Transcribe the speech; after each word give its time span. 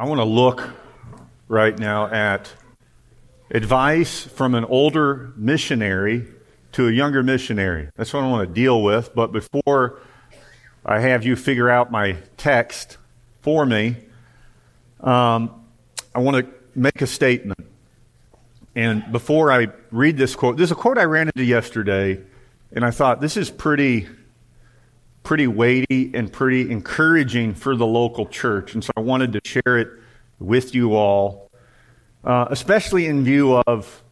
I 0.00 0.04
want 0.04 0.20
to 0.20 0.24
look 0.24 0.62
right 1.48 1.76
now 1.76 2.06
at 2.06 2.52
advice 3.50 4.22
from 4.22 4.54
an 4.54 4.64
older 4.64 5.32
missionary 5.34 6.24
to 6.72 6.86
a 6.86 6.92
younger 6.92 7.24
missionary. 7.24 7.88
That's 7.96 8.12
what 8.12 8.22
I 8.22 8.28
want 8.28 8.48
to 8.48 8.54
deal 8.54 8.80
with. 8.80 9.12
But 9.12 9.32
before 9.32 9.98
I 10.86 11.00
have 11.00 11.24
you 11.24 11.34
figure 11.34 11.68
out 11.68 11.90
my 11.90 12.16
text 12.36 12.96
for 13.40 13.66
me, 13.66 13.96
um, 15.00 15.64
I 16.14 16.20
want 16.20 16.46
to 16.46 16.52
make 16.76 17.02
a 17.02 17.06
statement. 17.08 17.66
And 18.76 19.10
before 19.10 19.50
I 19.50 19.66
read 19.90 20.16
this 20.16 20.36
quote, 20.36 20.58
there's 20.58 20.70
a 20.70 20.76
quote 20.76 20.96
I 20.96 21.06
ran 21.06 21.26
into 21.26 21.42
yesterday, 21.42 22.20
and 22.70 22.84
I 22.84 22.92
thought 22.92 23.20
this 23.20 23.36
is 23.36 23.50
pretty 23.50 24.06
pretty 25.28 25.46
weighty 25.46 26.10
and 26.14 26.32
pretty 26.32 26.70
encouraging 26.70 27.52
for 27.52 27.76
the 27.76 27.84
local 27.84 28.24
church. 28.24 28.72
And 28.72 28.82
so 28.82 28.90
I 28.96 29.00
wanted 29.00 29.34
to 29.34 29.40
share 29.44 29.76
it 29.76 29.90
with 30.38 30.74
you 30.74 30.96
all, 30.96 31.50
uh, 32.24 32.46
especially 32.48 33.04
in 33.04 33.24
view 33.24 33.56
of 33.66 34.02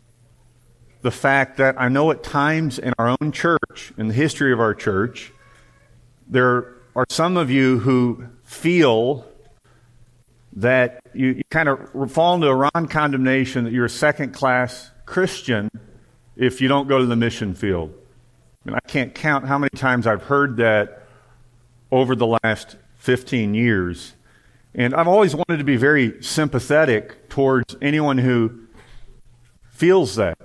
the 1.00 1.10
fact 1.10 1.56
that 1.56 1.80
I 1.80 1.88
know 1.88 2.10
at 2.10 2.22
times 2.22 2.78
in 2.78 2.92
our 2.98 3.16
own 3.18 3.32
church, 3.32 3.94
in 3.96 4.08
the 4.08 4.12
history 4.12 4.52
of 4.52 4.60
our 4.60 4.74
church, 4.74 5.32
there 6.28 6.74
are 6.94 7.06
some 7.08 7.38
of 7.38 7.50
you 7.50 7.78
who 7.78 8.26
feel 8.44 9.24
that 10.52 11.00
you, 11.14 11.28
you 11.28 11.42
kind 11.50 11.70
of 11.70 12.12
fall 12.12 12.34
into 12.34 12.48
a 12.48 12.54
wrong 12.54 12.88
condemnation 12.90 13.64
that 13.64 13.72
you're 13.72 13.86
a 13.86 13.88
second 13.88 14.34
class 14.34 14.90
Christian 15.06 15.70
if 16.36 16.60
you 16.60 16.68
don't 16.68 16.88
go 16.88 16.98
to 16.98 17.06
the 17.06 17.16
mission 17.16 17.54
field. 17.54 17.94
I, 18.66 18.68
mean, 18.68 18.74
I 18.76 18.86
can't 18.86 19.14
count 19.14 19.46
how 19.46 19.56
many 19.56 19.70
times 19.70 20.06
I've 20.06 20.24
heard 20.24 20.58
that 20.58 21.04
over 21.96 22.14
the 22.14 22.38
last 22.42 22.76
15 22.98 23.54
years. 23.54 24.14
And 24.74 24.94
I've 24.94 25.08
always 25.08 25.34
wanted 25.34 25.56
to 25.56 25.64
be 25.64 25.76
very 25.76 26.22
sympathetic 26.22 27.28
towards 27.30 27.74
anyone 27.80 28.18
who 28.18 28.66
feels 29.70 30.16
that. 30.16 30.38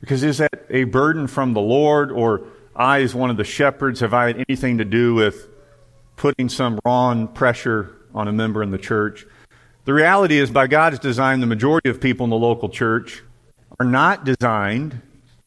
Because 0.00 0.24
is 0.24 0.38
that 0.38 0.66
a 0.68 0.84
burden 0.84 1.26
from 1.26 1.52
the 1.52 1.60
Lord, 1.60 2.10
or 2.10 2.42
I, 2.74 3.02
as 3.02 3.14
one 3.14 3.30
of 3.30 3.36
the 3.36 3.44
shepherds, 3.44 4.00
have 4.00 4.12
I 4.12 4.28
had 4.28 4.44
anything 4.48 4.78
to 4.78 4.84
do 4.84 5.14
with 5.14 5.48
putting 6.16 6.48
some 6.48 6.80
wrong 6.84 7.28
pressure 7.28 7.94
on 8.14 8.26
a 8.26 8.32
member 8.32 8.62
in 8.62 8.70
the 8.72 8.78
church? 8.78 9.26
The 9.84 9.94
reality 9.94 10.38
is, 10.38 10.50
by 10.50 10.66
God's 10.66 10.98
design, 10.98 11.40
the 11.40 11.46
majority 11.46 11.88
of 11.90 12.00
people 12.00 12.24
in 12.24 12.30
the 12.30 12.36
local 12.36 12.68
church 12.68 13.22
are 13.78 13.86
not 13.86 14.24
designed 14.24 15.00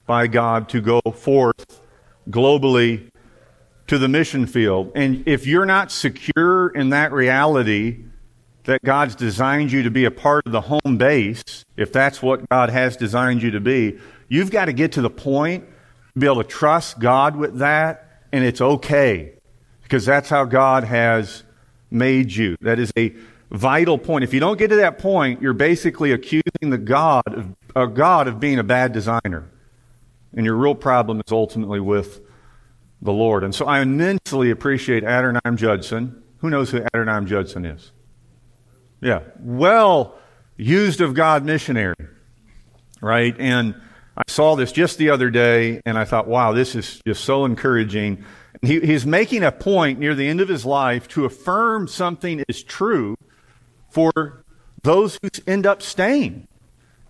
by 0.06 0.28
God 0.28 0.69
to 0.69 0.81
go 0.81 1.02
forth 1.02 1.81
globally 2.30 3.09
to 3.88 3.98
the 3.98 4.08
mission 4.08 4.45
field. 4.45 4.92
And 4.95 5.28
if 5.28 5.45
you're 5.45 5.66
not 5.66 5.92
secure 5.92 6.70
in 6.70 6.89
that 6.89 7.12
reality 7.12 8.03
that 8.64 8.81
God's 8.84 9.16
designed 9.16 9.72
you 9.72 9.84
to 9.84 9.92
be 9.92 10.06
a 10.06 10.12
part 10.12 10.45
of 10.45 10.52
the 10.52 10.62
home 10.62 10.98
base, 10.98 11.44
if 11.75 11.92
that's 11.92 12.22
what 12.22 12.48
God 12.50 12.70
has 12.70 12.95
designed 12.95 13.42
you 13.42 13.52
to 13.52 13.59
be, 13.59 14.00
you've 14.30 14.52
got 14.52 14.66
to 14.66 14.73
get 14.73 14.94
to 14.94 15.02
the 15.02 15.09
point 15.09 15.66
to 16.14 16.20
be 16.20 16.25
able 16.25 16.42
to 16.42 16.48
trust 16.48 17.00
God 17.00 17.36
with 17.36 17.59
that, 17.59 18.22
and 18.31 18.44
it's 18.44 18.62
okay 18.62 19.34
because 19.81 20.06
that's 20.06 20.30
how 20.30 20.45
God 20.45 20.86
has 20.86 21.44
made 21.92 22.31
you. 22.31 22.56
That 22.62 22.80
is 22.80 22.92
a 22.97 23.14
vital 23.52 23.97
point. 23.97 24.23
If 24.23 24.34
you 24.34 24.40
don't 24.40 24.58
get 24.58 24.70
to 24.70 24.78
that 24.78 24.97
point, 24.97 25.42
you're 25.42 25.53
basically 25.53 26.12
accusing 26.12 26.70
the 26.70 26.78
God 26.78 27.23
of, 27.28 27.56
uh, 27.75 27.86
God 27.86 28.28
of 28.28 28.40
being 28.40 28.59
a 28.59 28.64
bad 28.64 28.94
designer. 28.94 29.50
And 30.36 30.45
your 30.45 30.56
real 30.56 30.73
problem 30.73 31.22
is 31.23 31.31
ultimately 31.31 31.80
with 31.80 32.22
the 33.04 33.12
Lord. 33.12 33.44
And 33.44 33.54
so 33.54 33.66
I 33.66 33.82
immensely 33.82 34.50
appreciate 34.50 35.04
Adoniram 35.04 35.58
Judson. 35.58 36.23
Who 36.38 36.50
knows 36.50 36.72
who 36.72 36.80
Adoniram 36.80 37.28
Judson 37.28 37.66
is? 37.66 37.92
Yeah, 39.02 39.22
well 39.40 40.18
used 40.56 41.02
of 41.02 41.14
God 41.14 41.44
missionary, 41.44 41.96
right? 43.02 43.36
And 43.38 43.76
I 44.16 44.24
saw 44.28 44.56
this 44.56 44.72
just 44.72 44.98
the 44.98 45.09
other 45.09 45.30
day, 45.30 45.81
and 45.86 45.98
I 45.98 46.06
thought, 46.06 46.28
wow, 46.28 46.54
this 46.54 46.75
is 46.75 47.02
just 47.06 47.25
so 47.25 47.44
encouraging. 47.46 48.24
He, 48.62 48.80
he's 48.80 49.06
making 49.06 49.44
a 49.44 49.52
point 49.52 50.00
near 50.00 50.16
the 50.16 50.28
end 50.28 50.40
of 50.40 50.47
his 50.47 50.66
life 50.66 51.08
to 51.09 51.25
affirm 51.25 51.88
something 51.88 52.44
is 52.47 52.63
true 52.63 53.16
for 53.90 54.46
those 54.84 55.19
who 55.22 55.30
end 55.46 55.66
up 55.66 55.81
staying, 55.81 56.47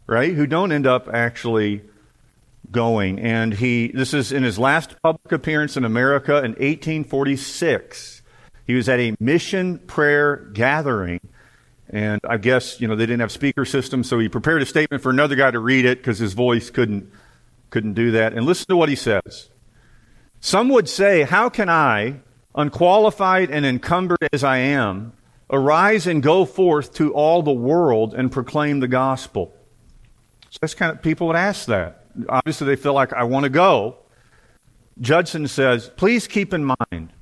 right? 0.07 0.33
Who 0.33 0.47
don't 0.47 0.71
end 0.71 0.87
up 0.87 1.07
actually 1.13 1.83
going. 2.73 3.19
And 3.19 3.53
he, 3.53 3.87
this 3.87 4.13
is 4.13 4.33
in 4.33 4.43
his 4.43 4.59
last 4.59 5.01
public 5.01 5.31
appearance 5.31 5.77
in 5.77 5.85
America 5.85 6.37
in 6.37 6.51
1846. 6.51 8.21
He 8.67 8.73
was 8.73 8.89
at 8.89 8.99
a 8.99 9.15
mission 9.19 9.79
prayer 9.79 10.35
gathering. 10.53 11.21
And 11.89 12.19
I 12.27 12.37
guess, 12.37 12.81
you 12.81 12.87
know, 12.87 12.95
they 12.95 13.05
didn't 13.05 13.21
have 13.21 13.31
speaker 13.31 13.65
systems, 13.65 14.09
so 14.09 14.19
he 14.19 14.27
prepared 14.27 14.61
a 14.61 14.65
statement 14.65 15.03
for 15.03 15.09
another 15.09 15.35
guy 15.35 15.51
to 15.51 15.59
read 15.59 15.85
it 15.85 15.99
because 15.99 16.17
his 16.17 16.33
voice 16.33 16.69
couldn't, 16.69 17.09
couldn't 17.69 17.93
do 17.93 18.11
that. 18.11 18.33
And 18.33 18.45
listen 18.45 18.67
to 18.67 18.75
what 18.75 18.89
he 18.89 18.95
says. 18.95 19.49
Some 20.39 20.69
would 20.69 20.89
say, 20.89 21.21
How 21.23 21.49
can 21.49 21.69
I, 21.69 22.21
unqualified 22.55 23.51
and 23.51 23.65
encumbered 23.65 24.17
as 24.31 24.43
I 24.43 24.57
am, 24.57 25.13
arise 25.49 26.07
and 26.07 26.23
go 26.23 26.45
forth 26.45 26.93
to 26.95 27.13
all 27.13 27.43
the 27.43 27.53
world 27.53 28.13
and 28.13 28.31
proclaim 28.31 28.79
the 28.79 28.87
gospel? 28.87 29.53
So 30.49 30.57
that's 30.61 30.73
kind 30.73 30.91
of, 30.91 31.01
people 31.01 31.27
would 31.27 31.35
ask 31.35 31.67
that 31.67 32.02
obviously 32.29 32.67
they 32.67 32.75
feel 32.75 32.93
like 32.93 33.13
I 33.13 33.23
want 33.23 33.43
to 33.43 33.49
go. 33.49 33.97
Judson 34.99 35.47
says, 35.47 35.89
please 35.95 36.27
keep 36.27 36.53
in 36.53 36.65
mind 36.65 37.13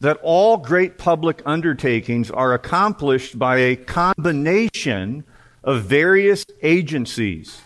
that 0.00 0.18
all 0.22 0.58
great 0.58 0.98
public 0.98 1.42
undertakings 1.46 2.30
are 2.30 2.52
accomplished 2.52 3.38
by 3.38 3.56
a 3.56 3.76
combination 3.76 5.24
of 5.64 5.82
various 5.82 6.44
agencies. 6.62 7.60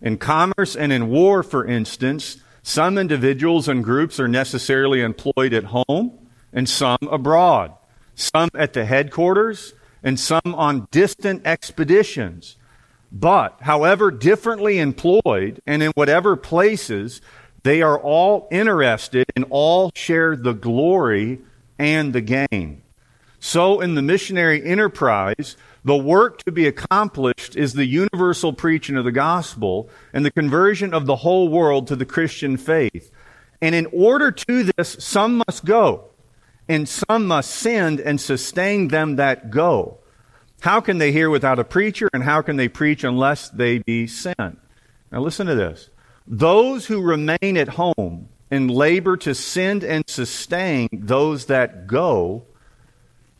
In 0.00 0.16
commerce 0.16 0.76
and 0.76 0.92
in 0.92 1.08
war, 1.08 1.42
for 1.42 1.66
instance, 1.66 2.38
some 2.62 2.98
individuals 2.98 3.68
and 3.68 3.82
groups 3.82 4.20
are 4.20 4.28
necessarily 4.28 5.00
employed 5.00 5.52
at 5.52 5.64
home 5.64 6.28
and 6.52 6.68
some 6.68 6.98
abroad, 7.10 7.72
some 8.14 8.50
at 8.54 8.72
the 8.74 8.84
headquarters 8.84 9.74
and 10.02 10.18
some 10.18 10.54
on 10.54 10.86
distant 10.90 11.46
expeditions. 11.46 12.56
But, 13.12 13.58
however 13.60 14.10
differently 14.10 14.78
employed 14.78 15.60
and 15.66 15.82
in 15.82 15.92
whatever 15.94 16.36
places, 16.36 17.20
they 17.62 17.82
are 17.82 17.98
all 17.98 18.48
interested 18.50 19.26
and 19.34 19.44
all 19.50 19.90
share 19.94 20.36
the 20.36 20.52
glory 20.52 21.40
and 21.78 22.12
the 22.12 22.20
gain. 22.20 22.82
So, 23.40 23.80
in 23.80 23.94
the 23.94 24.02
missionary 24.02 24.64
enterprise, 24.64 25.56
the 25.82 25.96
work 25.96 26.42
to 26.44 26.52
be 26.52 26.66
accomplished 26.66 27.56
is 27.56 27.72
the 27.72 27.86
universal 27.86 28.52
preaching 28.52 28.96
of 28.96 29.04
the 29.04 29.12
gospel 29.12 29.88
and 30.12 30.24
the 30.24 30.30
conversion 30.30 30.92
of 30.92 31.06
the 31.06 31.16
whole 31.16 31.48
world 31.48 31.86
to 31.86 31.96
the 31.96 32.04
Christian 32.04 32.58
faith. 32.58 33.10
And 33.62 33.74
in 33.74 33.86
order 33.92 34.30
to 34.30 34.70
this, 34.76 34.96
some 35.00 35.42
must 35.48 35.64
go, 35.64 36.10
and 36.68 36.86
some 36.86 37.26
must 37.26 37.50
send 37.50 37.98
and 37.98 38.20
sustain 38.20 38.88
them 38.88 39.16
that 39.16 39.50
go. 39.50 39.99
How 40.60 40.80
can 40.80 40.98
they 40.98 41.12
hear 41.12 41.30
without 41.30 41.58
a 41.58 41.64
preacher, 41.64 42.08
and 42.12 42.22
how 42.22 42.42
can 42.42 42.56
they 42.56 42.68
preach 42.68 43.02
unless 43.02 43.48
they 43.48 43.78
be 43.78 44.06
sent? 44.06 44.58
Now, 45.10 45.20
listen 45.20 45.46
to 45.46 45.54
this. 45.54 45.90
Those 46.26 46.86
who 46.86 47.00
remain 47.00 47.56
at 47.56 47.68
home 47.68 48.28
and 48.50 48.70
labor 48.70 49.16
to 49.18 49.34
send 49.34 49.82
and 49.82 50.04
sustain 50.08 50.88
those 50.92 51.46
that 51.46 51.86
go 51.86 52.44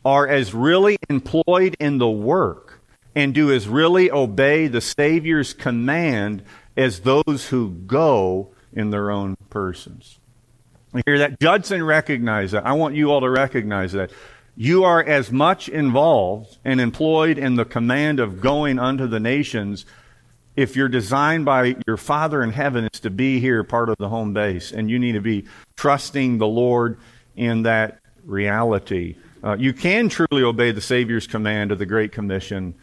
are 0.03 0.27
as 0.27 0.53
really 0.53 0.97
employed 1.09 1.75
in 1.79 1.99
the 1.99 2.09
work 2.09 2.81
and 3.15 3.33
do 3.33 3.51
as 3.51 3.67
really 3.67 4.09
obey 4.09 4.67
the 4.67 4.81
Savior's 4.81 5.53
command 5.53 6.43
as 6.75 7.01
those 7.01 7.47
who 7.49 7.69
go 7.69 8.49
in 8.73 8.89
their 8.89 9.11
own 9.11 9.35
persons. 9.49 10.17
You 10.93 11.03
hear 11.05 11.19
that? 11.19 11.39
Judson 11.39 11.83
recognized 11.83 12.53
that. 12.53 12.65
I 12.65 12.73
want 12.73 12.95
you 12.95 13.11
all 13.11 13.21
to 13.21 13.29
recognize 13.29 13.91
that 13.93 14.11
you 14.61 14.83
are 14.83 15.03
as 15.03 15.31
much 15.31 15.67
involved 15.67 16.59
and 16.63 16.79
employed 16.79 17.39
in 17.39 17.55
the 17.55 17.65
command 17.65 18.19
of 18.19 18.39
going 18.39 18.77
unto 18.77 19.07
the 19.07 19.19
nations 19.19 19.87
if 20.55 20.75
you're 20.75 20.87
designed 20.87 21.45
by 21.45 21.75
your 21.87 21.97
Father 21.97 22.43
in 22.43 22.51
heaven 22.51 22.87
is 22.93 22.99
to 22.99 23.09
be 23.09 23.39
here 23.39 23.63
part 23.63 23.89
of 23.89 23.95
the 23.97 24.07
home 24.07 24.33
base, 24.33 24.71
and 24.71 24.87
you 24.87 24.99
need 24.99 25.13
to 25.13 25.19
be 25.19 25.45
trusting 25.77 26.37
the 26.37 26.45
Lord 26.45 26.99
in 27.35 27.63
that 27.63 28.01
reality. 28.23 29.15
Uh, 29.43 29.55
you 29.57 29.73
can 29.73 30.09
truly 30.09 30.43
obey 30.43 30.71
the 30.71 30.79
Savior's 30.79 31.25
command 31.25 31.71
of 31.71 31.79
the 31.79 31.87
Great 31.87 32.11
Commission 32.11 32.75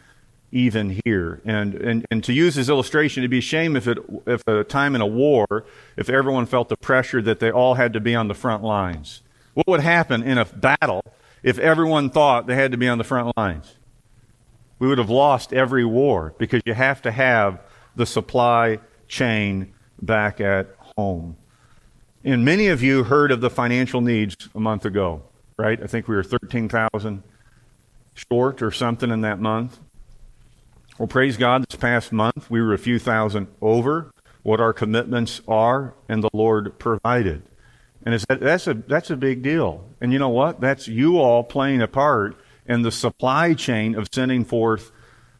even 0.51 0.99
here. 1.05 1.39
And, 1.45 1.75
and, 1.75 2.05
and 2.11 2.21
to 2.25 2.33
use 2.33 2.55
his 2.55 2.69
illustration, 2.69 3.21
it'd 3.21 3.31
be 3.31 3.37
a 3.37 3.41
shame 3.41 3.77
if, 3.77 3.87
it, 3.87 3.99
if 4.27 4.45
a 4.49 4.65
time 4.65 4.95
in 4.95 5.01
a 5.01 5.07
war, 5.07 5.63
if 5.95 6.09
everyone 6.09 6.45
felt 6.45 6.67
the 6.67 6.75
pressure 6.75 7.21
that 7.21 7.39
they 7.39 7.51
all 7.51 7.75
had 7.75 7.93
to 7.93 8.01
be 8.01 8.15
on 8.15 8.27
the 8.27 8.33
front 8.33 8.65
lines. 8.65 9.21
What 9.53 9.67
would 9.67 9.79
happen 9.79 10.23
in 10.23 10.37
a 10.37 10.43
battle 10.43 11.05
if 11.43 11.59
everyone 11.59 12.09
thought 12.09 12.47
they 12.47 12.55
had 12.55 12.71
to 12.71 12.77
be 12.77 12.87
on 12.87 12.97
the 12.97 13.03
front 13.03 13.35
lines. 13.37 13.75
We 14.79 14.87
would 14.87 14.97
have 14.97 15.09
lost 15.09 15.53
every 15.53 15.85
war 15.85 16.33
because 16.37 16.61
you 16.65 16.73
have 16.73 17.01
to 17.03 17.11
have 17.11 17.61
the 17.95 18.05
supply 18.05 18.79
chain 19.07 19.73
back 20.01 20.39
at 20.39 20.67
home. 20.97 21.35
And 22.23 22.45
many 22.45 22.67
of 22.67 22.81
you 22.83 23.03
heard 23.03 23.31
of 23.31 23.41
the 23.41 23.49
financial 23.49 24.01
needs 24.01 24.35
a 24.55 24.59
month 24.59 24.85
ago, 24.85 25.23
right? 25.57 25.81
I 25.81 25.87
think 25.87 26.07
we 26.07 26.15
were 26.15 26.23
13,000 26.23 27.23
short 28.13 28.61
or 28.61 28.71
something 28.71 29.11
in 29.11 29.21
that 29.21 29.39
month. 29.39 29.79
Well, 30.97 31.07
praise 31.07 31.37
God, 31.37 31.65
this 31.69 31.79
past 31.79 32.11
month 32.11 32.49
we 32.49 32.61
were 32.61 32.73
a 32.73 32.77
few 32.77 32.99
thousand 32.99 33.47
over 33.61 34.11
what 34.43 34.59
our 34.59 34.73
commitments 34.73 35.41
are, 35.47 35.93
and 36.07 36.23
the 36.23 36.29
Lord 36.33 36.79
provided. 36.79 37.43
And 38.05 38.19
that's, 38.39 38.67
a, 38.67 38.73
that's 38.73 39.09
a 39.09 39.17
big 39.17 39.41
deal. 39.41 39.85
And 39.99 40.13
you 40.13 40.19
know 40.19 40.29
what? 40.29 40.61
That's 40.61 40.87
you 40.87 41.19
all 41.19 41.43
playing 41.43 41.81
a 41.81 41.87
part 41.87 42.37
in 42.65 42.81
the 42.81 42.91
supply 42.91 43.53
chain 43.53 43.95
of 43.95 44.07
sending 44.11 44.45
forth 44.45 44.91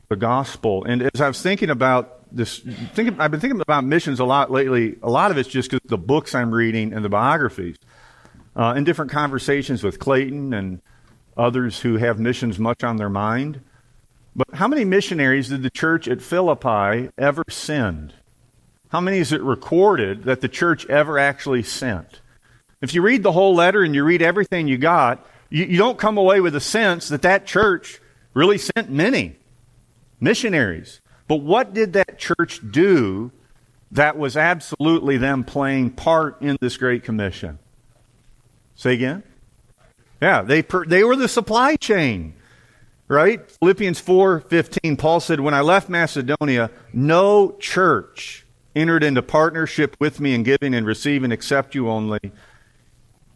the 0.10 0.16
gospel. 0.16 0.84
And 0.84 1.04
as 1.14 1.22
I 1.22 1.28
was 1.28 1.42
thinking 1.42 1.70
about 1.70 2.36
this, 2.36 2.60
thinking, 2.94 3.20
I've 3.20 3.32
been 3.32 3.40
thinking 3.40 3.62
about 3.62 3.86
missions 3.86 4.20
a 4.20 4.26
lot 4.26 4.52
lately. 4.52 4.98
A 5.02 5.10
lot 5.10 5.32
of 5.32 5.38
it's 5.38 5.50
just 5.50 5.72
because 5.72 5.88
the 5.88 5.98
books 5.98 6.36
I'm 6.36 6.54
reading 6.54 6.94
and 6.94 7.06
the 7.06 7.10
biographies. 7.10 7.78
Uh, 8.56 8.74
in 8.76 8.84
different 8.84 9.12
conversations 9.12 9.84
with 9.84 10.00
Clayton 10.00 10.54
and 10.54 10.82
others 11.38 11.80
who 11.80 11.96
have 11.96 12.20
missions 12.20 12.60
much 12.60 12.84
on 12.84 12.98
their 12.98 13.10
mind. 13.10 13.62
But 14.36 14.48
how 14.54 14.68
many 14.68 14.84
missionaries 14.84 15.50
did 15.50 15.64
the 15.64 15.70
church 15.70 16.08
at 16.08 16.22
Philippi 16.22 17.10
ever 17.18 17.44
send? 17.50 18.14
How 18.90 19.00
many 19.00 19.20
is 19.20 19.32
it 19.32 19.42
recorded 19.42 20.24
that 20.24 20.42
the 20.42 20.50
church 20.50 20.86
ever 20.88 21.18
actually 21.18 21.64
sent? 21.64 22.22
If 22.82 22.94
you 22.94 23.02
read 23.02 23.24
the 23.24 23.32
whole 23.32 23.56
letter 23.56 23.84
and 23.84 23.94
you 23.94 24.04
read 24.04 24.22
everything 24.22 24.68
you 24.68 24.78
got, 24.78 25.26
you, 25.50 25.66
you 25.66 25.78
don't 25.78 25.98
come 25.98 26.18
away 26.18 26.40
with 26.40 26.56
a 26.56 26.62
sense 26.62 27.10
that 27.10 27.22
that 27.24 27.46
church 27.46 28.00
really 28.34 28.58
sent 28.58 28.90
many 28.90 29.36
missionaries. 30.20 31.02
But 31.28 31.38
what 31.38 31.74
did 31.74 31.94
that 31.94 32.18
church 32.18 32.62
do 32.72 33.32
that 33.92 34.18
was 34.18 34.38
absolutely 34.38 35.18
them 35.18 35.44
playing 35.44 35.92
part 35.92 36.42
in 36.42 36.58
this 36.62 36.78
Great 36.78 37.04
Commission? 37.04 37.60
Say 38.76 38.94
again? 38.94 39.24
Yeah, 40.22 40.42
they, 40.42 40.62
per, 40.62 40.86
they 40.86 41.04
were 41.04 41.16
the 41.16 41.28
supply 41.28 41.76
chain, 41.76 42.34
right? 43.08 43.50
Philippians 43.50 44.00
4 44.00 44.42
15, 44.42 44.98
Paul 44.98 45.20
said, 45.20 45.40
When 45.40 45.54
I 45.54 45.62
left 45.62 45.90
Macedonia, 45.90 46.72
no 46.94 47.56
church 47.60 48.46
entered 48.76 49.04
into 49.04 49.22
partnership 49.22 49.96
with 50.00 50.20
me 50.20 50.34
in 50.34 50.44
giving 50.44 50.74
and 50.74 50.86
receiving 50.86 51.32
except 51.32 51.76
you 51.76 51.90
only. 51.90 52.32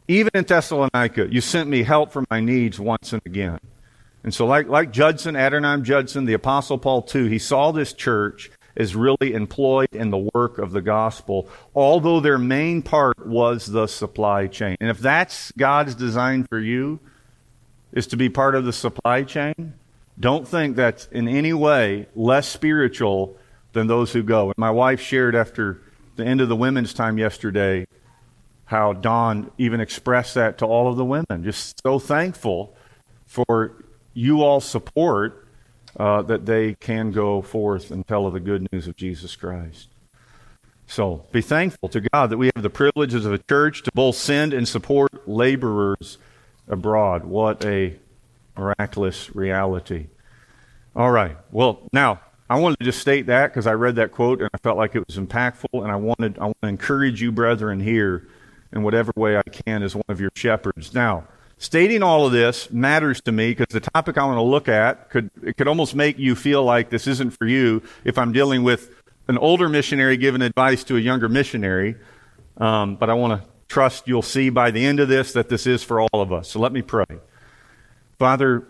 Even 0.07 0.31
in 0.33 0.43
Thessalonica, 0.43 1.27
you 1.31 1.41
sent 1.41 1.69
me 1.69 1.83
help 1.83 2.11
for 2.11 2.25
my 2.29 2.39
needs 2.39 2.79
once 2.79 3.13
and 3.13 3.21
again. 3.25 3.59
And 4.23 4.33
so, 4.33 4.45
like, 4.45 4.67
like 4.67 4.91
Judson, 4.91 5.35
Adoniram 5.35 5.83
Judson, 5.83 6.25
the 6.25 6.33
Apostle 6.33 6.77
Paul 6.77 7.01
too, 7.01 7.25
he 7.25 7.39
saw 7.39 7.71
this 7.71 7.93
church 7.93 8.51
as 8.75 8.95
really 8.95 9.33
employed 9.33 9.89
in 9.91 10.09
the 10.09 10.29
work 10.33 10.57
of 10.57 10.71
the 10.71 10.81
gospel, 10.81 11.47
although 11.75 12.19
their 12.19 12.37
main 12.37 12.81
part 12.81 13.25
was 13.25 13.67
the 13.67 13.87
supply 13.87 14.47
chain. 14.47 14.75
And 14.79 14.89
if 14.89 14.99
that's 14.99 15.51
God's 15.51 15.95
design 15.95 16.45
for 16.49 16.59
you, 16.59 16.99
is 17.91 18.07
to 18.07 18.17
be 18.17 18.29
part 18.29 18.55
of 18.55 18.65
the 18.65 18.73
supply 18.73 19.23
chain, 19.23 19.73
don't 20.19 20.47
think 20.47 20.75
that's 20.75 21.05
in 21.11 21.27
any 21.27 21.53
way 21.53 22.07
less 22.15 22.47
spiritual 22.47 23.37
than 23.73 23.87
those 23.87 24.11
who 24.11 24.23
go. 24.23 24.47
And 24.47 24.57
my 24.57 24.71
wife 24.71 24.99
shared 24.99 25.35
after 25.35 25.81
the 26.15 26.25
end 26.25 26.41
of 26.41 26.49
the 26.49 26.55
women's 26.55 26.93
time 26.93 27.17
yesterday 27.17 27.85
how 28.73 28.91
Don 28.91 29.51
even 29.59 29.79
expressed 29.79 30.33
that 30.33 30.57
to 30.57 30.65
all 30.65 30.87
of 30.87 30.97
the 30.97 31.05
women. 31.05 31.43
Just 31.43 31.79
so 31.85 31.99
thankful 31.99 32.75
for 33.27 33.85
you 34.15 34.41
all 34.41 34.59
support 34.59 35.47
uh, 35.99 36.23
that 36.23 36.47
they 36.47 36.73
can 36.73 37.11
go 37.11 37.43
forth 37.43 37.91
and 37.91 38.05
tell 38.07 38.25
of 38.25 38.33
the 38.33 38.39
good 38.39 38.67
news 38.71 38.87
of 38.87 38.95
Jesus 38.95 39.35
Christ. 39.35 39.89
So 40.87 41.23
be 41.31 41.41
thankful 41.41 41.87
to 41.89 42.01
God 42.01 42.31
that 42.31 42.37
we 42.39 42.49
have 42.55 42.63
the 42.63 42.71
privileges 42.71 43.27
of 43.27 43.33
a 43.33 43.37
church 43.37 43.83
to 43.83 43.91
both 43.93 44.15
send 44.15 44.53
and 44.53 44.67
support 44.67 45.27
laborers 45.29 46.17
abroad. 46.67 47.25
What 47.25 47.63
a 47.63 47.99
miraculous 48.57 49.35
reality. 49.35 50.07
All 50.95 51.11
right. 51.11 51.37
Well, 51.51 51.87
now 51.93 52.21
I 52.49 52.59
wanted 52.59 52.79
to 52.79 52.85
just 52.85 53.01
state 53.01 53.27
that 53.27 53.51
because 53.51 53.67
I 53.67 53.73
read 53.73 53.97
that 53.97 54.11
quote 54.11 54.39
and 54.41 54.49
I 54.51 54.57
felt 54.57 54.77
like 54.77 54.95
it 54.95 55.03
was 55.05 55.17
impactful, 55.17 55.83
and 55.83 55.91
I 55.91 55.95
wanted 55.95 56.39
I 56.39 56.45
want 56.45 56.61
to 56.63 56.69
encourage 56.69 57.21
you, 57.21 57.31
brethren, 57.31 57.79
here 57.79 58.27
in 58.73 58.83
whatever 58.83 59.13
way 59.15 59.37
I 59.37 59.43
can 59.43 59.83
as 59.83 59.95
one 59.95 60.03
of 60.09 60.19
your 60.19 60.31
shepherds. 60.35 60.93
Now, 60.93 61.25
stating 61.57 62.03
all 62.03 62.25
of 62.25 62.33
this 62.33 62.69
matters 62.71 63.21
to 63.21 63.31
me 63.31 63.51
because 63.51 63.67
the 63.71 63.79
topic 63.79 64.17
I 64.17 64.25
want 64.25 64.37
to 64.37 64.41
look 64.41 64.67
at 64.67 65.09
could 65.09 65.29
it 65.41 65.55
could 65.55 65.67
almost 65.67 65.95
make 65.95 66.17
you 66.19 66.35
feel 66.35 66.63
like 66.63 66.89
this 66.89 67.07
isn't 67.07 67.31
for 67.31 67.47
you 67.47 67.81
if 68.03 68.17
I'm 68.17 68.33
dealing 68.33 68.63
with 68.63 68.89
an 69.27 69.37
older 69.37 69.69
missionary 69.69 70.17
giving 70.17 70.41
advice 70.41 70.83
to 70.85 70.97
a 70.97 70.99
younger 70.99 71.29
missionary. 71.29 71.95
Um, 72.57 72.95
but 72.97 73.09
I 73.09 73.13
want 73.13 73.41
to 73.41 73.49
trust 73.69 74.07
you'll 74.07 74.21
see 74.21 74.49
by 74.49 74.71
the 74.71 74.85
end 74.85 74.99
of 74.99 75.07
this 75.07 75.33
that 75.33 75.49
this 75.49 75.65
is 75.65 75.83
for 75.83 76.01
all 76.01 76.21
of 76.21 76.33
us. 76.33 76.49
So 76.49 76.59
let 76.59 76.71
me 76.71 76.81
pray. 76.81 77.05
Father, 78.19 78.67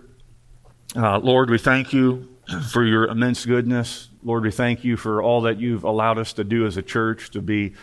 uh, 0.95 1.17
Lord, 1.19 1.49
we 1.49 1.57
thank 1.57 1.91
you 1.91 2.29
for 2.71 2.83
your 2.83 3.05
immense 3.05 3.45
goodness. 3.45 4.09
Lord, 4.23 4.43
we 4.43 4.51
thank 4.51 4.83
you 4.83 4.95
for 4.95 5.21
all 5.21 5.41
that 5.41 5.59
you've 5.59 5.83
allowed 5.83 6.17
us 6.17 6.33
to 6.33 6.43
do 6.43 6.65
as 6.65 6.77
a 6.77 6.81
church 6.81 7.31
to 7.31 7.41
be, 7.41 7.73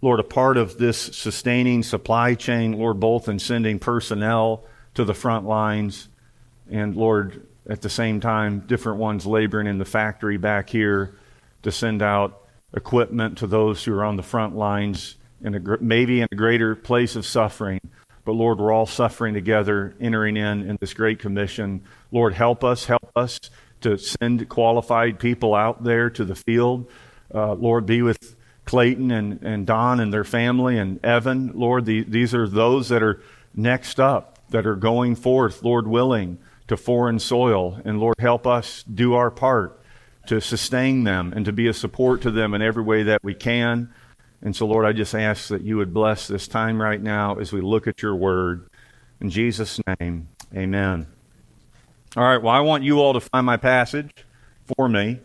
Lord, 0.00 0.20
a 0.20 0.24
part 0.24 0.56
of 0.56 0.78
this 0.78 0.96
sustaining 0.96 1.82
supply 1.82 2.34
chain, 2.34 2.72
Lord, 2.72 3.00
both 3.00 3.28
in 3.28 3.38
sending 3.38 3.78
personnel 3.78 4.64
to 4.94 5.04
the 5.04 5.14
front 5.14 5.46
lines 5.46 6.08
and, 6.70 6.96
Lord, 6.96 7.46
at 7.68 7.82
the 7.82 7.90
same 7.90 8.20
time, 8.20 8.60
different 8.60 8.98
ones 8.98 9.26
laboring 9.26 9.66
in 9.66 9.78
the 9.78 9.84
factory 9.84 10.36
back 10.36 10.70
here 10.70 11.16
to 11.62 11.72
send 11.72 12.02
out 12.02 12.42
equipment 12.74 13.38
to 13.38 13.46
those 13.46 13.82
who 13.84 13.94
are 13.94 14.04
on 14.04 14.16
the 14.16 14.22
front 14.22 14.56
lines 14.56 15.16
in 15.42 15.54
a, 15.54 15.60
maybe 15.80 16.20
in 16.20 16.28
a 16.30 16.34
greater 16.34 16.74
place 16.74 17.16
of 17.16 17.26
suffering. 17.26 17.80
But 18.24 18.32
Lord, 18.32 18.58
we're 18.58 18.72
all 18.72 18.86
suffering 18.86 19.34
together, 19.34 19.94
entering 20.00 20.36
in 20.36 20.68
in 20.68 20.76
this 20.80 20.94
great 20.94 21.18
commission. 21.18 21.82
Lord, 22.12 22.34
help 22.34 22.62
us, 22.62 22.84
help 22.84 23.10
us 23.16 23.38
to 23.80 23.96
send 23.96 24.48
qualified 24.48 25.18
people 25.18 25.54
out 25.54 25.82
there 25.82 26.10
to 26.10 26.24
the 26.24 26.34
field. 26.34 26.90
Uh, 27.34 27.54
Lord, 27.54 27.86
be 27.86 28.02
with 28.02 28.36
Clayton 28.68 29.10
and, 29.10 29.42
and 29.42 29.66
Don 29.66 29.98
and 29.98 30.12
their 30.12 30.24
family 30.24 30.78
and 30.78 31.02
Evan. 31.02 31.52
Lord, 31.54 31.86
the, 31.86 32.02
these 32.02 32.34
are 32.34 32.46
those 32.46 32.90
that 32.90 33.02
are 33.02 33.22
next 33.54 33.98
up, 33.98 34.38
that 34.50 34.66
are 34.66 34.76
going 34.76 35.16
forth, 35.16 35.62
Lord 35.62 35.88
willing, 35.88 36.36
to 36.66 36.76
foreign 36.76 37.18
soil. 37.18 37.80
And 37.86 37.98
Lord, 37.98 38.16
help 38.18 38.46
us 38.46 38.82
do 38.82 39.14
our 39.14 39.30
part 39.30 39.80
to 40.26 40.42
sustain 40.42 41.04
them 41.04 41.32
and 41.34 41.46
to 41.46 41.52
be 41.52 41.66
a 41.66 41.72
support 41.72 42.20
to 42.22 42.30
them 42.30 42.52
in 42.52 42.60
every 42.60 42.82
way 42.82 43.04
that 43.04 43.24
we 43.24 43.32
can. 43.32 43.90
And 44.42 44.54
so, 44.54 44.66
Lord, 44.66 44.84
I 44.84 44.92
just 44.92 45.14
ask 45.14 45.48
that 45.48 45.62
you 45.62 45.78
would 45.78 45.94
bless 45.94 46.28
this 46.28 46.46
time 46.46 46.78
right 46.80 47.00
now 47.00 47.36
as 47.36 47.54
we 47.54 47.62
look 47.62 47.86
at 47.86 48.02
your 48.02 48.16
word. 48.16 48.68
In 49.18 49.30
Jesus' 49.30 49.80
name, 49.98 50.28
amen. 50.54 51.06
All 52.18 52.22
right, 52.22 52.42
well, 52.42 52.54
I 52.54 52.60
want 52.60 52.84
you 52.84 53.00
all 53.00 53.14
to 53.14 53.20
find 53.20 53.46
my 53.46 53.56
passage 53.56 54.10
for 54.76 54.90
me. 54.90 55.20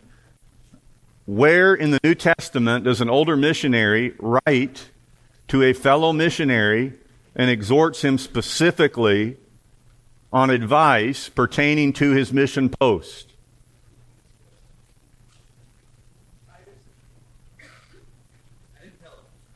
Where 1.26 1.74
in 1.74 1.90
the 1.90 2.00
New 2.04 2.14
Testament 2.14 2.84
does 2.84 3.00
an 3.00 3.08
older 3.08 3.36
missionary 3.36 4.14
write 4.18 4.90
to 5.48 5.62
a 5.62 5.72
fellow 5.72 6.12
missionary 6.12 6.92
and 7.34 7.50
exhorts 7.50 8.02
him 8.02 8.18
specifically 8.18 9.38
on 10.32 10.50
advice 10.50 11.30
pertaining 11.30 11.94
to 11.94 12.10
his 12.10 12.32
mission 12.32 12.68
post? 12.68 13.32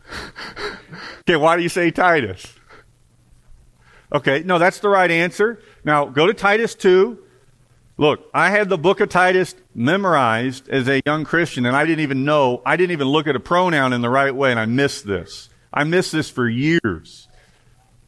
okay, 1.20 1.36
why 1.36 1.56
do 1.56 1.62
you 1.62 1.68
say 1.68 1.90
Titus? 1.90 2.54
Okay, 4.10 4.42
no, 4.42 4.58
that's 4.58 4.80
the 4.80 4.88
right 4.88 5.10
answer. 5.10 5.60
Now, 5.84 6.06
go 6.06 6.26
to 6.26 6.32
Titus 6.32 6.74
2. 6.74 7.18
Look, 8.00 8.30
I 8.32 8.50
had 8.50 8.68
the 8.68 8.78
book 8.78 9.00
of 9.00 9.08
Titus 9.08 9.56
memorized 9.74 10.68
as 10.68 10.88
a 10.88 11.02
young 11.04 11.24
Christian, 11.24 11.66
and 11.66 11.74
I 11.74 11.84
didn't 11.84 12.00
even 12.00 12.24
know, 12.24 12.62
I 12.64 12.76
didn't 12.76 12.92
even 12.92 13.08
look 13.08 13.26
at 13.26 13.34
a 13.34 13.40
pronoun 13.40 13.92
in 13.92 14.02
the 14.02 14.08
right 14.08 14.34
way, 14.34 14.52
and 14.52 14.60
I 14.60 14.66
missed 14.66 15.04
this. 15.04 15.50
I 15.72 15.82
missed 15.82 16.12
this 16.12 16.30
for 16.30 16.48
years 16.48 17.26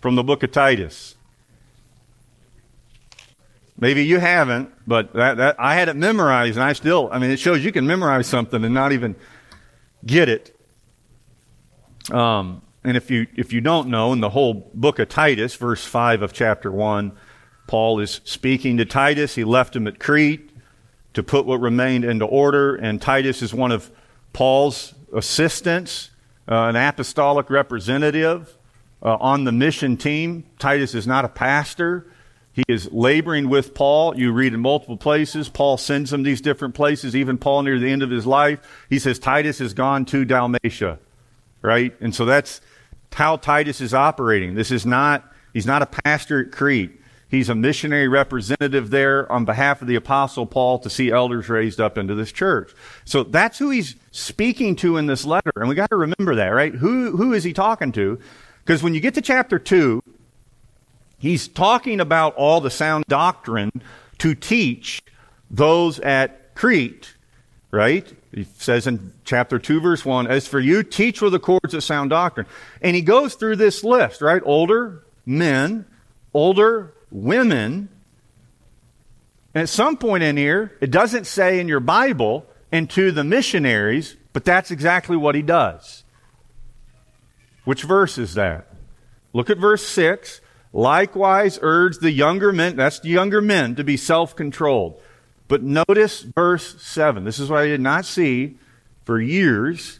from 0.00 0.14
the 0.14 0.22
book 0.22 0.44
of 0.44 0.52
Titus. 0.52 1.16
Maybe 3.80 4.04
you 4.04 4.20
haven't, 4.20 4.70
but 4.86 5.12
that, 5.14 5.38
that, 5.38 5.56
I 5.58 5.74
had 5.74 5.88
it 5.88 5.96
memorized, 5.96 6.56
and 6.56 6.64
I 6.64 6.72
still, 6.72 7.08
I 7.10 7.18
mean, 7.18 7.30
it 7.30 7.40
shows 7.40 7.64
you 7.64 7.72
can 7.72 7.86
memorize 7.86 8.28
something 8.28 8.64
and 8.64 8.72
not 8.72 8.92
even 8.92 9.16
get 10.06 10.28
it. 10.28 10.56
Um, 12.12 12.62
and 12.84 12.96
if 12.96 13.10
you, 13.10 13.26
if 13.34 13.52
you 13.52 13.60
don't 13.60 13.88
know, 13.88 14.12
in 14.12 14.20
the 14.20 14.30
whole 14.30 14.70
book 14.72 15.00
of 15.00 15.08
Titus, 15.08 15.56
verse 15.56 15.84
5 15.84 16.22
of 16.22 16.32
chapter 16.32 16.70
1, 16.70 17.12
Paul 17.70 18.00
is 18.00 18.20
speaking 18.24 18.78
to 18.78 18.84
Titus. 18.84 19.36
He 19.36 19.44
left 19.44 19.76
him 19.76 19.86
at 19.86 20.00
Crete 20.00 20.50
to 21.14 21.22
put 21.22 21.46
what 21.46 21.60
remained 21.60 22.04
into 22.04 22.24
order, 22.24 22.74
and 22.74 23.00
Titus 23.00 23.42
is 23.42 23.54
one 23.54 23.70
of 23.70 23.92
Paul's 24.32 24.92
assistants, 25.14 26.10
uh, 26.50 26.64
an 26.64 26.74
apostolic 26.74 27.48
representative 27.48 28.58
uh, 29.04 29.14
on 29.20 29.44
the 29.44 29.52
mission 29.52 29.96
team. 29.96 30.46
Titus 30.58 30.96
is 30.96 31.06
not 31.06 31.24
a 31.24 31.28
pastor. 31.28 32.10
He 32.52 32.64
is 32.66 32.90
laboring 32.90 33.48
with 33.48 33.72
Paul. 33.72 34.18
You 34.18 34.32
read 34.32 34.52
in 34.52 34.58
multiple 34.58 34.96
places. 34.96 35.48
Paul 35.48 35.76
sends 35.76 36.12
him 36.12 36.24
these 36.24 36.40
different 36.40 36.74
places. 36.74 37.14
Even 37.14 37.38
Paul, 37.38 37.62
near 37.62 37.78
the 37.78 37.88
end 37.88 38.02
of 38.02 38.10
his 38.10 38.26
life, 38.26 38.58
he 38.88 38.98
says 38.98 39.20
Titus 39.20 39.60
has 39.60 39.74
gone 39.74 40.04
to 40.06 40.24
Dalmatia, 40.24 40.98
right? 41.62 41.94
And 42.00 42.12
so 42.12 42.24
that's 42.24 42.60
how 43.12 43.36
Titus 43.36 43.80
is 43.80 43.94
operating. 43.94 44.56
This 44.56 44.72
is 44.72 44.84
not, 44.84 45.32
he's 45.52 45.66
not 45.66 45.82
a 45.82 45.86
pastor 45.86 46.40
at 46.40 46.50
Crete. 46.50 46.96
He's 47.30 47.48
a 47.48 47.54
missionary 47.54 48.08
representative 48.08 48.90
there 48.90 49.30
on 49.30 49.44
behalf 49.44 49.80
of 49.82 49.88
the 49.88 49.94
apostle 49.94 50.46
Paul 50.46 50.80
to 50.80 50.90
see 50.90 51.12
elders 51.12 51.48
raised 51.48 51.80
up 51.80 51.96
into 51.96 52.16
this 52.16 52.32
church. 52.32 52.74
So 53.04 53.22
that's 53.22 53.56
who 53.58 53.70
he's 53.70 53.94
speaking 54.10 54.74
to 54.76 54.96
in 54.96 55.06
this 55.06 55.24
letter. 55.24 55.52
And 55.54 55.68
we 55.68 55.76
got 55.76 55.90
to 55.90 55.96
remember 55.96 56.34
that, 56.34 56.48
right? 56.48 56.74
Who, 56.74 57.16
who 57.16 57.32
is 57.32 57.44
he 57.44 57.52
talking 57.52 57.92
to? 57.92 58.18
Because 58.64 58.82
when 58.82 58.94
you 58.94 59.00
get 59.00 59.14
to 59.14 59.22
chapter 59.22 59.60
2, 59.60 60.02
he's 61.18 61.46
talking 61.46 62.00
about 62.00 62.34
all 62.34 62.60
the 62.60 62.70
sound 62.70 63.04
doctrine 63.06 63.70
to 64.18 64.34
teach 64.34 65.00
those 65.48 66.00
at 66.00 66.56
Crete, 66.56 67.14
right? 67.70 68.12
He 68.34 68.44
says 68.58 68.88
in 68.88 69.12
chapter 69.24 69.60
2, 69.60 69.80
verse 69.80 70.04
1, 70.04 70.26
As 70.26 70.48
for 70.48 70.58
you, 70.58 70.82
teach 70.82 71.22
with 71.22 71.32
the 71.32 71.38
cords 71.38 71.74
of 71.74 71.84
sound 71.84 72.10
doctrine. 72.10 72.46
And 72.82 72.96
he 72.96 73.02
goes 73.02 73.36
through 73.36 73.56
this 73.56 73.84
list, 73.84 74.20
right? 74.20 74.42
Older 74.44 75.04
men, 75.24 75.86
older 76.34 76.92
women. 77.10 77.88
And 79.54 79.62
at 79.62 79.68
some 79.68 79.96
point 79.96 80.22
in 80.22 80.36
here, 80.36 80.76
it 80.80 80.90
doesn't 80.90 81.26
say 81.26 81.60
in 81.60 81.68
your 81.68 81.80
Bible, 81.80 82.46
and 82.72 82.88
to 82.90 83.10
the 83.12 83.24
missionaries, 83.24 84.16
but 84.32 84.44
that's 84.44 84.70
exactly 84.70 85.16
what 85.16 85.34
he 85.34 85.42
does. 85.42 86.04
Which 87.64 87.82
verse 87.82 88.18
is 88.18 88.34
that? 88.34 88.68
Look 89.32 89.50
at 89.50 89.58
verse 89.58 89.86
6. 89.86 90.40
Likewise, 90.72 91.58
urge 91.62 91.98
the 91.98 92.12
younger 92.12 92.52
men, 92.52 92.76
that's 92.76 93.00
the 93.00 93.08
younger 93.08 93.40
men, 93.40 93.74
to 93.74 93.84
be 93.84 93.96
self 93.96 94.36
controlled. 94.36 95.00
But 95.48 95.62
notice 95.64 96.22
verse 96.22 96.80
7. 96.80 97.24
This 97.24 97.40
is 97.40 97.50
what 97.50 97.60
I 97.60 97.66
did 97.66 97.80
not 97.80 98.04
see 98.04 98.56
for 99.04 99.20
years. 99.20 99.98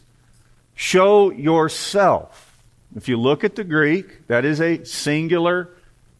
Show 0.75 1.29
yourself. 1.29 2.57
If 2.95 3.09
you 3.09 3.17
look 3.17 3.43
at 3.43 3.55
the 3.55 3.65
Greek, 3.65 4.27
that 4.27 4.45
is 4.45 4.61
a 4.61 4.83
singular 4.85 5.69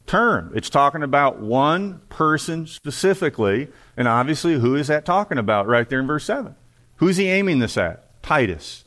term. 0.08 0.51
It's 0.55 0.70
talking 0.70 1.03
about 1.03 1.39
one 1.39 2.00
person 2.10 2.67
specifically, 2.67 3.70
and 3.96 4.08
obviously, 4.08 4.53
who 4.53 4.75
is 4.75 4.88
that 4.88 5.05
talking 5.05 5.38
about 5.38 5.67
right 5.67 5.88
there 5.88 6.00
in 6.00 6.08
verse 6.08 6.25
7? 6.25 6.55
Who's 6.98 7.17
he 7.17 7.27
aiming 7.27 7.60
this 7.60 7.77
at? 7.77 8.22
Titus. 8.22 8.86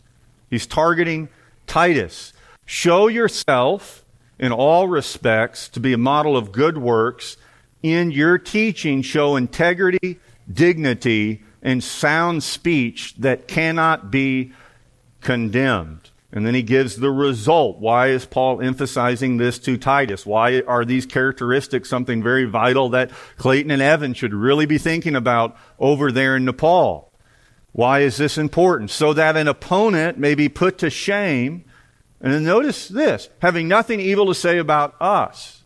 He's 0.50 0.66
targeting 0.66 1.28
Titus. 1.66 2.32
Show 2.66 3.08
yourself 3.08 4.04
in 4.38 4.52
all 4.52 4.88
respects 4.88 5.68
to 5.70 5.80
be 5.80 5.92
a 5.92 5.98
model 5.98 6.36
of 6.36 6.52
good 6.52 6.78
works. 6.78 7.36
In 7.82 8.10
your 8.10 8.38
teaching, 8.38 9.02
show 9.02 9.36
integrity, 9.36 10.18
dignity, 10.50 11.42
and 11.62 11.82
sound 11.82 12.42
speech 12.42 13.14
that 13.16 13.48
cannot 13.48 14.10
be 14.10 14.52
condemned. 15.20 16.03
And 16.34 16.44
then 16.44 16.54
he 16.54 16.62
gives 16.62 16.96
the 16.96 17.12
result. 17.12 17.78
Why 17.78 18.08
is 18.08 18.26
Paul 18.26 18.60
emphasizing 18.60 19.36
this 19.36 19.56
to 19.60 19.78
Titus? 19.78 20.26
Why 20.26 20.62
are 20.62 20.84
these 20.84 21.06
characteristics 21.06 21.88
something 21.88 22.24
very 22.24 22.44
vital 22.44 22.88
that 22.88 23.12
Clayton 23.36 23.70
and 23.70 23.80
Evan 23.80 24.14
should 24.14 24.34
really 24.34 24.66
be 24.66 24.76
thinking 24.76 25.14
about 25.14 25.56
over 25.78 26.10
there 26.10 26.34
in 26.34 26.44
Nepal? 26.44 27.12
Why 27.70 28.00
is 28.00 28.16
this 28.16 28.36
important? 28.36 28.90
So 28.90 29.12
that 29.12 29.36
an 29.36 29.46
opponent 29.46 30.18
may 30.18 30.34
be 30.34 30.48
put 30.48 30.76
to 30.78 30.90
shame. 30.90 31.64
And 32.20 32.32
then 32.32 32.42
notice 32.42 32.88
this 32.88 33.28
having 33.38 33.68
nothing 33.68 34.00
evil 34.00 34.26
to 34.26 34.34
say 34.34 34.58
about 34.58 35.00
us. 35.00 35.62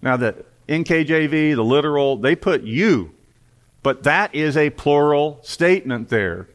Now, 0.00 0.16
the 0.16 0.44
NKJV, 0.68 1.56
the 1.56 1.64
literal, 1.64 2.16
they 2.16 2.36
put 2.36 2.62
you, 2.62 3.14
but 3.82 4.04
that 4.04 4.32
is 4.32 4.56
a 4.56 4.70
plural 4.70 5.40
statement 5.42 6.08
there. 6.08 6.48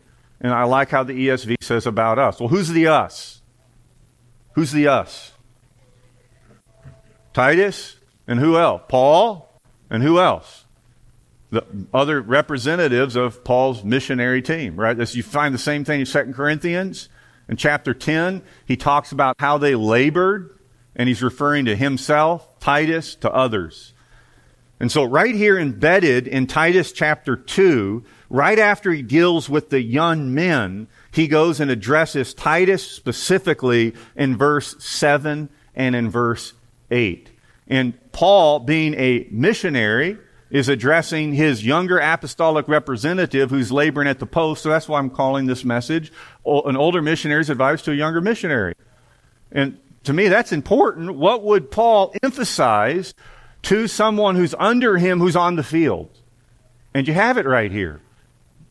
And 0.44 0.52
I 0.52 0.66
like 0.66 0.90
how 0.90 1.04
the 1.04 1.14
ESV 1.14 1.56
says 1.62 1.88
about 1.88 2.20
us. 2.20 2.40
Well, 2.40 2.50
who's 2.50 2.68
the 2.68 2.88
us? 2.88 3.42
Who's 4.54 4.74
the 4.74 4.90
us? 4.90 5.32
Titus 7.32 7.98
and 8.28 8.40
who 8.40 8.58
else? 8.58 8.84
Paul 8.90 9.50
and 9.90 10.04
who 10.04 10.20
else? 10.20 10.66
The 11.50 11.66
other 11.94 12.22
representatives 12.22 13.16
of 13.16 13.44
Paul's 13.44 13.84
missionary 13.84 14.42
team, 14.42 14.76
right? 14.76 15.00
As 15.00 15.16
you 15.16 15.24
find 15.24 15.54
the 15.54 15.60
same 15.60 15.86
thing 15.86 16.02
in 16.02 16.06
2 16.06 16.34
Corinthians. 16.34 17.10
In 17.48 17.58
chapter 17.58 17.94
10, 17.94 18.42
he 18.66 18.76
talks 18.76 19.12
about 19.12 19.36
how 19.40 19.58
they 19.58 19.76
labored, 19.76 20.58
and 20.96 21.10
he's 21.10 21.22
referring 21.22 21.66
to 21.66 21.76
himself, 21.76 22.60
Titus, 22.60 23.16
to 23.16 23.32
others. 23.32 23.94
And 24.80 24.92
so, 24.92 25.04
right 25.04 25.36
here 25.36 25.60
embedded 25.60 26.28
in 26.28 26.48
Titus 26.48 26.92
chapter 26.92 27.36
2, 27.36 28.04
right 28.30 28.60
after 28.60 28.92
he 28.92 29.02
deals 29.02 29.50
with 29.50 29.70
the 29.70 29.82
young 29.82 30.34
men, 30.34 30.88
he 31.12 31.28
goes 31.28 31.60
and 31.60 31.70
addresses 31.70 32.34
Titus 32.34 32.86
specifically 32.90 33.94
in 34.16 34.38
verse 34.38 34.76
7 34.84 35.50
and 35.76 35.96
in 35.96 36.10
verse 36.10 36.54
8. 36.92 37.30
And 37.68 38.12
Paul, 38.12 38.60
being 38.60 38.94
a 38.96 39.28
missionary, 39.32 40.18
is 40.50 40.70
addressing 40.70 41.34
his 41.34 41.66
younger 41.66 41.98
apostolic 41.98 42.68
representative 42.68 43.50
who's 43.50 43.72
laboring 43.72 44.08
at 44.08 44.20
the 44.20 44.26
post. 44.26 44.62
So 44.62 44.70
that's 44.70 44.88
why 44.88 45.00
I'm 45.00 45.10
calling 45.10 45.48
this 45.48 45.66
message 45.66 46.12
an 46.46 46.78
older 46.78 47.02
missionary's 47.02 47.50
advice 47.50 47.82
to 47.84 47.92
a 47.92 47.96
younger 47.96 48.22
missionary. 48.22 48.76
And 49.52 49.80
to 50.04 50.14
me, 50.14 50.28
that's 50.28 50.52
important. 50.52 51.16
What 51.16 51.44
would 51.44 51.72
Paul 51.72 52.14
emphasize 52.22 53.16
to 53.64 53.88
someone 53.88 54.36
who's 54.36 54.54
under 54.60 54.98
him 54.98 55.20
who's 55.20 55.36
on 55.36 55.56
the 55.56 55.64
field? 55.64 56.10
And 56.94 57.08
you 57.08 57.14
have 57.14 57.38
it 57.38 57.48
right 57.48 57.72
here. 57.72 58.02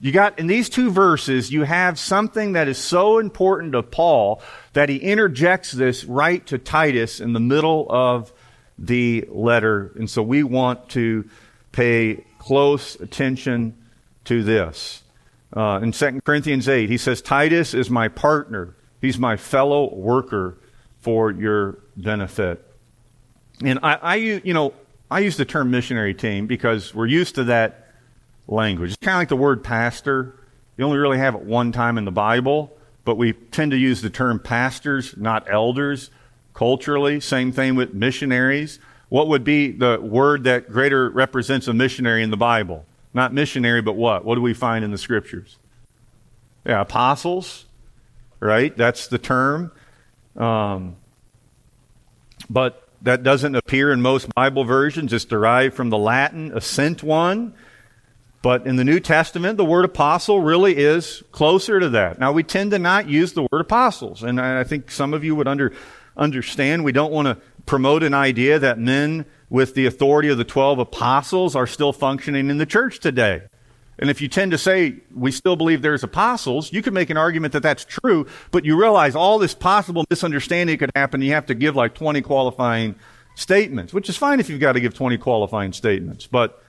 You 0.02 0.10
got 0.10 0.40
in 0.40 0.48
these 0.48 0.68
two 0.68 0.90
verses, 0.90 1.52
you 1.52 1.62
have 1.62 1.96
something 1.96 2.54
that 2.54 2.66
is 2.66 2.76
so 2.76 3.20
important 3.20 3.74
to 3.74 3.84
Paul 3.84 4.42
that 4.72 4.88
he 4.88 4.96
interjects 4.96 5.70
this 5.70 6.04
right 6.04 6.44
to 6.48 6.58
Titus 6.58 7.20
in 7.20 7.34
the 7.34 7.40
middle 7.40 7.86
of 7.88 8.32
the 8.76 9.24
letter. 9.30 9.92
And 9.94 10.10
so 10.10 10.20
we 10.20 10.42
want 10.42 10.88
to 10.90 11.30
pay 11.70 12.24
close 12.40 12.96
attention 12.96 13.78
to 14.24 14.42
this. 14.42 15.04
Uh, 15.52 15.78
in 15.80 15.92
2 15.92 16.22
Corinthians 16.22 16.68
8, 16.68 16.90
he 16.90 16.98
says, 16.98 17.22
Titus 17.22 17.72
is 17.72 17.88
my 17.88 18.08
partner. 18.08 18.74
He's 19.00 19.20
my 19.20 19.36
fellow 19.36 19.94
worker 19.94 20.58
for 20.98 21.30
your 21.30 21.78
benefit. 21.96 22.66
And 23.64 23.78
I, 23.84 23.94
I 23.94 24.14
you 24.16 24.52
know, 24.52 24.74
I 25.08 25.20
use 25.20 25.36
the 25.36 25.44
term 25.44 25.70
missionary 25.70 26.14
team 26.14 26.48
because 26.48 26.92
we're 26.92 27.06
used 27.06 27.36
to 27.36 27.44
that 27.44 27.81
language. 28.48 28.90
It's 28.90 28.96
kind 28.96 29.16
of 29.16 29.20
like 29.20 29.28
the 29.28 29.36
word 29.36 29.62
pastor. 29.64 30.34
You 30.76 30.84
only 30.84 30.98
really 30.98 31.18
have 31.18 31.34
it 31.34 31.42
one 31.42 31.72
time 31.72 31.98
in 31.98 32.04
the 32.04 32.12
Bible, 32.12 32.76
but 33.04 33.16
we 33.16 33.32
tend 33.32 33.72
to 33.72 33.76
use 33.76 34.02
the 34.02 34.10
term 34.10 34.38
pastors, 34.38 35.16
not 35.16 35.50
elders, 35.50 36.10
culturally. 36.54 37.20
Same 37.20 37.52
thing 37.52 37.74
with 37.74 37.94
missionaries. 37.94 38.78
What 39.08 39.28
would 39.28 39.44
be 39.44 39.70
the 39.70 40.00
word 40.00 40.44
that 40.44 40.70
greater 40.70 41.10
represents 41.10 41.68
a 41.68 41.74
missionary 41.74 42.22
in 42.22 42.30
the 42.30 42.36
Bible? 42.36 42.86
Not 43.14 43.34
missionary, 43.34 43.82
but 43.82 43.94
what? 43.94 44.24
What 44.24 44.36
do 44.36 44.40
we 44.40 44.54
find 44.54 44.84
in 44.84 44.90
the 44.90 44.98
scriptures? 44.98 45.58
Yeah, 46.64 46.80
apostles, 46.80 47.66
right? 48.40 48.74
That's 48.76 49.08
the 49.08 49.18
term. 49.18 49.72
Um, 50.36 50.96
but 52.48 52.88
that 53.02 53.22
doesn't 53.22 53.54
appear 53.54 53.92
in 53.92 54.00
most 54.00 54.32
Bible 54.34 54.64
versions. 54.64 55.12
It's 55.12 55.24
derived 55.24 55.74
from 55.74 55.90
the 55.90 55.98
Latin, 55.98 56.56
a 56.56 56.60
sent 56.60 57.02
one. 57.02 57.54
But 58.42 58.66
in 58.66 58.74
the 58.74 58.84
New 58.84 58.98
Testament, 58.98 59.56
the 59.56 59.64
word 59.64 59.84
apostle 59.84 60.40
really 60.40 60.76
is 60.76 61.22
closer 61.30 61.78
to 61.78 61.88
that. 61.90 62.18
Now, 62.18 62.32
we 62.32 62.42
tend 62.42 62.72
to 62.72 62.78
not 62.78 63.08
use 63.08 63.32
the 63.32 63.46
word 63.50 63.60
apostles, 63.60 64.24
and 64.24 64.40
I 64.40 64.64
think 64.64 64.90
some 64.90 65.14
of 65.14 65.22
you 65.22 65.36
would 65.36 65.46
under, 65.46 65.72
understand 66.16 66.84
we 66.84 66.90
don't 66.90 67.12
want 67.12 67.26
to 67.26 67.38
promote 67.66 68.02
an 68.02 68.14
idea 68.14 68.58
that 68.58 68.78
men 68.78 69.24
with 69.48 69.74
the 69.74 69.86
authority 69.86 70.28
of 70.28 70.38
the 70.38 70.44
12 70.44 70.80
apostles 70.80 71.54
are 71.54 71.68
still 71.68 71.92
functioning 71.92 72.50
in 72.50 72.58
the 72.58 72.66
church 72.66 72.98
today. 72.98 73.42
And 73.98 74.10
if 74.10 74.20
you 74.20 74.26
tend 74.26 74.50
to 74.50 74.58
say 74.58 74.96
we 75.14 75.30
still 75.30 75.54
believe 75.54 75.82
there's 75.82 76.02
apostles, 76.02 76.72
you 76.72 76.82
could 76.82 76.94
make 76.94 77.10
an 77.10 77.16
argument 77.16 77.52
that 77.52 77.62
that's 77.62 77.84
true, 77.84 78.26
but 78.50 78.64
you 78.64 78.80
realize 78.80 79.14
all 79.14 79.38
this 79.38 79.54
possible 79.54 80.04
misunderstanding 80.10 80.78
could 80.78 80.90
happen. 80.96 81.22
You 81.22 81.34
have 81.34 81.46
to 81.46 81.54
give 81.54 81.76
like 81.76 81.94
20 81.94 82.22
qualifying 82.22 82.96
statements, 83.36 83.92
which 83.92 84.08
is 84.08 84.16
fine 84.16 84.40
if 84.40 84.50
you've 84.50 84.60
got 84.60 84.72
to 84.72 84.80
give 84.80 84.94
20 84.94 85.18
qualifying 85.18 85.72
statements. 85.72 86.26
But 86.26 86.61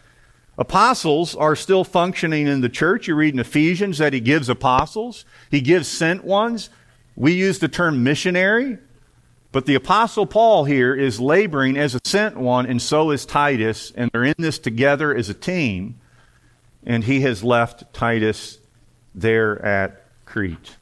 Apostles 0.58 1.36
are 1.36 1.56
still 1.56 1.84
functioning 1.84 2.48
in 2.48 2.62
the 2.62 2.70
church. 2.70 3.08
You 3.08 3.16
read 3.16 3.34
in 3.34 3.40
Ephesians 3.40 3.98
that 3.98 4.14
he 4.14 4.20
gives 4.20 4.50
apostles, 4.50 5.26
he 5.50 5.62
gives 5.62 5.88
sent 5.88 6.24
ones. 6.24 6.70
We 7.16 7.34
use 7.34 7.60
the 7.60 7.68
term 7.68 8.04
missionary, 8.04 8.80
but 9.52 9.68
the 9.68 9.76
apostle 9.76 10.26
Paul 10.26 10.66
here 10.66 10.96
is 10.96 11.20
laboring 11.20 11.78
as 11.78 11.94
a 11.94 12.00
sent 12.04 12.38
one, 12.38 12.66
and 12.66 12.82
so 12.82 13.12
is 13.12 13.26
Titus, 13.26 13.92
and 13.96 14.10
they're 14.12 14.24
in 14.24 14.36
this 14.38 14.58
together 14.58 15.16
as 15.16 15.30
a 15.30 15.34
team. 15.36 16.00
And 16.86 17.04
he 17.04 17.22
has 17.22 17.44
left 17.44 17.94
Titus 17.94 18.58
there 19.14 19.64
at 19.64 20.06
Crete. 20.26 20.76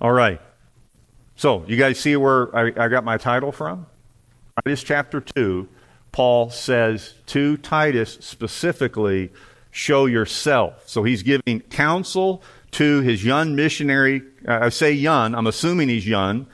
All 0.00 0.12
right. 0.12 0.40
So, 1.36 1.64
you 1.66 1.76
guys 1.76 1.98
see 1.98 2.16
where 2.16 2.54
I, 2.54 2.66
I 2.76 2.88
got 2.88 3.02
my 3.02 3.16
title 3.16 3.50
from? 3.50 3.86
Titus 4.62 4.82
chapter 4.82 5.20
2 5.20 5.68
Paul 6.12 6.50
says 6.50 7.14
to 7.26 7.56
Titus 7.56 8.18
specifically, 8.20 9.32
show 9.70 10.06
yourself. 10.06 10.88
So 10.88 11.02
he's 11.02 11.22
giving 11.22 11.60
counsel 11.70 12.42
to 12.72 13.00
his 13.00 13.24
young 13.24 13.56
missionary, 13.56 14.22
uh, 14.46 14.60
I 14.62 14.68
say 14.68 14.92
young, 14.92 15.34
I'm 15.34 15.46
assuming 15.46 15.88
he's 15.88 16.06
young, 16.06 16.46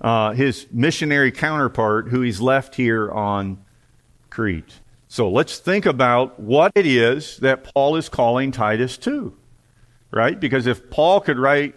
uh, 0.00 0.32
his 0.32 0.66
missionary 0.72 1.30
counterpart 1.30 2.08
who 2.08 2.22
he's 2.22 2.40
left 2.40 2.74
here 2.74 3.10
on 3.10 3.58
Crete. 4.30 4.80
So 5.08 5.30
let's 5.30 5.58
think 5.58 5.86
about 5.86 6.40
what 6.40 6.72
it 6.74 6.86
is 6.86 7.38
that 7.38 7.64
Paul 7.64 7.96
is 7.96 8.08
calling 8.08 8.50
Titus 8.50 8.98
to, 8.98 9.34
right? 10.10 10.38
Because 10.38 10.66
if 10.66 10.90
Paul 10.90 11.20
could 11.20 11.38
write 11.38 11.74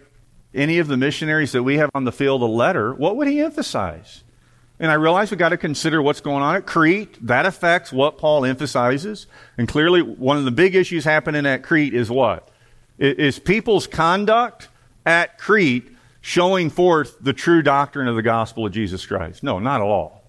any 0.53 0.79
of 0.79 0.87
the 0.87 0.97
missionaries 0.97 1.51
that 1.51 1.63
we 1.63 1.77
have 1.77 1.91
on 1.93 2.05
the 2.05 2.11
field 2.11 2.41
a 2.41 2.45
letter, 2.45 2.93
what 2.93 3.15
would 3.15 3.27
he 3.27 3.39
emphasize? 3.39 4.23
And 4.79 4.89
I 4.91 4.95
realize 4.95 5.29
we've 5.29 5.37
got 5.37 5.49
to 5.49 5.57
consider 5.57 6.01
what's 6.01 6.21
going 6.21 6.41
on 6.41 6.55
at 6.55 6.65
Crete. 6.65 7.17
That 7.25 7.45
affects 7.45 7.91
what 7.91 8.17
Paul 8.17 8.45
emphasizes. 8.45 9.27
And 9.57 9.67
clearly, 9.67 10.01
one 10.01 10.37
of 10.37 10.45
the 10.45 10.51
big 10.51 10.75
issues 10.75 11.03
happening 11.03 11.45
at 11.45 11.63
Crete 11.63 11.93
is 11.93 12.09
what? 12.09 12.49
Is 12.97 13.39
people's 13.39 13.87
conduct 13.87 14.69
at 15.05 15.37
Crete 15.37 15.89
showing 16.21 16.69
forth 16.69 17.17
the 17.19 17.33
true 17.33 17.61
doctrine 17.61 18.07
of 18.07 18.15
the 18.15 18.21
gospel 18.21 18.65
of 18.65 18.71
Jesus 18.71 19.05
Christ? 19.05 19.43
No, 19.43 19.59
not 19.59 19.81
at 19.81 19.87
all. 19.87 20.23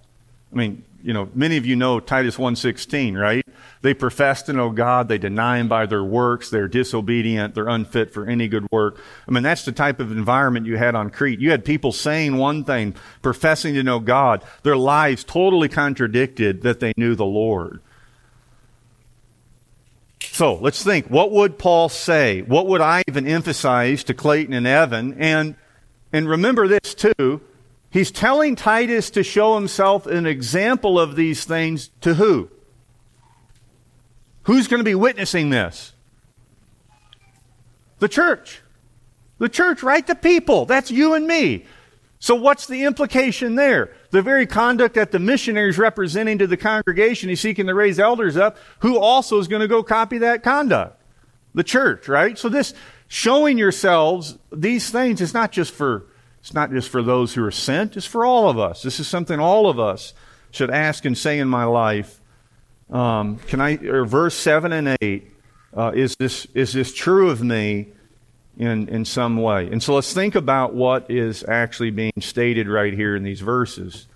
I 0.53 0.57
mean, 0.57 0.85
you 1.03 1.13
know, 1.13 1.29
many 1.35 1.57
of 1.57 1.65
you 1.65 1.77
know 1.77 2.01
Titus 2.01 2.37
1:16, 2.37 3.17
right? 3.17 3.47
They 3.83 3.95
profess 3.95 4.43
to 4.43 4.53
know 4.53 4.71
God, 4.71 5.09
they 5.09 5.17
deny 5.17 5.59
him 5.59 5.69
by 5.69 5.87
their 5.87 6.05
works, 6.05 6.51
they're 6.51 6.69
disobedient, 6.69 7.55
they're 7.55 7.69
unfit 7.69 8.13
for 8.13 8.27
any 8.27 8.47
good 8.47 8.71
work. 8.71 9.01
I 9.27 9.31
mean, 9.31 9.43
that's 9.43 9.65
the 9.65 9.73
type 9.73 10.01
of 10.01 10.13
environment 10.13 10.67
you 10.67 10.77
had 10.77 10.95
on 10.95 11.09
Crete. 11.09 11.41
You 11.41 11.51
had 11.51 11.65
people 11.65 11.91
saying 11.91 12.37
one 12.37 12.65
thing, 12.65 12.95
professing 13.23 13.75
to 13.75 13.83
know 13.83 13.99
God, 13.99 14.45
their 14.65 14.77
lives 14.77 15.25
totally 15.25 15.69
contradicted 15.69 16.61
that 16.63 16.81
they 16.81 16.93
knew 16.97 17.15
the 17.15 17.25
Lord. 17.25 17.81
So, 20.21 20.55
let's 20.55 20.85
think, 20.85 21.07
what 21.09 21.33
would 21.33 21.59
Paul 21.59 21.89
say? 21.89 22.43
What 22.43 22.67
would 22.67 22.83
I 22.83 23.03
even 23.09 23.27
emphasize 23.27 24.05
to 24.05 24.15
Clayton 24.15 24.53
and 24.53 24.67
Evan? 24.67 25.15
And 25.19 25.57
and 26.13 26.29
remember 26.29 26.69
this 26.69 26.95
too, 26.95 27.41
He's 27.91 28.13
telling 28.13 28.55
Titus 28.55 29.11
to 29.11 29.25
show 29.25 29.57
himself 29.57 30.07
an 30.07 30.25
example 30.25 30.99
of 30.99 31.17
these 31.17 31.45
things 31.45 31.91
to 32.03 32.15
who? 32.15 32.49
Who's 34.51 34.67
going 34.67 34.81
to 34.81 34.85
be 34.85 34.97
witnessing 34.97 35.51
this? 35.51 35.93
The 38.01 38.09
church. 38.09 38.61
The 39.39 39.49
church, 39.49 39.85
right? 39.85 40.05
The 40.05 40.17
people. 40.17 40.65
That's 40.67 40.91
you 40.91 41.15
and 41.15 41.25
me. 41.25 41.67
So 42.19 42.35
what's 42.35 42.67
the 42.67 42.83
implication 42.83 43.55
there? 43.55 43.95
The 44.11 44.23
very 44.23 44.49
conduct 44.49 44.97
that 44.97 45.13
the 45.13 45.21
missionary 45.21 45.71
is 45.71 45.79
representing 45.79 46.39
to 46.39 46.49
the 46.49 46.57
congregation, 46.57 47.29
he's 47.29 47.41
seeking 47.41 47.69
to 47.69 47.75
raise 47.75 48.01
elders 48.01 48.37
up, 48.37 48.57
who 48.81 48.99
also 48.99 49.39
is 49.39 49.47
going 49.47 49.61
to 49.63 49.69
go 49.69 49.85
copy 49.85 50.19
that 50.19 50.43
conduct? 50.43 51.01
The 51.55 51.63
church, 51.63 52.09
right? 52.09 52.37
So 52.37 52.49
this 52.49 52.75
showing 53.07 53.57
yourselves 53.57 54.37
these 54.51 54.91
things 54.91 55.21
is 55.21 55.33
not 55.33 55.53
just 55.53 55.71
for 55.71 56.07
it's 56.41 56.53
not 56.53 56.73
just 56.73 56.89
for 56.89 57.05
those 57.05 57.35
who 57.35 57.45
are 57.45 57.53
sent, 57.53 57.97
it's 57.97 58.05
for 58.05 58.27
all 58.27 58.51
of 58.51 58.59
us. 58.59 58.83
This 58.83 58.99
is 58.99 59.07
something 59.07 59.39
all 59.39 59.71
of 59.71 59.79
us 59.79 60.13
should 60.51 60.71
ask 60.71 61.05
and 61.05 61.17
say 61.17 61.39
in 61.39 61.47
my 61.47 61.63
life. 61.63 62.20
Um, 62.91 63.39
can 63.47 63.61
I, 63.61 63.77
or 63.87 64.05
verse 64.05 64.35
7 64.35 64.73
and 64.73 64.97
8, 65.01 65.31
uh, 65.77 65.93
is, 65.95 66.17
this, 66.17 66.47
is 66.55 66.73
this 66.73 66.93
true 66.93 67.31
of 67.31 67.43
me 67.43 67.89
in, 68.59 68.89
in 68.89 69.05
some 69.05 69.37
way? 69.41 69.69
And 69.71 69.83
so 69.83 69.95
let's 69.95 70.13
think 70.13 70.35
about 70.35 70.75
what 70.75 71.11
is 71.11 71.45
actually 71.47 71.91
being 71.91 72.13
stated 72.21 72.69
right 72.69 72.93
here 72.93 73.15
in 73.15 73.23
these 73.23 73.41
verses. 73.41 74.07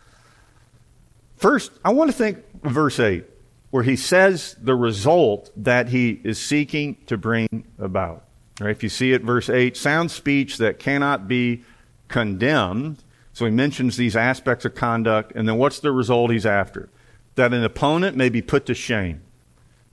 First, 1.37 1.73
I 1.85 1.93
want 1.93 2.11
to 2.11 2.17
think 2.17 2.39
verse 2.63 2.99
8, 2.99 3.25
where 3.71 3.85
he 3.85 3.97
says 3.97 4.57
the 4.61 4.75
result 4.75 5.51
that 5.57 5.89
he 5.89 6.21
is 6.25 6.41
seeking 6.41 6.97
to 7.07 7.17
bring 7.17 7.65
about. 7.79 8.25
Right? 8.61 8.71
If 8.71 8.83
you 8.83 8.89
see 8.89 9.13
it, 9.13 9.23
verse 9.23 9.49
8, 9.49 9.77
sound 9.77 10.11
speech 10.11 10.59
that 10.59 10.79
cannot 10.79 11.29
be 11.29 11.65
condemned. 12.09 13.03
So 13.33 13.45
he 13.45 13.51
mentions 13.51 13.97
these 13.97 14.17
aspects 14.17 14.65
of 14.65 14.75
conduct, 14.75 15.33
and 15.35 15.49
then 15.49 15.59
what's 15.59 15.81
the 15.81 15.93
result 15.93 16.31
he's 16.31 16.47
after? 16.47 16.89
That 17.37 17.53
an 17.53 17.65
opponent 17.65 18.17
may 18.17 18.29
be 18.29 18.43
put 18.43 18.67
to 18.67 18.75
shame, 18.75 19.23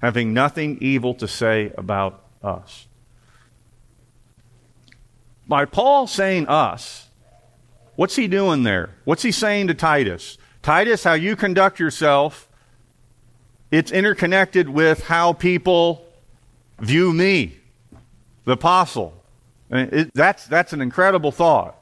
having 0.01 0.33
nothing 0.33 0.77
evil 0.81 1.13
to 1.15 1.27
say 1.27 1.71
about 1.77 2.23
us. 2.43 2.87
By 5.47 5.65
Paul 5.65 6.07
saying 6.07 6.47
us, 6.47 7.09
what's 7.95 8.15
he 8.15 8.27
doing 8.27 8.63
there? 8.63 8.91
What's 9.05 9.23
he 9.23 9.31
saying 9.31 9.67
to 9.67 9.73
Titus? 9.73 10.37
Titus, 10.61 11.03
how 11.03 11.13
you 11.13 11.35
conduct 11.35 11.79
yourself, 11.79 12.47
it's 13.71 13.91
interconnected 13.91 14.69
with 14.69 15.05
how 15.05 15.33
people 15.33 16.05
view 16.79 17.13
me, 17.13 17.57
the 18.45 18.53
apostle. 18.53 19.13
It, 19.69 20.13
that's, 20.13 20.45
that's 20.45 20.73
an 20.73 20.81
incredible 20.81 21.31
thought. 21.31 21.75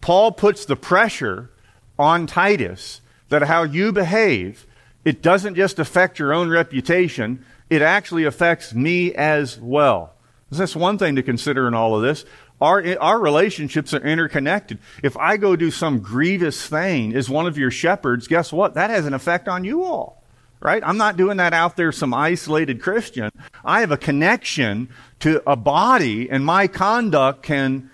Paul 0.00 0.32
puts 0.32 0.64
the 0.64 0.76
pressure 0.76 1.50
on 1.98 2.26
Titus 2.26 3.00
that 3.28 3.42
how 3.42 3.62
you 3.62 3.92
behave, 3.92 4.66
it 5.04 5.22
doesn't 5.22 5.54
just 5.54 5.78
affect 5.78 6.18
your 6.18 6.32
own 6.32 6.48
reputation, 6.48 7.44
it 7.70 7.82
actually 7.82 8.24
affects 8.24 8.74
me 8.74 9.14
as 9.14 9.60
well. 9.60 10.14
That's 10.50 10.76
one 10.76 10.98
thing 10.98 11.16
to 11.16 11.22
consider 11.22 11.66
in 11.66 11.74
all 11.74 11.96
of 11.96 12.02
this. 12.02 12.24
Our, 12.60 12.98
our 13.00 13.18
relationships 13.18 13.92
are 13.92 14.00
interconnected. 14.00 14.78
If 15.02 15.16
I 15.16 15.36
go 15.36 15.56
do 15.56 15.70
some 15.70 15.98
grievous 15.98 16.66
thing 16.66 17.14
as 17.14 17.28
one 17.28 17.46
of 17.46 17.58
your 17.58 17.70
shepherds, 17.70 18.28
guess 18.28 18.52
what? 18.52 18.74
That 18.74 18.90
has 18.90 19.06
an 19.06 19.14
effect 19.14 19.48
on 19.48 19.64
you 19.64 19.84
all. 19.84 20.22
Right? 20.60 20.82
I'm 20.86 20.96
not 20.96 21.16
doing 21.16 21.36
that 21.38 21.52
out 21.52 21.76
there, 21.76 21.92
some 21.92 22.14
isolated 22.14 22.80
Christian. 22.80 23.30
I 23.64 23.80
have 23.80 23.90
a 23.90 23.98
connection 23.98 24.88
to 25.20 25.42
a 25.50 25.56
body, 25.56 26.30
and 26.30 26.44
my 26.44 26.68
conduct 26.68 27.42
can 27.42 27.90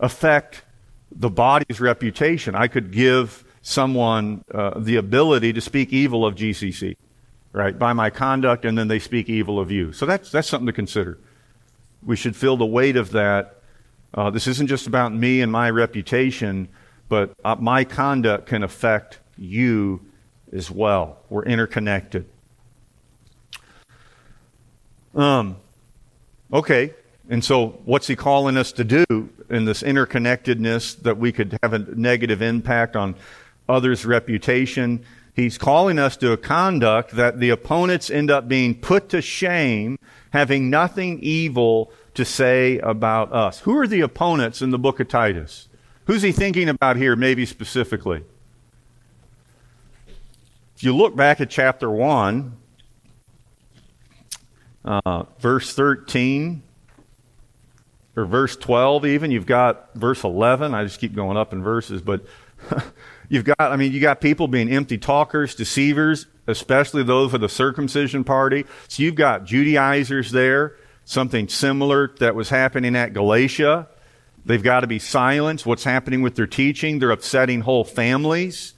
affect 0.00 0.62
the 1.12 1.30
body's 1.30 1.80
reputation. 1.80 2.56
I 2.56 2.66
could 2.66 2.90
give 2.90 3.44
someone 3.68 4.42
uh, 4.52 4.78
the 4.78 4.96
ability 4.96 5.52
to 5.52 5.60
speak 5.60 5.92
evil 5.92 6.24
of 6.24 6.34
GCC, 6.34 6.96
right, 7.52 7.78
by 7.78 7.92
my 7.92 8.08
conduct, 8.08 8.64
and 8.64 8.78
then 8.78 8.88
they 8.88 8.98
speak 8.98 9.28
evil 9.28 9.60
of 9.60 9.70
you. 9.70 9.92
So 9.92 10.06
that's, 10.06 10.30
that's 10.30 10.48
something 10.48 10.66
to 10.66 10.72
consider. 10.72 11.18
We 12.02 12.16
should 12.16 12.34
feel 12.34 12.56
the 12.56 12.64
weight 12.64 12.96
of 12.96 13.10
that. 13.12 13.60
Uh, 14.14 14.30
this 14.30 14.46
isn't 14.46 14.68
just 14.68 14.86
about 14.86 15.12
me 15.12 15.42
and 15.42 15.52
my 15.52 15.68
reputation, 15.68 16.68
but 17.10 17.34
uh, 17.44 17.56
my 17.56 17.84
conduct 17.84 18.46
can 18.46 18.62
affect 18.62 19.18
you 19.36 20.00
as 20.50 20.70
well. 20.70 21.18
We're 21.28 21.44
interconnected. 21.44 22.26
Um, 25.14 25.56
okay, 26.50 26.94
and 27.28 27.44
so 27.44 27.80
what's 27.84 28.06
he 28.06 28.16
calling 28.16 28.56
us 28.56 28.72
to 28.72 28.84
do 28.84 29.04
in 29.50 29.66
this 29.66 29.82
interconnectedness 29.82 31.02
that 31.02 31.18
we 31.18 31.32
could 31.32 31.58
have 31.62 31.74
a 31.74 31.78
negative 31.78 32.40
impact 32.40 32.96
on 32.96 33.14
others' 33.68 34.04
reputation. 34.04 35.04
He's 35.34 35.58
calling 35.58 35.98
us 35.98 36.16
to 36.18 36.32
a 36.32 36.36
conduct 36.36 37.12
that 37.12 37.38
the 37.38 37.50
opponents 37.50 38.10
end 38.10 38.30
up 38.30 38.48
being 38.48 38.74
put 38.74 39.08
to 39.10 39.22
shame, 39.22 39.98
having 40.32 40.70
nothing 40.70 41.20
evil 41.20 41.92
to 42.14 42.24
say 42.24 42.78
about 42.78 43.32
us. 43.32 43.60
Who 43.60 43.76
are 43.78 43.86
the 43.86 44.00
opponents 44.00 44.62
in 44.62 44.70
the 44.70 44.78
book 44.78 44.98
of 45.00 45.08
Titus? 45.08 45.68
Who's 46.06 46.22
he 46.22 46.32
thinking 46.32 46.68
about 46.68 46.96
here, 46.96 47.14
maybe 47.14 47.46
specifically? 47.46 48.24
If 50.76 50.82
you 50.82 50.96
look 50.96 51.14
back 51.14 51.40
at 51.40 51.50
chapter 51.50 51.90
1, 51.90 52.56
uh, 54.84 55.24
verse 55.38 55.74
13, 55.74 56.62
or 58.18 58.24
verse 58.24 58.56
12 58.56 59.06
even 59.06 59.30
you've 59.30 59.46
got 59.46 59.94
verse 59.94 60.24
11 60.24 60.74
i 60.74 60.82
just 60.82 60.98
keep 60.98 61.14
going 61.14 61.36
up 61.36 61.52
in 61.52 61.62
verses 61.62 62.02
but 62.02 62.24
you've 63.28 63.44
got 63.44 63.60
i 63.60 63.76
mean 63.76 63.92
you 63.92 64.00
got 64.00 64.20
people 64.20 64.48
being 64.48 64.70
empty 64.70 64.98
talkers 64.98 65.54
deceivers 65.54 66.26
especially 66.48 67.02
those 67.02 67.32
of 67.34 67.40
the 67.40 67.48
circumcision 67.48 68.24
party. 68.24 68.64
So 68.88 69.04
you've 69.04 69.14
got 69.14 69.44
judaizers 69.44 70.32
there 70.32 70.74
something 71.04 71.48
similar 71.48 72.10
that 72.18 72.34
was 72.34 72.48
happening 72.48 72.96
at 72.96 73.12
galatia. 73.12 73.86
They've 74.44 74.62
got 74.62 74.80
to 74.80 74.86
be 74.86 74.98
silenced. 74.98 75.66
What's 75.66 75.84
happening 75.84 76.22
with 76.22 76.34
their 76.34 76.46
teaching? 76.46 76.98
They're 76.98 77.10
upsetting 77.10 77.60
whole 77.60 77.84
families 77.84 78.74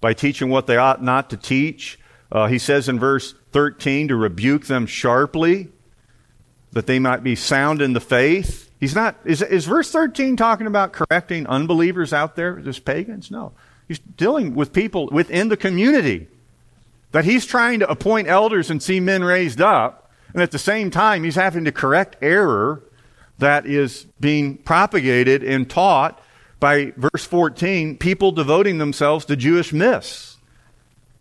by 0.00 0.12
teaching 0.12 0.50
what 0.50 0.66
they 0.66 0.76
ought 0.76 1.02
not 1.02 1.30
to 1.30 1.36
teach. 1.36 1.98
Uh, 2.30 2.46
he 2.46 2.58
says 2.58 2.88
in 2.88 2.98
verse 2.98 3.34
13 3.52 4.08
to 4.08 4.16
rebuke 4.16 4.66
them 4.66 4.86
sharply 4.86 5.68
that 6.72 6.86
they 6.86 6.98
might 6.98 7.22
be 7.22 7.34
sound 7.34 7.80
in 7.80 7.94
the 7.94 8.00
faith. 8.00 8.70
He's 8.78 8.94
not, 8.94 9.16
is, 9.24 9.40
is 9.40 9.64
verse 9.64 9.90
13 9.90 10.36
talking 10.36 10.66
about 10.66 10.92
correcting 10.92 11.46
unbelievers 11.46 12.12
out 12.12 12.36
there, 12.36 12.56
just 12.60 12.84
pagans? 12.84 13.30
No. 13.30 13.52
He's 13.88 13.98
dealing 13.98 14.54
with 14.54 14.72
people 14.72 15.08
within 15.10 15.48
the 15.48 15.56
community 15.56 16.28
that 17.12 17.24
he's 17.24 17.46
trying 17.46 17.80
to 17.80 17.90
appoint 17.90 18.28
elders 18.28 18.70
and 18.70 18.82
see 18.82 19.00
men 19.00 19.24
raised 19.24 19.60
up. 19.60 20.10
And 20.34 20.42
at 20.42 20.50
the 20.50 20.58
same 20.58 20.90
time, 20.90 21.24
he's 21.24 21.36
having 21.36 21.64
to 21.64 21.72
correct 21.72 22.16
error 22.20 22.82
that 23.38 23.66
is 23.66 24.06
being 24.20 24.58
propagated 24.58 25.42
and 25.42 25.68
taught 25.70 26.20
by 26.60 26.92
verse 26.96 27.24
14, 27.24 27.96
people 27.96 28.32
devoting 28.32 28.78
themselves 28.78 29.24
to 29.26 29.36
Jewish 29.36 29.72
myths 29.72 30.36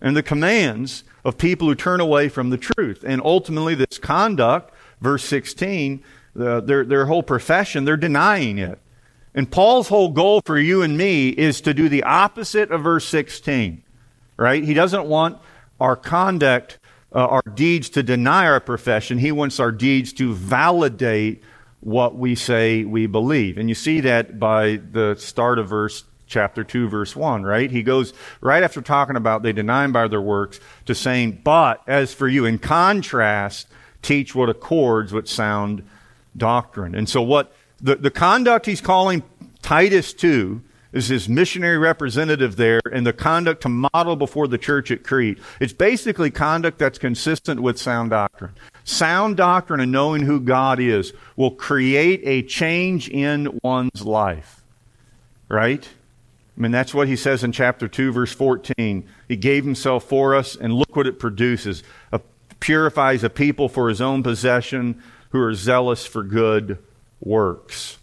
and 0.02 0.18
the 0.18 0.24
commands 0.24 1.04
of 1.24 1.38
people 1.38 1.68
who 1.68 1.76
turn 1.76 2.00
away 2.00 2.28
from 2.28 2.50
the 2.50 2.58
truth. 2.58 3.04
And 3.06 3.22
ultimately, 3.24 3.76
this 3.76 4.00
conduct, 4.00 4.74
verse 5.00 5.24
16, 5.24 6.04
the, 6.36 6.62
their, 6.62 6.84
their 6.84 7.06
whole 7.06 7.24
profession, 7.24 7.86
they're 7.86 7.98
denying 7.98 8.58
it. 8.58 8.80
And 9.34 9.50
Paul's 9.52 9.88
whole 9.88 10.10
goal 10.10 10.42
for 10.46 10.58
you 10.58 10.82
and 10.82 10.98
me 10.98 11.30
is 11.30 11.62
to 11.62 11.74
do 11.74 11.90
the 11.90 12.04
opposite 12.04 12.72
of 12.72 12.82
verse 12.84 13.06
16, 13.06 13.84
right? 14.36 14.63
He 14.63 14.74
doesn't 14.74 15.06
want 15.06 15.38
our 15.80 15.96
conduct, 15.96 16.80
uh, 17.13 17.26
our 17.28 17.44
deeds 17.54 17.90
to 17.90 18.04
deny 18.04 18.46
our 18.46 18.60
profession. 18.60 19.20
He 19.20 19.32
wants 19.32 19.60
our 19.60 19.72
deeds 19.72 20.13
to 20.13 20.34
validate 20.34 21.44
what 21.82 22.16
we 22.16 22.36
say 22.36 22.84
we 22.84 23.06
believe. 23.06 23.58
And 23.58 23.70
you 23.70 23.76
see 23.76 24.02
that 24.02 24.40
by 24.40 24.80
the 24.92 25.16
start 25.16 25.60
of 25.60 25.70
verse 25.70 26.04
chapter 26.28 26.63
2 26.63 26.90
verse 26.90 27.16
1, 27.16 27.44
right? 27.44 27.72
He 27.72 27.84
goes 27.84 28.13
right 28.42 28.63
after 28.63 28.82
talking 28.82 29.16
about 29.16 29.44
they 29.44 29.54
deny 29.54 29.86
him 29.86 29.92
by 29.92 30.08
their 30.08 30.22
works 30.22 30.60
to 30.86 30.94
saying, 30.94 31.42
"But 31.44 31.82
as 31.88 32.13
for 32.13 32.28
you 32.28 32.46
in 32.46 32.60
contrast, 32.60 33.68
teach 34.02 34.36
what 34.36 34.50
accords 34.50 35.13
with 35.13 35.28
sound 35.28 35.84
doctrine." 36.36 36.96
And 36.96 37.08
so 37.08 37.22
what 37.22 37.54
the, 37.82 37.96
the 37.96 38.12
conduct 38.12 38.66
he's 38.66 38.82
calling 38.82 39.24
Titus 39.62 40.13
to 40.13 40.62
is 40.94 41.08
his 41.08 41.28
missionary 41.30 41.78
representative 41.78 42.56
there 42.56 42.82
and 42.92 43.06
the 43.06 43.13
conduct 43.13 43.62
to 43.62 43.70
model 43.70 44.16
before 44.16 44.48
the 44.48 44.58
church 44.58 44.90
at 44.90 45.04
Crete. 45.04 45.38
It's 45.60 45.74
basically 45.74 46.32
conduct 46.32 46.80
that's 46.80 46.98
consistent 46.98 47.62
with 47.62 47.78
sound 47.78 48.12
doctrine. 48.12 48.54
Sound 48.84 49.38
doctrine 49.38 49.80
and 49.80 49.92
knowing 49.92 50.24
who 50.24 50.40
God 50.40 50.80
is 50.80 51.13
will 51.36 51.52
create 51.52 52.22
a 52.24 52.42
change 52.44 53.10
in 53.10 53.60
one's 53.63 54.04
life. 54.04 54.63
Right? 55.50 55.88
I 56.58 56.62
mean, 56.62 56.72
that's 56.72 56.94
what 56.94 57.08
he 57.08 57.16
says 57.16 57.44
in 57.44 57.52
chapter 57.52 57.88
2, 57.88 58.12
verse 58.12 58.34
14. 58.34 59.08
He 59.28 59.36
gave 59.36 59.63
himself 59.63 60.06
for 60.06 60.34
us, 60.34 60.56
and 60.56 60.74
look 60.74 60.96
what 60.96 61.06
it 61.06 61.20
produces. 61.20 61.84
A, 62.12 62.20
purifies 62.60 63.24
a 63.24 63.30
people 63.30 63.70
for 63.70 63.90
his 63.90 64.02
own 64.02 64.24
possession 64.24 65.02
who 65.30 65.40
are 65.40 65.54
zealous 65.54 66.08
for 66.08 66.24
good 66.24 66.80
works. 67.20 67.98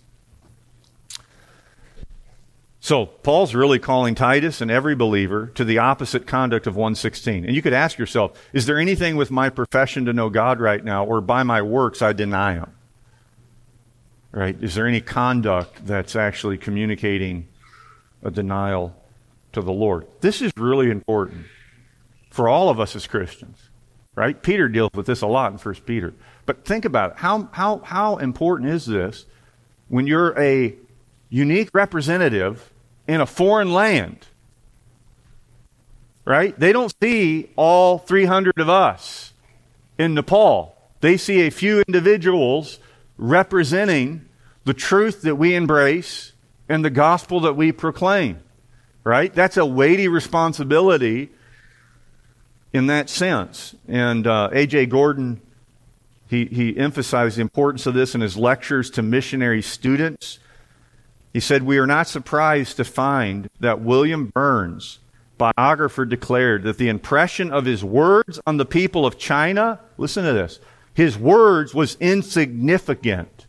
So, 2.84 3.06
Paul's 3.06 3.54
really 3.54 3.78
calling 3.78 4.14
Titus 4.14 4.60
and 4.60 4.70
every 4.70 4.94
believer 4.94 5.46
to 5.54 5.64
the 5.64 5.78
opposite 5.78 6.26
conduct 6.26 6.66
of 6.66 6.76
116. 6.76 7.46
And 7.46 7.56
you 7.56 7.62
could 7.62 7.72
ask 7.72 7.96
yourself, 7.96 8.38
is 8.52 8.66
there 8.66 8.78
anything 8.78 9.16
with 9.16 9.30
my 9.30 9.48
profession 9.48 10.04
to 10.04 10.12
know 10.12 10.28
God 10.28 10.60
right 10.60 10.84
now, 10.84 11.06
or 11.06 11.22
by 11.22 11.44
my 11.44 11.62
works 11.62 12.02
I 12.02 12.12
deny 12.12 12.52
Him? 12.56 12.70
Right? 14.32 14.54
Is 14.62 14.74
there 14.74 14.86
any 14.86 15.00
conduct 15.00 15.86
that's 15.86 16.14
actually 16.14 16.58
communicating 16.58 17.48
a 18.22 18.30
denial 18.30 18.94
to 19.54 19.62
the 19.62 19.72
Lord? 19.72 20.06
This 20.20 20.42
is 20.42 20.52
really 20.58 20.90
important 20.90 21.46
for 22.28 22.50
all 22.50 22.68
of 22.68 22.80
us 22.80 22.94
as 22.94 23.06
Christians. 23.06 23.70
Right? 24.14 24.40
Peter 24.42 24.68
deals 24.68 24.90
with 24.92 25.06
this 25.06 25.22
a 25.22 25.26
lot 25.26 25.52
in 25.52 25.58
1 25.58 25.74
Peter. 25.86 26.12
But 26.46 26.64
think 26.64 26.84
about 26.84 27.12
it. 27.12 27.16
How, 27.18 27.48
how, 27.52 27.78
how 27.78 28.16
important 28.16 28.70
is 28.70 28.86
this 28.86 29.26
when 29.88 30.06
you're 30.06 30.38
a 30.38 30.74
unique 31.34 31.70
representative 31.74 32.72
in 33.06 33.20
a 33.20 33.26
foreign 33.26 33.72
land. 33.72 34.26
Right? 36.24 36.58
They 36.58 36.72
don't 36.72 36.94
see 37.02 37.50
all 37.56 37.98
300 37.98 38.58
of 38.58 38.68
us 38.68 39.32
in 39.98 40.14
Nepal. 40.14 40.76
They 41.00 41.16
see 41.16 41.42
a 41.42 41.50
few 41.50 41.82
individuals 41.86 42.78
representing 43.18 44.26
the 44.64 44.74
truth 44.74 45.22
that 45.22 45.34
we 45.34 45.54
embrace 45.54 46.32
and 46.68 46.84
the 46.84 46.90
gospel 46.90 47.40
that 47.40 47.56
we 47.56 47.72
proclaim. 47.72 48.40
Right? 49.02 49.34
That's 49.34 49.58
a 49.58 49.66
weighty 49.66 50.08
responsibility 50.08 51.30
in 52.72 52.86
that 52.86 53.10
sense. 53.10 53.74
And 53.86 54.26
uh, 54.26 54.48
A.J. 54.50 54.86
Gordon, 54.86 55.42
he, 56.34 56.46
he 56.46 56.76
emphasized 56.76 57.36
the 57.36 57.42
importance 57.42 57.86
of 57.86 57.94
this 57.94 58.14
in 58.14 58.20
his 58.20 58.36
lectures 58.36 58.90
to 58.90 59.02
missionary 59.02 59.62
students. 59.62 60.40
He 61.32 61.40
said, 61.40 61.62
We 61.62 61.78
are 61.78 61.86
not 61.86 62.08
surprised 62.08 62.76
to 62.78 62.84
find 62.84 63.48
that 63.60 63.80
William 63.80 64.26
Burns, 64.26 64.98
biographer, 65.38 66.04
declared 66.04 66.64
that 66.64 66.78
the 66.78 66.88
impression 66.88 67.52
of 67.52 67.64
his 67.64 67.84
words 67.84 68.40
on 68.46 68.56
the 68.56 68.66
people 68.66 69.06
of 69.06 69.18
China, 69.18 69.80
listen 69.96 70.24
to 70.24 70.32
this, 70.32 70.58
his 70.92 71.16
words 71.16 71.72
was 71.72 71.96
insignificant 72.00 73.46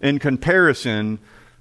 in 0.00 0.18
comparison 0.18 1.20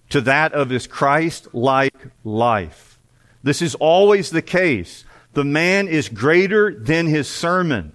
to 0.09 0.21
that 0.21 0.53
of 0.53 0.69
his 0.69 0.87
Christ 0.87 1.47
like 1.53 1.95
life. 2.23 2.99
This 3.43 3.61
is 3.61 3.75
always 3.75 4.29
the 4.29 4.41
case. 4.41 5.05
The 5.33 5.43
man 5.43 5.87
is 5.87 6.09
greater 6.09 6.73
than 6.73 7.07
his 7.07 7.27
sermon. 7.27 7.93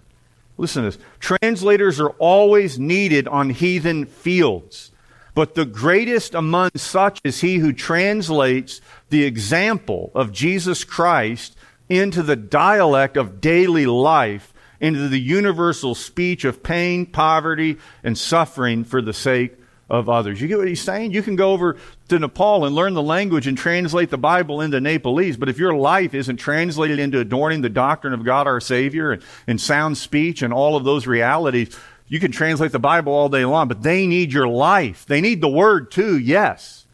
Listen 0.58 0.82
to 0.82 0.90
this. 0.90 1.04
Translators 1.20 2.00
are 2.00 2.10
always 2.18 2.78
needed 2.78 3.28
on 3.28 3.50
heathen 3.50 4.04
fields. 4.04 4.90
But 5.34 5.54
the 5.54 5.64
greatest 5.64 6.34
among 6.34 6.70
such 6.74 7.20
is 7.22 7.40
he 7.40 7.58
who 7.58 7.72
translates 7.72 8.80
the 9.08 9.24
example 9.24 10.10
of 10.14 10.32
Jesus 10.32 10.82
Christ 10.82 11.56
into 11.88 12.22
the 12.24 12.36
dialect 12.36 13.16
of 13.16 13.40
daily 13.40 13.86
life, 13.86 14.52
into 14.80 15.08
the 15.08 15.20
universal 15.20 15.94
speech 15.94 16.44
of 16.44 16.64
pain, 16.64 17.06
poverty, 17.06 17.78
and 18.02 18.18
suffering 18.18 18.82
for 18.82 19.00
the 19.00 19.12
sake 19.12 19.57
of 19.90 20.08
others. 20.08 20.40
You 20.40 20.48
get 20.48 20.58
what 20.58 20.68
he's 20.68 20.82
saying? 20.82 21.12
You 21.12 21.22
can 21.22 21.36
go 21.36 21.52
over 21.52 21.76
to 22.08 22.18
Nepal 22.18 22.66
and 22.66 22.74
learn 22.74 22.94
the 22.94 23.02
language 23.02 23.46
and 23.46 23.56
translate 23.56 24.10
the 24.10 24.18
Bible 24.18 24.60
into 24.60 24.80
Nepalese, 24.80 25.36
but 25.36 25.48
if 25.48 25.58
your 25.58 25.74
life 25.74 26.14
isn't 26.14 26.36
translated 26.36 26.98
into 26.98 27.20
adorning 27.20 27.62
the 27.62 27.68
doctrine 27.70 28.12
of 28.12 28.24
God 28.24 28.46
our 28.46 28.60
Savior 28.60 29.12
and, 29.12 29.22
and 29.46 29.60
sound 29.60 29.96
speech 29.96 30.42
and 30.42 30.52
all 30.52 30.76
of 30.76 30.84
those 30.84 31.06
realities, 31.06 31.74
you 32.06 32.20
can 32.20 32.32
translate 32.32 32.72
the 32.72 32.78
Bible 32.78 33.12
all 33.12 33.28
day 33.28 33.44
long, 33.44 33.68
but 33.68 33.82
they 33.82 34.06
need 34.06 34.32
your 34.32 34.48
life. 34.48 35.06
They 35.06 35.20
need 35.20 35.40
the 35.40 35.48
Word 35.48 35.90
too, 35.90 36.18
yes. 36.18 36.86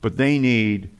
But 0.00 0.16
they 0.16 0.38
need 0.38 0.90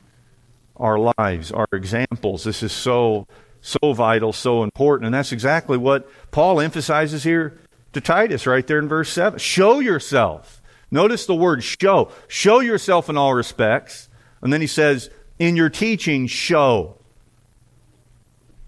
our 0.77 0.97
lives, 1.17 1.51
our 1.51 1.67
examples. 1.73 2.43
This 2.43 2.63
is 2.63 2.71
so, 2.71 3.27
so 3.61 3.93
vital, 3.93 4.33
so 4.33 4.63
important. 4.63 5.07
And 5.07 5.13
that's 5.13 5.31
exactly 5.31 5.77
what 5.77 6.09
Paul 6.31 6.59
emphasizes 6.59 7.23
here 7.23 7.57
to 7.93 8.01
Titus 8.01 8.47
right 8.47 8.65
there 8.65 8.79
in 8.79 8.87
verse 8.87 9.09
7. 9.11 9.39
Show 9.39 9.79
yourself. 9.79 10.61
Notice 10.93 11.25
the 11.25 11.33
word 11.33 11.63
show. 11.63 12.11
Show 12.27 12.59
yourself 12.59 13.09
in 13.09 13.17
all 13.17 13.33
respects. 13.33 14.09
And 14.43 14.53
then 14.53 14.61
he 14.61 14.67
says, 14.67 15.09
in 15.39 15.55
your 15.55 15.69
teaching, 15.69 16.27
show. 16.27 16.97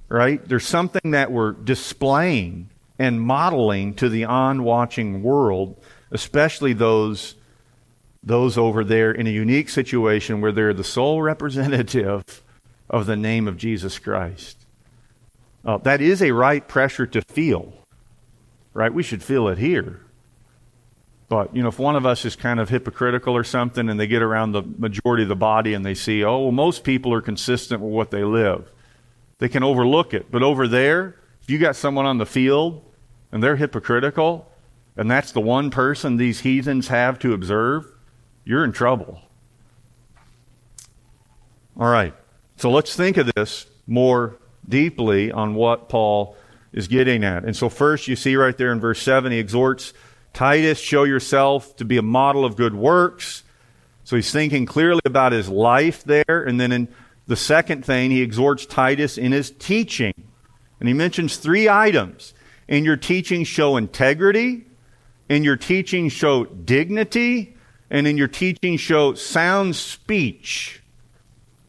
Right? 0.09 0.43
There's 0.43 0.65
something 0.65 1.11
that 1.11 1.31
we're 1.31 1.51
displaying 1.51 2.71
and 2.97 3.21
modeling 3.21 3.93
to 3.95 4.09
the 4.09 4.23
on 4.23 4.63
watching 4.63 5.21
world, 5.21 5.79
especially 6.09 6.73
those, 6.73 7.35
those 8.23 8.57
over 8.57 8.83
there 8.83 9.11
in 9.11 9.27
a 9.27 9.31
unique 9.31 9.69
situation 9.69 10.41
where 10.41 10.51
they're 10.51 10.73
the 10.73 10.83
sole 10.83 11.21
representative 11.21 12.41
of 12.89 13.05
the 13.05 13.15
name 13.15 13.47
of 13.47 13.55
Jesus 13.55 13.99
Christ. 13.99 14.65
Uh, 15.63 15.77
that 15.77 16.01
is 16.01 16.23
a 16.23 16.31
right 16.31 16.67
pressure 16.67 17.05
to 17.05 17.21
feel, 17.21 17.71
right? 18.73 18.91
We 18.91 19.03
should 19.03 19.21
feel 19.21 19.47
it 19.47 19.59
here. 19.59 20.04
But, 21.27 21.55
you 21.55 21.63
know, 21.63 21.69
if 21.69 21.79
one 21.79 21.95
of 21.95 22.05
us 22.05 22.23
is 22.23 22.35
kind 22.35 22.59
of 22.59 22.69
hypocritical 22.69 23.35
or 23.35 23.43
something 23.43 23.89
and 23.89 23.99
they 23.99 24.05
get 24.05 24.21
around 24.21 24.51
the 24.51 24.61
majority 24.61 25.23
of 25.23 25.29
the 25.29 25.35
body 25.35 25.73
and 25.73 25.83
they 25.83 25.95
see, 25.95 26.23
oh, 26.23 26.43
well, 26.43 26.51
most 26.51 26.83
people 26.83 27.11
are 27.13 27.21
consistent 27.21 27.81
with 27.81 27.91
what 27.91 28.11
they 28.11 28.23
live, 28.23 28.71
they 29.39 29.49
can 29.49 29.63
overlook 29.63 30.13
it. 30.13 30.31
But 30.31 30.43
over 30.43 30.67
there, 30.67 31.15
if 31.41 31.49
you 31.49 31.57
got 31.57 31.75
someone 31.75 32.05
on 32.05 32.19
the 32.19 32.25
field 32.25 32.83
and 33.31 33.41
they're 33.41 33.55
hypocritical, 33.55 34.51
and 34.95 35.09
that's 35.09 35.31
the 35.31 35.41
one 35.41 35.71
person 35.71 36.17
these 36.17 36.41
heathens 36.41 36.89
have 36.89 37.17
to 37.19 37.33
observe, 37.33 37.91
you're 38.43 38.63
in 38.63 38.71
trouble. 38.71 39.19
All 41.77 41.87
right. 41.87 42.13
So 42.57 42.69
let's 42.69 42.95
think 42.95 43.17
of 43.17 43.31
this 43.35 43.65
more 43.87 44.37
deeply 44.67 45.31
on 45.31 45.55
what 45.55 45.89
Paul 45.89 46.37
is 46.71 46.87
getting 46.87 47.23
at. 47.23 47.43
And 47.43 47.55
so, 47.55 47.69
first, 47.69 48.07
you 48.07 48.15
see 48.15 48.35
right 48.35 48.57
there 48.57 48.71
in 48.71 48.79
verse 48.79 49.01
7, 49.01 49.31
he 49.31 49.39
exhorts 49.39 49.93
Titus, 50.35 50.79
show 50.79 51.05
yourself 51.05 51.77
to 51.77 51.85
be 51.85 51.97
a 51.97 52.01
model 52.01 52.43
of 52.43 52.57
good 52.57 52.75
works. 52.75 53.43
So 54.03 54.17
he's 54.17 54.31
thinking 54.31 54.65
clearly 54.65 55.01
about 55.05 55.31
his 55.31 55.47
life 55.47 56.03
there. 56.03 56.43
And 56.45 56.59
then 56.59 56.73
in 56.73 56.89
the 57.25 57.37
second 57.37 57.85
thing, 57.85 58.11
he 58.11 58.21
exhorts 58.21 58.65
Titus 58.65 59.17
in 59.17 59.31
his 59.31 59.49
teaching. 59.51 60.13
And 60.79 60.89
he 60.89 60.93
mentions 60.93 61.37
three 61.37 61.69
items. 61.69 62.33
In 62.67 62.83
your 62.83 62.97
teaching, 62.97 63.45
show 63.45 63.77
integrity. 63.77 64.65
In 65.29 65.45
your 65.45 65.55
teaching, 65.55 66.09
show 66.09 66.43
dignity. 66.43 67.55
And 67.89 68.05
in 68.05 68.17
your 68.17 68.27
teaching, 68.27 68.75
show 68.75 69.13
sound 69.13 69.77
speech. 69.77 70.81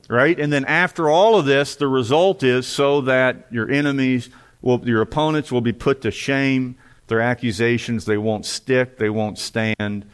Right? 0.08 0.38
And 0.40 0.52
then 0.52 0.64
after 0.64 1.08
all 1.08 1.38
of 1.38 1.46
this, 1.46 1.76
the 1.76 1.86
result 1.86 2.42
is 2.42 2.66
so 2.66 3.02
that 3.02 3.46
your 3.52 3.70
enemies, 3.70 4.28
will, 4.60 4.86
your 4.88 5.02
opponents 5.02 5.52
will 5.52 5.60
be 5.60 5.72
put 5.72 6.02
to 6.02 6.10
shame. 6.10 6.76
Their 7.08 7.20
accusations, 7.20 8.04
they 8.04 8.18
won't 8.18 8.44
stick, 8.44 8.98
they 8.98 9.10
won't 9.10 9.38
stand. 9.38 10.06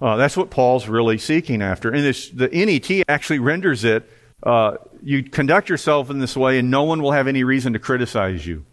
Uh, 0.00 0.16
that's 0.16 0.36
what 0.36 0.50
Paul's 0.50 0.88
really 0.88 1.18
seeking 1.18 1.62
after. 1.62 1.90
And 1.90 2.04
this, 2.04 2.28
the 2.30 2.48
NET 2.48 3.04
actually 3.08 3.38
renders 3.38 3.84
it 3.84 4.08
uh, 4.44 4.76
you 5.02 5.22
conduct 5.22 5.68
yourself 5.68 6.10
in 6.10 6.18
this 6.18 6.36
way, 6.36 6.58
and 6.58 6.70
no 6.70 6.84
one 6.84 7.02
will 7.02 7.12
have 7.12 7.26
any 7.26 7.44
reason 7.44 7.72
to 7.72 7.78
criticize 7.78 8.46
you. 8.46 8.64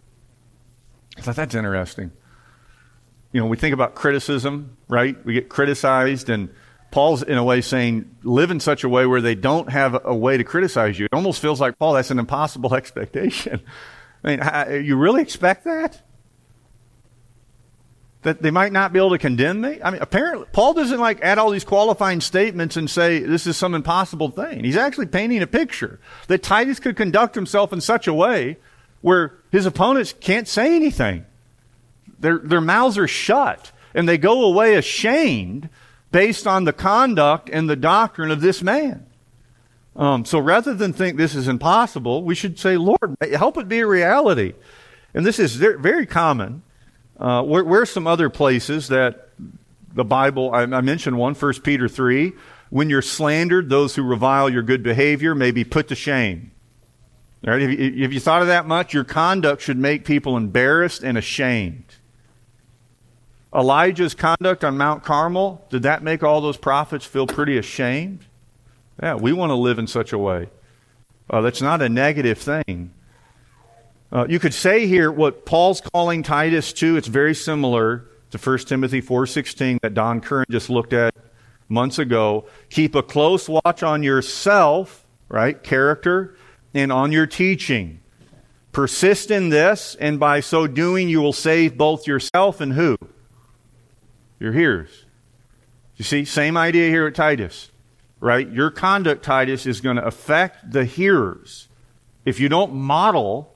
I 1.18 1.22
thought 1.22 1.36
that's 1.36 1.56
interesting. 1.56 2.12
You 3.32 3.42
know, 3.42 3.48
we 3.48 3.56
think 3.56 3.74
about 3.74 3.96
criticism, 3.96 4.78
right? 4.90 5.24
We 5.26 5.34
get 5.34 5.48
criticized, 5.48 6.30
and 6.30 6.50
Paul's 6.92 7.24
in 7.24 7.38
a 7.38 7.44
way 7.44 7.62
saying, 7.62 8.14
live 8.24 8.52
in 8.52 8.60
such 8.60 8.84
a 8.84 8.90
way 8.90 9.06
where 9.06 9.22
they 9.22 9.36
don't 9.36 9.70
have 9.70 10.06
a 10.06 10.14
way 10.14 10.36
to 10.38 10.44
criticize 10.44 11.00
you. 11.00 11.06
It 11.06 11.14
almost 11.14 11.42
feels 11.42 11.62
like, 11.62 11.80
Paul, 11.80 11.94
that's 11.94 12.12
an 12.12 12.20
impossible 12.20 12.76
expectation. 12.76 13.62
I 14.24 14.76
mean, 14.76 14.86
you 14.86 14.98
really 14.98 15.22
expect 15.22 15.64
that? 15.64 16.02
That 18.24 18.42
they 18.42 18.52
might 18.52 18.72
not 18.72 18.94
be 18.94 19.00
able 19.00 19.12
to 19.12 19.18
condemn 19.18 19.62
me? 19.62 19.80
I 19.84 19.90
mean, 19.90 20.02
apparently, 20.02 20.46
Paul 20.52 20.74
doesn't 20.74 21.00
like 21.00 21.22
add 21.22 21.40
all 21.40 21.50
these 21.50 21.64
qualifying 21.64 22.22
statements 22.22 22.78
and 22.78 22.88
say 22.88 23.20
this 23.20 23.48
is 23.48 23.58
some 23.58 23.74
impossible 23.74 24.30
thing. 24.30 24.64
He's 24.64 24.78
actually 24.78 25.08
painting 25.08 25.42
a 25.42 25.48
picture 25.48 26.00
that 26.28 26.44
Titus 26.44 26.80
could 26.80 26.96
conduct 26.96 27.34
himself 27.34 27.74
in 27.74 27.82
such 27.82 28.08
a 28.08 28.14
way 28.14 28.58
where 29.02 29.34
his 29.52 29.66
opponents 29.66 30.14
can't 30.20 30.48
say 30.48 30.76
anything. 30.76 31.26
Their, 32.20 32.38
their 32.38 32.62
mouths 32.62 33.00
are 33.00 33.08
shut 33.08 33.72
and 33.96 34.08
they 34.08 34.20
go 34.20 34.46
away 34.46 34.76
ashamed 34.76 35.70
based 36.12 36.46
on 36.46 36.66
the 36.66 36.74
conduct 36.74 37.50
and 37.52 37.70
the 37.70 37.76
doctrine 37.76 38.30
of 38.30 38.42
this 38.42 38.62
man. 38.62 39.08
Um, 39.96 40.26
so 40.26 40.40
rather 40.40 40.74
than 40.74 40.94
think 40.94 41.18
this 41.18 41.36
is 41.36 41.48
impossible, 41.48 42.24
we 42.24 42.36
should 42.36 42.58
say, 42.60 42.78
Lord, 42.78 43.18
help 43.34 43.58
it 43.58 43.68
be 43.68 43.80
a 43.80 43.88
reality. 43.88 44.54
And 45.14 45.26
this 45.26 45.40
is 45.40 45.56
very 45.56 46.06
common. 46.06 46.64
Uh, 47.22 47.44
where, 47.44 47.64
where, 47.64 47.82
are 47.82 47.86
some 47.86 48.08
other 48.08 48.32
places 48.32 48.88
that 48.88 49.30
the 49.94 50.04
Bible, 50.04 50.52
I, 50.52 50.64
I 50.64 50.82
mentioned 50.82 51.20
one, 51.20 51.36
1 51.36 51.54
Peter 51.62 51.88
3, 51.88 52.34
when 52.72 52.90
you're 52.90 53.04
slandered, 53.04 53.70
those 53.70 53.96
who 53.96 54.02
revile 54.02 54.50
your 54.50 54.64
good 54.64 54.82
behavior 54.82 55.36
may 55.36 55.52
be 55.52 55.64
put 55.64 55.88
to 55.90 55.96
shame. 55.96 56.52
All 57.46 57.54
right, 57.54 57.62
if 57.62 57.80
you, 57.80 58.08
you 58.08 58.20
thought 58.20 58.42
of 58.42 58.48
that 58.48 58.66
much, 58.66 58.96
your 58.96 59.04
conduct 59.04 59.62
should 59.62 59.78
make 59.78 60.04
people 60.04 60.36
embarrassed 60.36 61.04
and 61.04 61.16
ashamed. 61.16 61.84
Elijah's 63.54 64.16
conduct 64.16 64.64
on 64.64 64.78
Mount 64.78 65.04
Carmel, 65.04 65.64
did 65.70 65.84
that 65.84 66.02
make 66.02 66.24
all 66.24 66.42
those 66.42 66.58
prophets 66.58 67.06
feel 67.06 67.28
pretty 67.28 67.56
ashamed? 67.56 68.26
Yeah, 69.02 69.16
we 69.16 69.32
want 69.32 69.52
to 69.52 69.56
live 69.56 69.78
in 69.78 69.86
such 69.86 70.12
a 70.12 70.18
way. 70.18 70.50
Uh, 71.30 71.42
that's 71.42 71.62
not 71.62 71.84
a 71.84 71.90
negative 71.90 72.40
thing. 72.40 72.94
Uh, 74.12 74.26
you 74.28 74.40
could 74.40 74.54
say 74.54 74.88
here 74.88 75.12
what 75.12 75.46
Paul's 75.46 75.82
calling 75.82 76.24
Titus 76.24 76.74
to. 76.74 76.98
It's 76.98 77.08
very 77.08 77.34
similar 77.34 78.06
to 78.32 78.38
1 78.38 78.68
Timothy 78.68 79.02
4:16 79.02 79.80
that 79.82 79.94
Don 79.94 80.22
Curran 80.22 80.46
just 80.50 80.70
looked 80.70 80.94
at 80.94 81.16
months 81.70 81.98
ago. 81.98 82.46
Keep 82.70 82.96
a 82.96 83.04
close 83.04 83.48
watch 83.48 83.84
on 83.84 84.04
yourself, 84.04 85.06
right? 85.30 85.62
Character, 85.64 86.36
and 86.74 86.92
on 86.92 87.12
your 87.12 87.26
teaching. 87.26 88.00
Persist 88.72 89.32
in 89.32 89.50
this, 89.50 89.96
and 90.00 90.20
by 90.20 90.40
so 90.40 90.68
doing, 90.68 91.10
you 91.10 91.22
will 91.22 91.34
save 91.34 91.78
both 91.78 92.08
yourself 92.08 92.62
and 92.62 92.74
who? 92.74 92.98
Your 94.40 94.54
hearers. 94.54 95.06
You 95.98 96.06
see, 96.06 96.26
same 96.26 96.58
idea 96.58 96.90
here 96.90 97.06
at 97.06 97.16
Titus 97.16 97.72
right? 98.22 98.50
Your 98.50 98.72
conduct, 98.72 99.26
Titus, 99.26 99.66
is 99.66 99.82
going 99.82 99.98
to 99.98 100.06
affect 100.06 100.72
the 100.72 100.86
hearers. 100.86 101.68
If 102.24 102.40
you 102.40 102.48
don't 102.48 102.74
model 102.74 103.51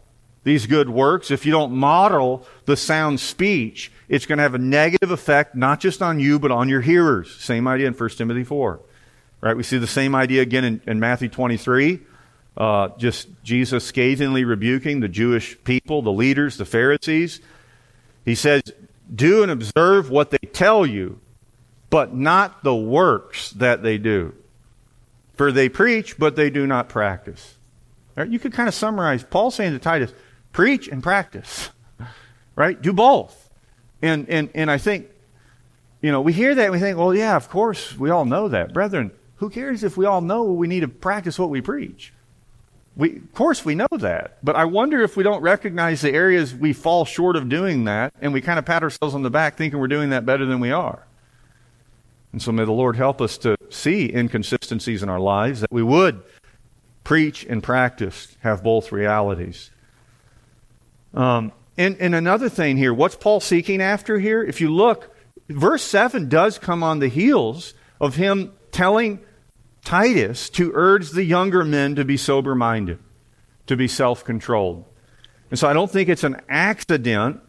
these 0.45 0.67
good 0.67 0.89
works, 0.89 1.31
if 1.31 1.43
you 1.43 1.51
don't 1.51 1.73
model 1.73 2.45
the 2.65 2.77
sound 2.77 3.19
speech, 3.19 3.91
it's 4.07 4.27
going 4.27 4.37
to 4.37 4.43
have 4.43 4.53
a 4.53 4.59
negative 4.59 5.09
effect, 5.09 5.55
not 5.55 5.79
just 5.79 6.03
on 6.03 6.19
you, 6.19 6.37
but 6.37 6.51
on 6.51 6.69
your 6.69 6.81
hearers. 6.81 7.35
Same 7.37 7.67
idea 7.67 7.87
in 7.87 7.93
1 7.95 8.09
Timothy 8.11 8.43
4. 8.43 8.79
Right? 9.41 9.57
We 9.57 9.63
see 9.63 9.79
the 9.79 9.87
same 9.87 10.13
idea 10.13 10.43
again 10.43 10.63
in, 10.63 10.81
in 10.85 10.99
Matthew 10.99 11.29
23. 11.29 11.99
Uh, 12.55 12.89
just 12.97 13.27
Jesus 13.43 13.83
scathingly 13.83 14.45
rebuking 14.45 14.99
the 14.99 15.07
Jewish 15.07 15.57
people, 15.63 16.03
the 16.03 16.11
leaders, 16.11 16.57
the 16.57 16.65
Pharisees. 16.65 17.41
He 18.23 18.35
says, 18.35 18.61
Do 19.13 19.41
and 19.41 19.51
observe 19.51 20.11
what 20.11 20.29
they 20.29 20.37
tell 20.37 20.85
you, 20.85 21.19
but 21.89 22.13
not 22.13 22.63
the 22.63 22.75
works 22.75 23.49
that 23.53 23.81
they 23.81 23.97
do. 23.97 24.35
For 25.33 25.51
they 25.51 25.69
preach, 25.69 26.19
but 26.19 26.35
they 26.35 26.51
do 26.51 26.67
not 26.67 26.87
practice. 26.87 27.55
Right? 28.15 28.29
You 28.29 28.37
could 28.37 28.53
kind 28.53 28.69
of 28.69 28.75
summarize 28.75 29.23
Paul 29.23 29.49
saying 29.49 29.73
to 29.73 29.79
Titus, 29.79 30.13
preach 30.55 30.87
and 30.87 31.03
practice. 31.03 31.69
Right? 32.55 32.81
Do 32.81 32.93
both. 32.93 33.49
And, 34.01 34.29
and, 34.29 34.49
and 34.55 34.71
I 34.71 34.77
think, 34.77 35.07
you 36.01 36.13
know, 36.13 36.21
we 36.21 36.31
hear 36.31 36.55
that 36.55 36.63
and 36.63 36.71
we 36.71 36.79
think, 36.79 36.97
well, 36.97 37.13
yeah, 37.13 37.35
of 37.35 37.49
course, 37.49 37.97
we 37.97 38.09
all 38.09 38.23
know 38.23 38.47
that. 38.47 38.73
Brethren, 38.73 39.11
who 39.35 39.49
cares 39.49 39.83
if 39.83 39.97
we 39.97 40.05
all 40.05 40.21
know 40.21 40.43
we 40.45 40.67
need 40.67 40.79
to 40.79 40.87
practice 40.87 41.37
what 41.37 41.49
we 41.49 41.59
preach? 41.59 42.13
We, 42.95 43.17
of 43.17 43.33
course, 43.33 43.65
we 43.65 43.75
know 43.75 43.89
that. 43.91 44.37
But 44.41 44.55
I 44.55 44.63
wonder 44.63 45.01
if 45.01 45.17
we 45.17 45.23
don't 45.23 45.41
recognize 45.41 45.99
the 45.99 46.13
areas 46.13 46.55
we 46.55 46.71
fall 46.71 47.03
short 47.03 47.35
of 47.35 47.49
doing 47.49 47.83
that 47.83 48.13
and 48.21 48.31
we 48.31 48.39
kind 48.39 48.57
of 48.57 48.63
pat 48.63 48.81
ourselves 48.81 49.13
on 49.13 49.23
the 49.23 49.29
back 49.29 49.57
thinking 49.57 49.77
we're 49.77 49.89
doing 49.89 50.11
that 50.11 50.25
better 50.25 50.45
than 50.45 50.61
we 50.61 50.71
are. 50.71 51.05
And 52.31 52.41
so 52.41 52.53
may 52.53 52.63
the 52.63 52.71
Lord 52.71 52.95
help 52.95 53.21
us 53.21 53.37
to 53.39 53.57
see 53.69 54.09
inconsistencies 54.13 55.03
in 55.03 55.09
our 55.09 55.19
lives, 55.19 55.59
that 55.59 55.71
we 55.71 55.83
would 55.83 56.23
preach 57.03 57.43
and 57.43 57.61
practice, 57.61 58.37
have 58.39 58.63
both 58.63 58.93
realities. 58.93 59.71
Um, 61.15 61.51
and, 61.77 61.97
and 61.99 62.13
another 62.13 62.49
thing 62.49 62.77
here, 62.77 62.93
what's 62.93 63.15
Paul 63.15 63.39
seeking 63.39 63.81
after 63.81 64.19
here? 64.19 64.43
If 64.43 64.61
you 64.61 64.73
look, 64.73 65.15
verse 65.49 65.83
7 65.83 66.29
does 66.29 66.57
come 66.57 66.83
on 66.83 66.99
the 66.99 67.07
heels 67.07 67.73
of 67.99 68.15
him 68.15 68.51
telling 68.71 69.19
Titus 69.83 70.49
to 70.51 70.71
urge 70.73 71.11
the 71.11 71.23
younger 71.23 71.63
men 71.63 71.95
to 71.95 72.05
be 72.05 72.17
sober 72.17 72.55
minded, 72.55 72.99
to 73.67 73.75
be 73.75 73.87
self 73.87 74.23
controlled. 74.23 74.85
And 75.49 75.59
so 75.59 75.67
I 75.67 75.73
don't 75.73 75.91
think 75.91 76.09
it's 76.09 76.23
an 76.23 76.41
accident 76.49 77.41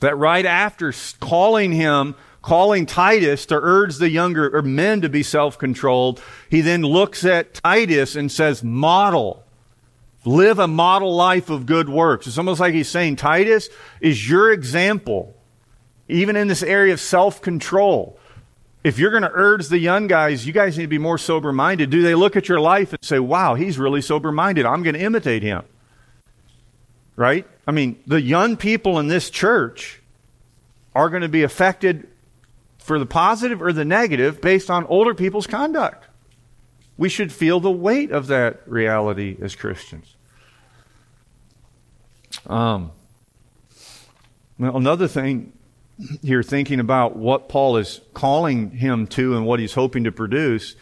that 0.00 0.16
right 0.16 0.46
after 0.46 0.92
calling 1.20 1.72
him 1.72 2.14
calling 2.42 2.86
Titus 2.86 3.46
to 3.46 3.58
urge 3.60 3.96
the 3.96 4.08
younger 4.08 4.62
men 4.62 5.02
to 5.02 5.08
be 5.08 5.22
self 5.22 5.58
controlled, 5.58 6.22
he 6.48 6.60
then 6.60 6.82
looks 6.82 7.24
at 7.24 7.54
Titus 7.54 8.16
and 8.16 8.30
says, 8.30 8.62
model. 8.62 9.44
Live 10.28 10.58
a 10.58 10.68
model 10.68 11.16
life 11.16 11.48
of 11.48 11.64
good 11.64 11.88
works. 11.88 12.26
It's 12.26 12.36
almost 12.36 12.60
like 12.60 12.74
he's 12.74 12.90
saying, 12.90 13.16
Titus 13.16 13.70
is 13.98 14.28
your 14.28 14.52
example, 14.52 15.34
even 16.06 16.36
in 16.36 16.48
this 16.48 16.62
area 16.62 16.92
of 16.92 17.00
self 17.00 17.40
control. 17.40 18.20
If 18.84 18.98
you're 18.98 19.10
going 19.10 19.22
to 19.22 19.32
urge 19.32 19.68
the 19.68 19.78
young 19.78 20.06
guys, 20.06 20.46
you 20.46 20.52
guys 20.52 20.76
need 20.76 20.84
to 20.84 20.88
be 20.88 20.98
more 20.98 21.16
sober 21.16 21.50
minded. 21.50 21.88
Do 21.88 22.02
they 22.02 22.14
look 22.14 22.36
at 22.36 22.46
your 22.46 22.60
life 22.60 22.92
and 22.92 23.02
say, 23.02 23.18
wow, 23.18 23.54
he's 23.54 23.78
really 23.78 24.02
sober 24.02 24.30
minded? 24.30 24.66
I'm 24.66 24.82
going 24.82 24.94
to 24.94 25.00
imitate 25.00 25.42
him. 25.42 25.62
Right? 27.16 27.46
I 27.66 27.70
mean, 27.70 27.98
the 28.06 28.20
young 28.20 28.58
people 28.58 28.98
in 28.98 29.08
this 29.08 29.30
church 29.30 30.02
are 30.94 31.08
going 31.08 31.22
to 31.22 31.28
be 31.30 31.42
affected 31.42 32.06
for 32.76 32.98
the 32.98 33.06
positive 33.06 33.62
or 33.62 33.72
the 33.72 33.86
negative 33.86 34.42
based 34.42 34.68
on 34.68 34.84
older 34.88 35.14
people's 35.14 35.46
conduct. 35.46 36.04
We 36.98 37.08
should 37.08 37.32
feel 37.32 37.60
the 37.60 37.70
weight 37.70 38.10
of 38.10 38.26
that 38.26 38.60
reality 38.68 39.38
as 39.40 39.56
Christians. 39.56 40.16
Um, 42.46 42.92
well, 44.58 44.76
another 44.76 45.08
thing 45.08 45.52
here, 46.22 46.42
thinking 46.42 46.80
about 46.80 47.16
what 47.16 47.48
Paul 47.48 47.76
is 47.76 48.00
calling 48.14 48.70
him 48.70 49.06
to 49.08 49.36
and 49.36 49.44
what 49.44 49.60
he's 49.60 49.74
hoping 49.74 50.04
to 50.04 50.12
produce, 50.12 50.76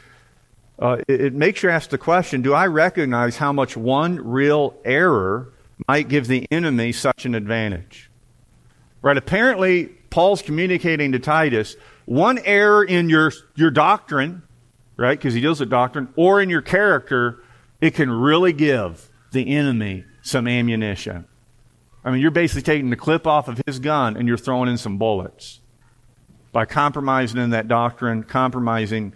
uh, 0.79 0.99
it, 1.09 1.21
it 1.21 1.35
makes 1.35 1.62
you 1.62 1.71
ask 1.71 1.90
the 1.90 1.99
question 1.99 2.42
do 2.42 2.53
I 2.53 2.66
recognize 2.66 3.37
how 3.37 3.53
much 3.53 3.77
one 3.77 4.16
real 4.16 4.75
error 4.85 5.53
might 5.88 6.09
give 6.09 6.27
the 6.27 6.47
enemy 6.51 6.92
such 6.92 7.25
an 7.25 7.35
advantage? 7.35 8.11
Right? 9.03 9.16
Apparently, 9.16 9.87
Paul's 10.11 10.42
communicating 10.42 11.12
to 11.12 11.19
Titus 11.19 11.77
one 12.05 12.38
error 12.45 12.85
in 12.85 13.09
your, 13.09 13.33
your 13.57 13.71
doctrine, 13.71 14.42
right, 14.97 15.19
because 15.19 15.35
he 15.35 15.40
deals 15.40 15.61
with 15.61 15.71
doctrine, 15.71 16.09
or 16.16 16.40
in 16.40 16.49
your 16.49 16.62
character, 16.62 17.42
it 17.81 17.95
can 17.95 18.11
really 18.11 18.53
give 18.53 19.11
the 19.33 19.55
enemy 19.55 20.05
some 20.23 20.47
ammunition. 20.47 21.27
I 22.07 22.12
mean, 22.12 22.21
you're 22.21 22.31
basically 22.31 22.62
taking 22.62 22.90
the 22.90 22.97
clip 22.97 23.27
off 23.27 23.49
of 23.49 23.61
his 23.66 23.81
gun 23.81 24.16
and 24.16 24.29
you're 24.29 24.38
throwing 24.38 24.71
in 24.71 24.79
some 24.79 24.97
bullets 24.97 25.61
by 26.53 26.64
compromising 26.64 27.40
in 27.40 27.51
that 27.51 27.66
doctrine, 27.66 28.23
compromising 28.23 29.12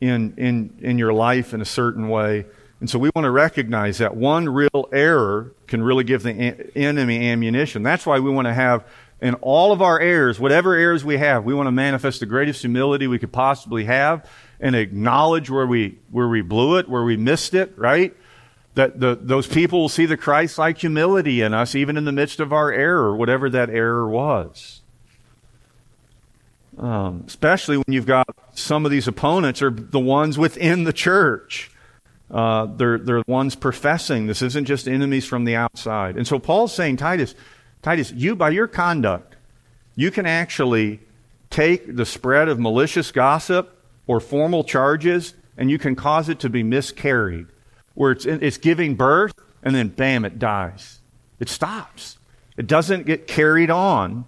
in, 0.00 0.34
in, 0.36 0.78
in 0.80 0.96
your 0.96 1.12
life 1.12 1.52
in 1.52 1.60
a 1.60 1.64
certain 1.64 2.08
way. 2.08 2.46
And 2.78 2.88
so 2.88 3.00
we 3.00 3.10
want 3.16 3.24
to 3.24 3.32
recognize 3.32 3.98
that 3.98 4.16
one 4.16 4.48
real 4.48 4.88
error 4.92 5.52
can 5.66 5.82
really 5.82 6.04
give 6.04 6.22
the 6.22 6.30
enemy 6.76 7.28
ammunition. 7.28 7.82
That's 7.82 8.06
why 8.06 8.20
we 8.20 8.30
want 8.30 8.46
to 8.46 8.54
have 8.54 8.86
in 9.20 9.34
all 9.34 9.72
of 9.72 9.82
our 9.82 9.98
errors, 9.98 10.38
whatever 10.38 10.74
errors 10.74 11.04
we 11.04 11.18
have, 11.18 11.44
we 11.44 11.52
want 11.52 11.66
to 11.66 11.72
manifest 11.72 12.20
the 12.20 12.26
greatest 12.26 12.60
humility 12.60 13.08
we 13.08 13.18
could 13.18 13.32
possibly 13.32 13.84
have 13.84 14.30
and 14.60 14.76
acknowledge 14.76 15.50
where 15.50 15.66
we, 15.66 15.98
where 16.12 16.28
we 16.28 16.42
blew 16.42 16.78
it, 16.78 16.88
where 16.88 17.02
we 17.02 17.16
missed 17.16 17.54
it, 17.54 17.72
right? 17.76 18.14
That 18.74 19.00
the, 19.00 19.18
those 19.20 19.46
people 19.46 19.80
will 19.80 19.88
see 19.88 20.06
the 20.06 20.16
Christ 20.16 20.58
like 20.58 20.78
humility 20.78 21.42
in 21.42 21.52
us, 21.52 21.74
even 21.74 21.96
in 21.96 22.04
the 22.04 22.12
midst 22.12 22.38
of 22.38 22.52
our 22.52 22.72
error, 22.72 23.14
whatever 23.14 23.50
that 23.50 23.68
error 23.68 24.08
was. 24.08 24.80
Um, 26.78 27.24
especially 27.26 27.76
when 27.76 27.84
you've 27.88 28.06
got 28.06 28.28
some 28.54 28.84
of 28.84 28.90
these 28.90 29.08
opponents 29.08 29.60
are 29.60 29.70
the 29.70 29.98
ones 29.98 30.38
within 30.38 30.84
the 30.84 30.92
church. 30.92 31.70
Uh, 32.30 32.66
they're, 32.66 32.96
they're 32.96 33.22
the 33.24 33.30
ones 33.30 33.56
professing. 33.56 34.28
This 34.28 34.40
isn't 34.40 34.66
just 34.66 34.86
enemies 34.86 35.26
from 35.26 35.44
the 35.44 35.56
outside. 35.56 36.16
And 36.16 36.26
so 36.26 36.38
Paul's 36.38 36.72
saying, 36.72 36.96
Titus, 36.96 37.34
Titus, 37.82 38.12
you, 38.12 38.36
by 38.36 38.50
your 38.50 38.68
conduct, 38.68 39.34
you 39.96 40.10
can 40.10 40.26
actually 40.26 41.00
take 41.50 41.96
the 41.96 42.06
spread 42.06 42.48
of 42.48 42.60
malicious 42.60 43.10
gossip 43.10 43.76
or 44.06 44.20
formal 44.20 44.62
charges 44.62 45.34
and 45.56 45.70
you 45.70 45.78
can 45.78 45.94
cause 45.94 46.28
it 46.28 46.40
to 46.40 46.48
be 46.48 46.62
miscarried, 46.62 47.46
where 48.00 48.12
it's, 48.12 48.24
it's 48.24 48.56
giving 48.56 48.94
birth 48.94 49.34
and 49.62 49.74
then 49.74 49.88
bam, 49.88 50.24
it 50.24 50.38
dies. 50.38 51.02
It 51.38 51.50
stops. 51.50 52.16
It 52.56 52.66
doesn't 52.66 53.04
get 53.04 53.26
carried 53.26 53.68
on. 53.68 54.24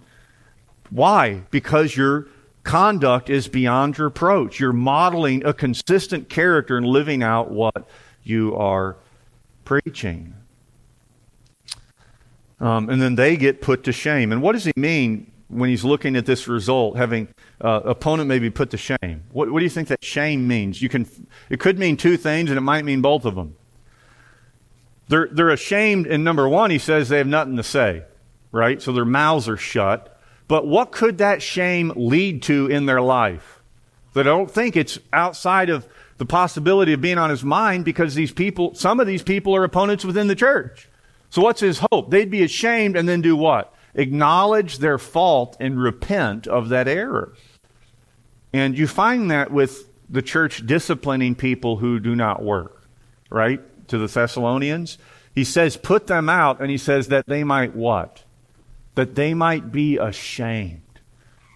Why? 0.91 1.41
Because 1.49 1.97
your 1.97 2.27
conduct 2.61 3.31
is 3.31 3.47
beyond 3.47 3.97
reproach. 3.97 4.59
You're 4.59 4.73
modeling 4.73 5.43
a 5.43 5.55
consistent 5.55 6.29
character 6.29 6.77
and 6.77 6.85
living 6.85 7.23
out 7.23 7.49
what 7.49 7.89
you 8.21 8.55
are 8.55 8.95
preaching. 9.65 10.35
Um, 12.59 12.91
and 12.91 13.01
then 13.01 13.15
they 13.15 13.37
get 13.37 13.59
put 13.59 13.85
to 13.85 13.91
shame. 13.91 14.31
And 14.31 14.43
what 14.43 14.51
does 14.51 14.65
he 14.65 14.73
mean 14.75 15.31
when 15.47 15.71
he's 15.71 15.83
looking 15.83 16.15
at 16.15 16.27
this 16.27 16.47
result, 16.47 16.95
having 16.95 17.27
uh, 17.59 17.81
opponent 17.85 18.29
maybe 18.29 18.51
put 18.51 18.69
to 18.69 18.77
shame? 18.77 19.23
What, 19.31 19.49
what 19.49 19.61
do 19.61 19.65
you 19.65 19.71
think 19.71 19.87
that 19.87 20.05
shame 20.05 20.47
means? 20.47 20.79
You 20.79 20.89
can, 20.89 21.09
it 21.49 21.59
could 21.59 21.79
mean 21.79 21.97
two 21.97 22.17
things, 22.17 22.51
and 22.51 22.57
it 22.59 22.61
might 22.61 22.85
mean 22.85 23.01
both 23.01 23.25
of 23.25 23.33
them. 23.33 23.55
They're, 25.07 25.27
they're 25.31 25.49
ashamed 25.49 26.07
in 26.07 26.23
number 26.23 26.47
one, 26.47 26.71
he 26.71 26.79
says 26.79 27.09
they 27.09 27.17
have 27.17 27.27
nothing 27.27 27.57
to 27.57 27.63
say, 27.63 28.03
right? 28.51 28.81
So 28.81 28.91
their 28.91 29.05
mouths 29.05 29.49
are 29.49 29.57
shut. 29.57 30.17
But 30.47 30.67
what 30.67 30.91
could 30.91 31.17
that 31.19 31.41
shame 31.41 31.91
lead 31.95 32.43
to 32.43 32.67
in 32.67 32.85
their 32.85 33.01
life? 33.01 33.61
That 34.13 34.27
I 34.27 34.31
don't 34.31 34.51
think 34.51 34.75
it's 34.75 34.99
outside 35.11 35.69
of 35.69 35.87
the 36.17 36.25
possibility 36.25 36.93
of 36.93 37.01
being 37.01 37.17
on 37.17 37.29
his 37.29 37.43
mind 37.43 37.85
because 37.85 38.15
these 38.15 38.31
people, 38.31 38.75
some 38.75 38.99
of 38.99 39.07
these 39.07 39.23
people 39.23 39.55
are 39.55 39.63
opponents 39.63 40.05
within 40.05 40.27
the 40.27 40.35
church. 40.35 40.87
So 41.29 41.41
what's 41.41 41.61
his 41.61 41.81
hope? 41.91 42.11
They'd 42.11 42.29
be 42.29 42.43
ashamed 42.43 42.95
and 42.95 43.09
then 43.09 43.21
do 43.21 43.35
what? 43.35 43.73
Acknowledge 43.95 44.77
their 44.77 44.97
fault 44.97 45.57
and 45.59 45.81
repent 45.81 46.47
of 46.47 46.69
that 46.69 46.87
error. 46.87 47.33
And 48.53 48.77
you 48.77 48.85
find 48.85 49.31
that 49.31 49.51
with 49.51 49.89
the 50.09 50.21
church 50.21 50.65
disciplining 50.65 51.33
people 51.33 51.77
who 51.77 51.99
do 51.99 52.15
not 52.15 52.43
work, 52.43 52.87
right? 53.31 53.61
To 53.93 53.99
the 53.99 54.07
Thessalonians. 54.07 54.97
He 55.35 55.43
says, 55.43 55.77
put 55.77 56.07
them 56.07 56.27
out, 56.27 56.59
and 56.59 56.71
he 56.71 56.79
says 56.79 57.09
that 57.09 57.27
they 57.27 57.43
might 57.43 57.75
what? 57.75 58.23
That 58.95 59.13
they 59.13 59.35
might 59.35 59.71
be 59.71 59.97
ashamed. 59.97 60.81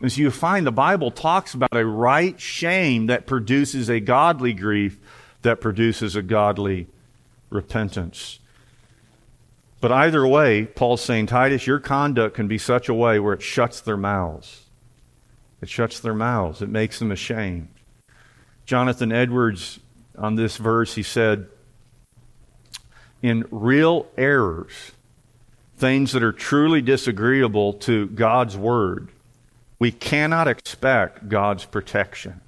And 0.02 0.12
so 0.12 0.21
you 0.21 0.30
find 0.30 0.63
the 0.63 0.71
Bible 0.71 1.10
talks 1.10 1.56
about 1.56 1.76
a 1.76 1.84
right 1.84 2.39
shame 2.39 3.08
that 3.08 3.26
produces 3.26 3.89
a 3.89 4.00
godly 4.00 4.54
grief 4.54 5.00
that 5.41 5.62
produces 5.62 6.15
a 6.15 6.21
godly 6.21 6.86
repentance. 7.50 8.38
But 9.82 9.91
either 9.91 10.28
way, 10.28 10.67
Paul's 10.67 11.02
saying, 11.02 11.26
Titus, 11.26 11.65
your 11.65 11.80
conduct 11.80 12.36
can 12.36 12.47
be 12.47 12.60
such 12.60 12.88
a 12.88 12.93
way 12.93 13.19
where 13.19 13.34
it 13.34 13.41
shuts 13.41 13.82
their 13.82 13.97
mouths. 13.97 14.65
It 15.60 15.69
shuts 15.69 16.00
their 16.00 16.13
mouths, 16.13 16.62
it 16.62 16.69
makes 16.69 17.00
them 17.00 17.12
ashamed. 17.12 17.69
Jonathan 18.67 19.12
Edwards, 19.12 19.80
on 20.15 20.36
this 20.36 20.58
verse, 20.58 20.93
he 20.93 21.02
said, 21.02 21.47
In 23.21 23.45
real 23.49 24.08
errors, 24.17 24.91
things 25.77 26.12
that 26.12 26.23
are 26.23 26.32
truly 26.32 26.82
disagreeable 26.82 27.73
to 27.73 28.08
God's 28.08 28.58
word, 28.58 29.10
we 29.80 29.91
cannot 29.91 30.47
expect 30.47 31.30
God's 31.30 31.65
protection. 31.65 32.41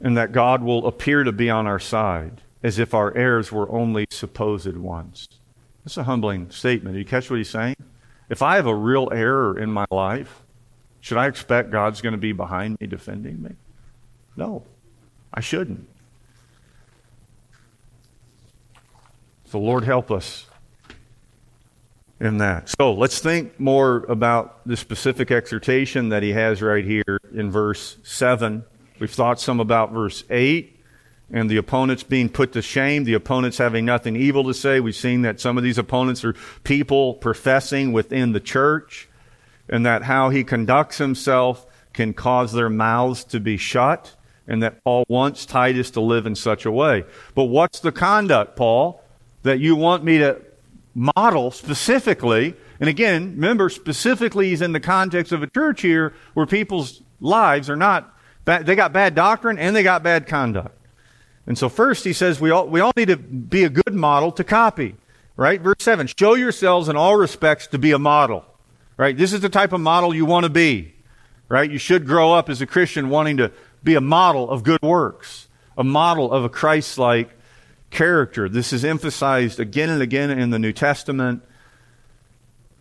And 0.00 0.16
that 0.16 0.32
God 0.32 0.62
will 0.62 0.86
appear 0.86 1.22
to 1.22 1.32
be 1.32 1.48
on 1.48 1.66
our 1.66 1.78
side 1.78 2.42
as 2.62 2.78
if 2.78 2.94
our 2.94 3.14
errors 3.16 3.52
were 3.52 3.70
only 3.70 4.06
supposed 4.10 4.76
ones. 4.76 5.28
That's 5.84 5.96
a 5.96 6.04
humbling 6.04 6.50
statement. 6.50 6.94
Do 6.94 6.98
you 6.98 7.04
catch 7.04 7.30
what 7.30 7.36
he's 7.36 7.50
saying? 7.50 7.76
If 8.28 8.42
I 8.42 8.56
have 8.56 8.66
a 8.66 8.74
real 8.74 9.08
error 9.12 9.58
in 9.58 9.70
my 9.70 9.84
life, 9.90 10.42
should 11.00 11.18
I 11.18 11.26
expect 11.26 11.70
God's 11.70 12.00
going 12.00 12.12
to 12.12 12.18
be 12.18 12.32
behind 12.32 12.80
me 12.80 12.86
defending 12.86 13.42
me? 13.42 13.50
No, 14.36 14.62
I 15.34 15.40
shouldn't. 15.40 15.88
So, 19.52 19.60
Lord, 19.60 19.84
help 19.84 20.10
us 20.10 20.46
in 22.18 22.38
that. 22.38 22.70
So, 22.70 22.94
let's 22.94 23.18
think 23.18 23.60
more 23.60 23.98
about 24.08 24.66
the 24.66 24.78
specific 24.78 25.30
exhortation 25.30 26.08
that 26.08 26.22
he 26.22 26.30
has 26.30 26.62
right 26.62 26.82
here 26.82 27.20
in 27.34 27.50
verse 27.50 27.98
7. 28.02 28.64
We've 28.98 29.10
thought 29.10 29.38
some 29.38 29.60
about 29.60 29.92
verse 29.92 30.24
8 30.30 30.80
and 31.30 31.50
the 31.50 31.58
opponents 31.58 32.02
being 32.02 32.30
put 32.30 32.54
to 32.54 32.62
shame, 32.62 33.04
the 33.04 33.12
opponents 33.12 33.58
having 33.58 33.84
nothing 33.84 34.16
evil 34.16 34.44
to 34.44 34.54
say. 34.54 34.80
We've 34.80 34.96
seen 34.96 35.20
that 35.20 35.38
some 35.38 35.58
of 35.58 35.64
these 35.64 35.76
opponents 35.76 36.24
are 36.24 36.34
people 36.64 37.12
professing 37.12 37.92
within 37.92 38.32
the 38.32 38.40
church, 38.40 39.06
and 39.68 39.84
that 39.84 40.04
how 40.04 40.30
he 40.30 40.44
conducts 40.44 40.96
himself 40.96 41.66
can 41.92 42.14
cause 42.14 42.54
their 42.54 42.70
mouths 42.70 43.22
to 43.24 43.38
be 43.38 43.58
shut, 43.58 44.16
and 44.48 44.62
that 44.62 44.82
Paul 44.82 45.04
wants 45.10 45.44
Titus 45.44 45.90
to 45.90 46.00
live 46.00 46.24
in 46.24 46.36
such 46.36 46.64
a 46.64 46.72
way. 46.72 47.04
But 47.34 47.44
what's 47.44 47.80
the 47.80 47.92
conduct, 47.92 48.56
Paul, 48.56 49.01
that 49.42 49.58
you 49.58 49.76
want 49.76 50.04
me 50.04 50.18
to 50.18 50.40
model 50.94 51.50
specifically? 51.50 52.54
And 52.80 52.88
again, 52.88 53.34
remember, 53.36 53.68
specifically, 53.68 54.52
is 54.52 54.62
in 54.62 54.72
the 54.72 54.80
context 54.80 55.32
of 55.32 55.42
a 55.42 55.46
church 55.46 55.82
here 55.82 56.14
where 56.34 56.46
people's 56.46 57.02
lives 57.20 57.70
are 57.70 57.76
not, 57.76 58.14
bad, 58.44 58.66
they 58.66 58.74
got 58.74 58.92
bad 58.92 59.14
doctrine 59.14 59.58
and 59.58 59.74
they 59.74 59.82
got 59.82 60.02
bad 60.02 60.26
conduct. 60.26 60.76
And 61.46 61.58
so, 61.58 61.68
first, 61.68 62.04
he 62.04 62.12
says 62.12 62.40
we 62.40 62.50
all, 62.50 62.66
we 62.66 62.80
all 62.80 62.92
need 62.96 63.08
to 63.08 63.16
be 63.16 63.64
a 63.64 63.68
good 63.68 63.94
model 63.94 64.32
to 64.32 64.44
copy. 64.44 64.96
Right? 65.36 65.60
Verse 65.60 65.76
7 65.80 66.06
Show 66.06 66.34
yourselves 66.34 66.88
in 66.88 66.96
all 66.96 67.16
respects 67.16 67.66
to 67.68 67.78
be 67.78 67.92
a 67.92 67.98
model. 67.98 68.44
Right? 68.96 69.16
This 69.16 69.32
is 69.32 69.40
the 69.40 69.48
type 69.48 69.72
of 69.72 69.80
model 69.80 70.14
you 70.14 70.24
want 70.24 70.44
to 70.44 70.50
be. 70.50 70.94
Right? 71.48 71.70
You 71.70 71.78
should 71.78 72.06
grow 72.06 72.32
up 72.32 72.48
as 72.48 72.60
a 72.60 72.66
Christian 72.66 73.08
wanting 73.08 73.38
to 73.38 73.52
be 73.82 73.94
a 73.94 74.00
model 74.00 74.48
of 74.48 74.62
good 74.62 74.82
works, 74.82 75.48
a 75.76 75.84
model 75.84 76.32
of 76.32 76.44
a 76.44 76.48
Christ 76.48 76.98
like 76.98 77.30
character. 77.92 78.48
This 78.48 78.72
is 78.72 78.84
emphasized 78.84 79.60
again 79.60 79.90
and 79.90 80.02
again 80.02 80.30
in 80.30 80.50
the 80.50 80.58
New 80.58 80.72
Testament. 80.72 81.44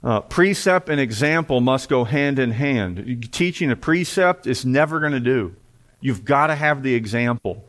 Uh, 0.04 0.22
precept 0.22 0.90
and 0.90 1.00
example 1.00 1.62
must 1.62 1.90
go 1.90 2.06
hand 2.06 2.40
in 2.40 2.52
hand. 2.52 3.30
Teaching 3.32 3.70
a 3.70 3.76
precept 3.76 4.48
is 4.48 4.66
never 4.66 5.00
going 5.00 5.12
to 5.12 5.20
do. 5.20 5.56
You've 6.00 6.26
got 6.26 6.48
to 6.48 6.56
have 6.56 6.82
the 6.82 6.96
example. 6.96 7.64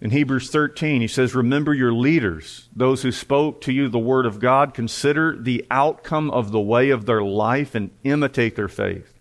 In 0.00 0.10
Hebrews 0.10 0.50
13, 0.50 1.00
he 1.00 1.06
says, 1.06 1.34
Remember 1.34 1.72
your 1.72 1.92
leaders, 1.92 2.68
those 2.74 3.02
who 3.02 3.12
spoke 3.12 3.60
to 3.62 3.72
you 3.72 3.88
the 3.88 3.98
word 3.98 4.26
of 4.26 4.40
God. 4.40 4.74
Consider 4.74 5.36
the 5.40 5.64
outcome 5.70 6.30
of 6.30 6.50
the 6.50 6.60
way 6.60 6.90
of 6.90 7.06
their 7.06 7.22
life 7.22 7.74
and 7.74 7.90
imitate 8.02 8.56
their 8.56 8.68
faith. 8.68 9.14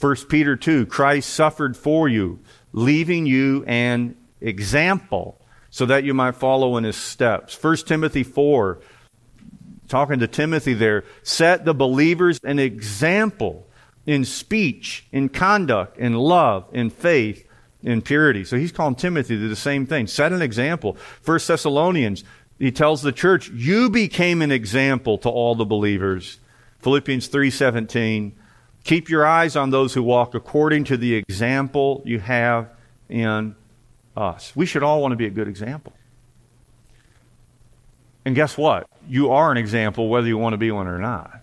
1 0.00 0.16
Peter 0.28 0.54
2, 0.54 0.86
Christ 0.86 1.28
suffered 1.28 1.76
for 1.76 2.08
you, 2.08 2.38
leaving 2.72 3.26
you 3.26 3.64
an 3.66 4.14
example 4.40 5.38
so 5.70 5.86
that 5.86 6.04
you 6.04 6.14
might 6.14 6.36
follow 6.36 6.76
in 6.76 6.84
his 6.84 6.96
steps. 6.96 7.62
1 7.62 7.76
Timothy 7.78 8.22
4, 8.22 8.78
talking 9.88 10.18
to 10.18 10.26
Timothy 10.26 10.74
there, 10.74 11.04
set 11.22 11.64
the 11.64 11.74
believers 11.74 12.40
an 12.42 12.58
example 12.58 13.66
in 14.06 14.24
speech, 14.24 15.06
in 15.12 15.28
conduct, 15.28 15.98
in 15.98 16.14
love, 16.14 16.66
in 16.72 16.90
faith, 16.90 17.46
in 17.82 18.02
purity. 18.02 18.44
So 18.44 18.56
he's 18.56 18.72
calling 18.72 18.94
Timothy 18.94 19.36
to 19.36 19.48
the 19.48 19.56
same 19.56 19.86
thing. 19.86 20.06
Set 20.06 20.32
an 20.32 20.42
example. 20.42 20.96
First 21.20 21.46
Thessalonians, 21.48 22.24
he 22.58 22.72
tells 22.72 23.02
the 23.02 23.12
church, 23.12 23.50
you 23.50 23.90
became 23.90 24.42
an 24.42 24.50
example 24.50 25.18
to 25.18 25.28
all 25.28 25.54
the 25.54 25.64
believers. 25.64 26.40
Philippians 26.80 27.28
3:17, 27.28 28.32
keep 28.84 29.08
your 29.08 29.26
eyes 29.26 29.56
on 29.56 29.70
those 29.70 29.94
who 29.94 30.02
walk 30.02 30.34
according 30.34 30.84
to 30.84 30.96
the 30.96 31.14
example 31.14 32.02
you 32.04 32.18
have 32.18 32.68
in 33.08 33.54
us. 34.18 34.54
We 34.54 34.66
should 34.66 34.82
all 34.82 35.00
want 35.00 35.12
to 35.12 35.16
be 35.16 35.26
a 35.26 35.30
good 35.30 35.48
example. 35.48 35.92
And 38.24 38.34
guess 38.34 38.58
what? 38.58 38.88
You 39.08 39.30
are 39.30 39.50
an 39.50 39.56
example 39.56 40.08
whether 40.08 40.26
you 40.26 40.36
want 40.36 40.52
to 40.52 40.58
be 40.58 40.70
one 40.70 40.86
or 40.86 40.98
not. 40.98 41.40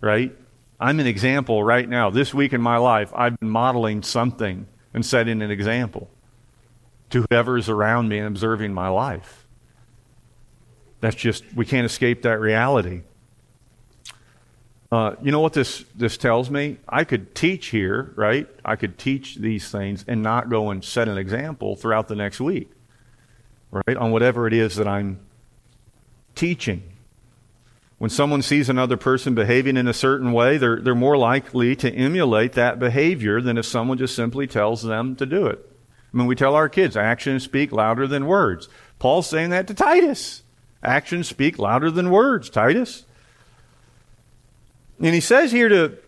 Right? 0.00 0.36
I'm 0.78 1.00
an 1.00 1.06
example 1.06 1.62
right 1.62 1.88
now. 1.88 2.10
This 2.10 2.34
week 2.34 2.52
in 2.52 2.60
my 2.60 2.76
life, 2.76 3.10
I've 3.14 3.38
been 3.40 3.48
modeling 3.48 4.02
something 4.02 4.66
and 4.92 5.06
setting 5.06 5.40
an 5.40 5.50
example 5.50 6.10
to 7.10 7.24
whoever 7.30 7.56
is 7.56 7.68
around 7.68 8.08
me 8.08 8.18
and 8.18 8.26
observing 8.26 8.74
my 8.74 8.88
life. 8.88 9.46
That's 11.00 11.16
just, 11.16 11.44
we 11.54 11.64
can't 11.64 11.86
escape 11.86 12.22
that 12.22 12.40
reality. 12.40 13.02
Uh, 14.90 15.16
you 15.20 15.32
know 15.32 15.40
what 15.40 15.52
this, 15.52 15.84
this 15.96 16.16
tells 16.16 16.48
me? 16.50 16.78
I 16.88 17.04
could 17.04 17.34
teach 17.34 17.66
here, 17.66 18.12
right? 18.14 18.48
I 18.64 18.76
could 18.76 18.98
teach 18.98 19.36
these 19.36 19.68
things 19.70 20.04
and 20.06 20.22
not 20.22 20.48
go 20.48 20.70
and 20.70 20.84
set 20.84 21.08
an 21.08 21.18
example 21.18 21.74
throughout 21.74 22.08
the 22.08 22.14
next 22.14 22.40
week, 22.40 22.70
right? 23.72 23.96
On 23.96 24.12
whatever 24.12 24.46
it 24.46 24.52
is 24.52 24.76
that 24.76 24.86
I'm 24.86 25.18
teaching. 26.36 26.84
When 27.98 28.10
someone 28.10 28.42
sees 28.42 28.68
another 28.68 28.96
person 28.96 29.34
behaving 29.34 29.76
in 29.76 29.88
a 29.88 29.94
certain 29.94 30.32
way, 30.32 30.58
they're, 30.58 30.80
they're 30.80 30.94
more 30.94 31.16
likely 31.16 31.74
to 31.76 31.90
emulate 31.90 32.52
that 32.52 32.78
behavior 32.78 33.40
than 33.40 33.56
if 33.56 33.64
someone 33.64 33.98
just 33.98 34.14
simply 34.14 34.46
tells 34.46 34.82
them 34.82 35.16
to 35.16 35.26
do 35.26 35.46
it. 35.46 35.58
I 36.12 36.16
mean, 36.16 36.26
we 36.26 36.36
tell 36.36 36.54
our 36.54 36.68
kids, 36.68 36.96
actions 36.96 37.42
speak 37.42 37.72
louder 37.72 38.06
than 38.06 38.26
words. 38.26 38.68
Paul's 38.98 39.28
saying 39.28 39.50
that 39.50 39.66
to 39.66 39.74
Titus. 39.74 40.42
Actions 40.82 41.26
speak 41.26 41.58
louder 41.58 41.90
than 41.90 42.10
words, 42.10 42.50
Titus. 42.50 43.04
And 44.98 45.14
he 45.14 45.20
says 45.20 45.52
here 45.52 45.68
to 45.68 45.98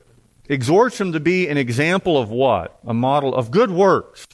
exhort 0.48 0.98
him 0.98 1.12
to 1.12 1.20
be 1.20 1.48
an 1.48 1.58
example 1.58 2.16
of 2.16 2.30
what? 2.30 2.78
A 2.86 2.94
model 2.94 3.34
of 3.34 3.50
good 3.50 3.70
works. 3.70 4.26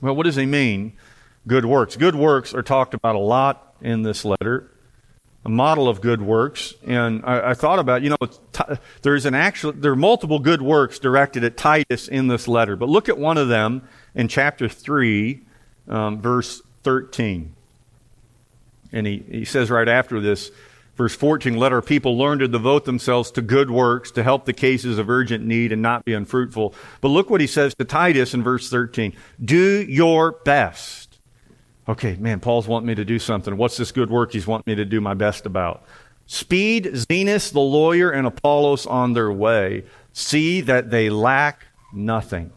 Well, 0.00 0.14
what 0.14 0.24
does 0.24 0.36
he 0.36 0.46
mean? 0.46 0.92
Good 1.46 1.64
works. 1.64 1.96
Good 1.96 2.14
works 2.14 2.54
are 2.54 2.62
talked 2.62 2.92
about 2.94 3.14
a 3.14 3.18
lot 3.18 3.74
in 3.80 4.02
this 4.02 4.24
letter. 4.24 4.70
a 5.44 5.48
model 5.48 5.88
of 5.88 6.00
good 6.00 6.20
works. 6.20 6.74
And 6.86 7.22
I, 7.24 7.50
I 7.50 7.54
thought 7.54 7.78
about, 7.78 8.02
you 8.02 8.10
know, 8.10 8.16
there's 9.02 9.24
an 9.24 9.34
actual, 9.34 9.72
there 9.72 9.92
are 9.92 9.96
multiple 9.96 10.38
good 10.38 10.60
works 10.60 10.98
directed 10.98 11.44
at 11.44 11.56
Titus 11.56 12.08
in 12.08 12.28
this 12.28 12.46
letter. 12.46 12.76
But 12.76 12.88
look 12.88 13.08
at 13.08 13.16
one 13.16 13.38
of 13.38 13.48
them 13.48 13.88
in 14.14 14.28
chapter 14.28 14.68
3, 14.68 15.40
um, 15.88 16.20
verse 16.20 16.60
13. 16.82 17.54
And 18.92 19.06
he, 19.06 19.24
he 19.30 19.44
says 19.44 19.70
right 19.70 19.88
after 19.88 20.20
this, 20.20 20.50
verse 21.00 21.14
14, 21.14 21.56
let 21.56 21.72
our 21.72 21.82
people 21.82 22.18
learn 22.18 22.38
to 22.40 22.48
devote 22.48 22.84
themselves 22.84 23.30
to 23.32 23.42
good 23.42 23.70
works, 23.70 24.10
to 24.10 24.22
help 24.22 24.44
the 24.44 24.52
cases 24.52 24.98
of 24.98 25.08
urgent 25.08 25.44
need 25.44 25.72
and 25.72 25.80
not 25.80 26.04
be 26.04 26.12
unfruitful. 26.12 26.74
But 27.00 27.08
look 27.08 27.30
what 27.30 27.40
he 27.40 27.46
says 27.46 27.74
to 27.76 27.84
Titus 27.84 28.34
in 28.34 28.42
verse 28.42 28.68
13. 28.68 29.14
Do 29.44 29.82
your 29.82 30.32
best 30.32 31.10
Okay, 31.90 32.14
man, 32.20 32.38
Paul's 32.38 32.68
wanting 32.68 32.86
me 32.86 32.94
to 32.94 33.04
do 33.04 33.18
something. 33.18 33.56
What's 33.56 33.76
this 33.76 33.90
good 33.90 34.10
work 34.10 34.32
he's 34.32 34.46
wanting 34.46 34.70
me 34.70 34.76
to 34.76 34.84
do 34.84 35.00
my 35.00 35.14
best 35.14 35.44
about? 35.44 35.82
Speed 36.26 36.84
Zenas 36.84 37.52
the 37.52 37.58
lawyer 37.58 38.10
and 38.10 38.28
Apollos 38.28 38.86
on 38.86 39.12
their 39.12 39.32
way. 39.32 39.82
See 40.12 40.60
that 40.60 40.90
they 40.90 41.10
lack 41.10 41.66
nothing. 41.92 42.52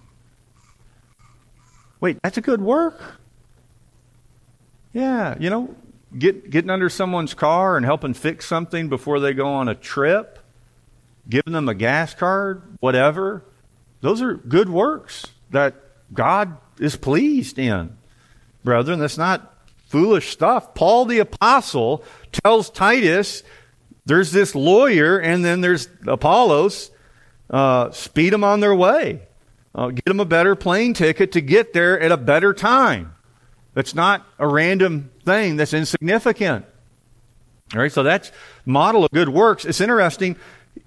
Wait, 2.00 2.20
that's 2.22 2.38
a 2.38 2.42
good 2.42 2.62
work? 2.62 3.02
Yeah, 4.94 5.36
you 5.40 5.50
know, 5.50 5.76
get, 6.18 6.50
getting 6.50 6.70
under 6.70 6.90
someone's 6.90 7.34
car 7.34 7.78
and 7.78 7.86
helping 7.86 8.14
fix 8.14 8.46
something 8.46 8.90
before 8.90 9.20
they 9.20 9.34
go 9.34 9.48
on 9.48 9.68
a 9.68 9.76
trip, 9.76 10.40
giving 11.30 11.54
them 11.54 11.70
a 11.70 11.76
gas 11.76 12.14
card, 12.14 12.64
whatever. 12.80 13.44
Those 14.02 14.22
are 14.22 14.34
good 14.36 14.70
works 14.70 15.28
that 15.52 15.76
God 16.14 16.58
is 16.80 16.96
pleased 16.96 17.58
in 17.58 17.98
brethren. 18.64 19.00
That's 19.00 19.18
not 19.18 19.54
foolish 19.88 20.32
stuff. 20.32 20.74
Paul 20.74 21.06
the 21.06 21.20
Apostle 21.20 22.04
tells 22.32 22.70
Titus 22.70 23.44
there's 24.06 24.32
this 24.32 24.56
lawyer, 24.56 25.18
and 25.20 25.46
then 25.46 25.62
there's 25.62 25.88
Apollos. 26.06 26.92
Uh, 27.50 27.92
speed 27.92 28.34
them 28.34 28.44
on 28.44 28.60
their 28.60 28.76
way. 28.76 29.22
Uh, 29.76 29.90
get 29.90 30.06
them 30.06 30.20
a 30.20 30.26
better 30.26 30.56
plane 30.56 30.94
ticket 30.94 31.32
to 31.34 31.42
get 31.42 31.74
there 31.74 32.00
at 32.00 32.12
a 32.12 32.18
better 32.18 32.54
time. 32.54 33.13
That's 33.74 33.96
not 33.96 34.26
a 34.40 34.48
random 34.48 35.12
thing 35.26 35.56
that's 35.56 35.74
insignificant. 35.74 36.66
All 37.74 37.82
right, 37.82 37.92
so 37.92 38.04
that's 38.04 38.32
model 38.66 39.04
of 39.04 39.12
good 39.12 39.30
works. 39.30 39.66
It's 39.66 39.82
interesting. 39.82 40.36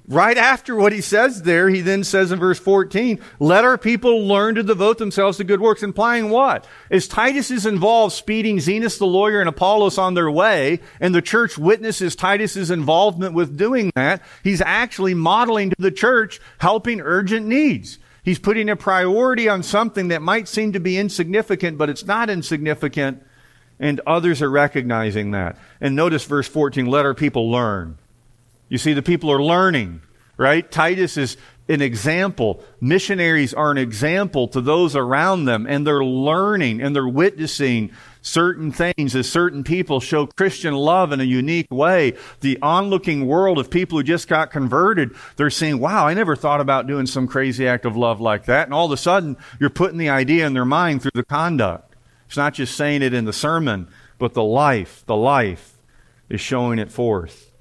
Right 0.09 0.39
after 0.39 0.77
what 0.77 0.93
he 0.93 1.01
says 1.01 1.43
there, 1.43 1.69
he 1.69 1.81
then 1.81 2.05
says 2.05 2.31
in 2.31 2.39
verse 2.39 2.61
14, 2.61 3.21
let 3.41 3.65
our 3.65 3.77
people 3.77 4.27
learn 4.27 4.55
to 4.55 4.63
devote 4.63 4.99
themselves 4.99 5.39
to 5.39 5.45
good 5.45 5.61
works, 5.61 5.83
implying 5.83 6.31
what? 6.31 6.65
As 6.93 7.09
Titus 7.09 7.51
is 7.51 7.67
involved 7.67 8.15
speeding 8.15 8.59
Zenas 8.59 8.99
the 8.99 9.07
lawyer 9.07 9.41
and 9.41 9.49
Apollos 9.49 9.99
on 9.99 10.15
their 10.15 10.31
way, 10.31 10.81
and 11.01 11.13
the 11.13 11.23
church 11.23 11.59
witnesses 11.59 12.15
Titus's 12.15 12.71
involvement 12.71 13.35
with 13.35 13.57
doing 13.57 13.91
that, 13.97 14.23
he's 14.45 14.61
actually 14.61 15.15
modeling 15.15 15.71
to 15.71 15.77
the 15.79 15.91
church 15.91 16.41
helping 16.59 17.01
urgent 17.01 17.47
needs. 17.47 17.99
He's 18.27 18.41
putting 18.41 18.69
a 18.69 18.75
priority 18.75 19.49
on 19.49 19.63
something 19.63 20.09
that 20.09 20.21
might 20.21 20.49
seem 20.49 20.73
to 20.73 20.81
be 20.81 20.99
insignificant, 20.99 21.79
but 21.79 21.89
it's 21.89 22.05
not 22.05 22.29
insignificant, 22.29 23.23
and 23.79 24.01
others 24.05 24.43
are 24.43 24.51
recognizing 24.51 25.31
that. 25.31 25.57
And 25.81 25.95
notice 25.95 26.25
verse 26.25 26.49
14, 26.49 26.87
let 26.87 27.07
our 27.07 27.15
people 27.15 27.49
learn. 27.53 27.99
You 28.69 28.79
see, 28.79 28.95
the 28.95 29.03
people 29.03 29.31
are 29.31 29.41
learning, 29.41 30.03
right? 30.37 30.69
Titus 30.69 31.17
is 31.17 31.37
an 31.69 31.81
example. 31.81 32.65
Missionaries 32.81 33.55
are 33.55 33.71
an 33.71 33.79
example 33.79 34.49
to 34.49 34.61
those 34.61 34.97
around 34.97 35.45
them, 35.45 35.65
and 35.65 35.87
they're 35.87 36.05
learning 36.05 36.83
and 36.83 36.97
they're 36.97 37.07
witnessing 37.07 37.93
certain 38.27 38.73
things 38.73 39.15
as 39.15 39.31
certain 39.31 39.63
people 39.63 40.01
show 40.01 40.27
Christian 40.27 40.75
love 40.75 41.13
in 41.13 41.21
a 41.21 41.25
unique 41.25 41.71
way. 41.71 42.15
The 42.41 42.59
onlooking 42.61 43.27
world 43.27 43.59
of 43.59 43.71
people 43.71 43.99
who 43.99 44.03
just 44.03 44.27
got 44.27 44.51
converted, 44.51 45.15
they're 45.37 45.49
saying, 45.49 45.79
wow, 45.79 46.07
I 46.09 46.15
never 46.15 46.35
thought 46.35 46.61
about 46.61 46.89
doing 46.89 47.07
some 47.07 47.29
crazy 47.29 47.69
act 47.69 47.85
of 47.85 47.97
love 47.97 48.21
like 48.21 48.47
that. 48.47 48.67
And 48.67 48.75
all 48.75 48.87
of 48.87 48.93
a 48.93 48.97
sudden, 48.97 49.37
you're 49.61 49.71
putting 49.71 49.99
the 49.99 50.09
idea 50.09 50.45
in 50.45 50.55
their 50.55 50.65
mind 50.65 51.03
through 51.03 51.13
the 51.15 51.25
conduct. 51.25 51.95
It's 52.27 52.37
not 52.37 52.55
just 52.55 52.77
saying 52.77 53.03
it 53.03 53.15
in 53.15 53.27
the 53.27 53.33
sermon, 53.33 53.87
but 54.19 54.35
the 54.35 54.43
life, 54.43 55.05
the 55.07 55.17
life 55.17 55.79
is 56.29 56.41
showing 56.41 56.81
it 56.81 56.91
forth. 56.91 57.53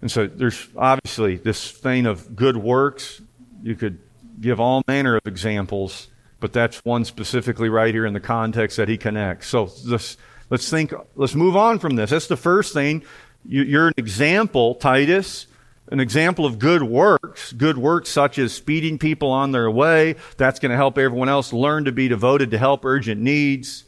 And 0.00 0.10
so 0.10 0.26
there's 0.26 0.66
obviously 0.76 1.36
this 1.36 1.70
thing 1.70 2.06
of 2.06 2.34
good 2.34 2.56
works. 2.56 3.22
You 3.62 3.76
could 3.76 4.00
give 4.40 4.58
all 4.58 4.82
manner 4.88 5.14
of 5.14 5.24
examples, 5.26 6.08
but 6.42 6.52
that's 6.52 6.84
one 6.84 7.04
specifically 7.04 7.68
right 7.68 7.94
here 7.94 8.04
in 8.04 8.14
the 8.14 8.20
context 8.20 8.76
that 8.76 8.88
he 8.88 8.98
connects. 8.98 9.46
So 9.46 9.66
this, 9.86 10.16
let's 10.50 10.68
think, 10.68 10.92
let's 11.14 11.36
move 11.36 11.56
on 11.56 11.78
from 11.78 11.94
this. 11.94 12.10
That's 12.10 12.26
the 12.26 12.36
first 12.36 12.74
thing. 12.74 13.04
You, 13.46 13.78
are 13.78 13.86
an 13.86 13.94
example, 13.96 14.74
Titus, 14.74 15.46
an 15.92 16.00
example 16.00 16.44
of 16.44 16.58
good 16.58 16.82
works, 16.82 17.52
good 17.52 17.78
works 17.78 18.10
such 18.10 18.40
as 18.40 18.52
speeding 18.52 18.98
people 18.98 19.30
on 19.30 19.52
their 19.52 19.70
way. 19.70 20.16
That's 20.36 20.58
going 20.58 20.70
to 20.70 20.76
help 20.76 20.98
everyone 20.98 21.28
else 21.28 21.52
learn 21.52 21.84
to 21.84 21.92
be 21.92 22.08
devoted 22.08 22.50
to 22.50 22.58
help 22.58 22.84
urgent 22.84 23.20
needs. 23.20 23.84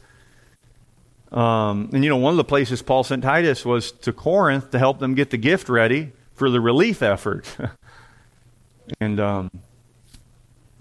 Um, 1.33 1.89
and 1.91 2.05
you 2.05 2.09
know, 2.09 2.17
one 2.17 2.31
of 2.31 2.37
the 2.37 2.45
places 2.45 2.81
Paul 2.81 3.03
sent 3.03 3.23
Titus 3.23 3.65
was 3.65 3.91
to 3.91 4.13
Corinth 4.13 4.71
to 4.71 4.79
help 4.79 4.99
them 4.99 5.13
get 5.13 5.29
the 5.29 5.37
gift 5.37 5.67
ready 5.67 6.13
for 6.33 6.49
the 6.49 6.61
relief 6.61 7.01
effort. 7.01 7.53
and, 9.01 9.19
um, 9.19 9.51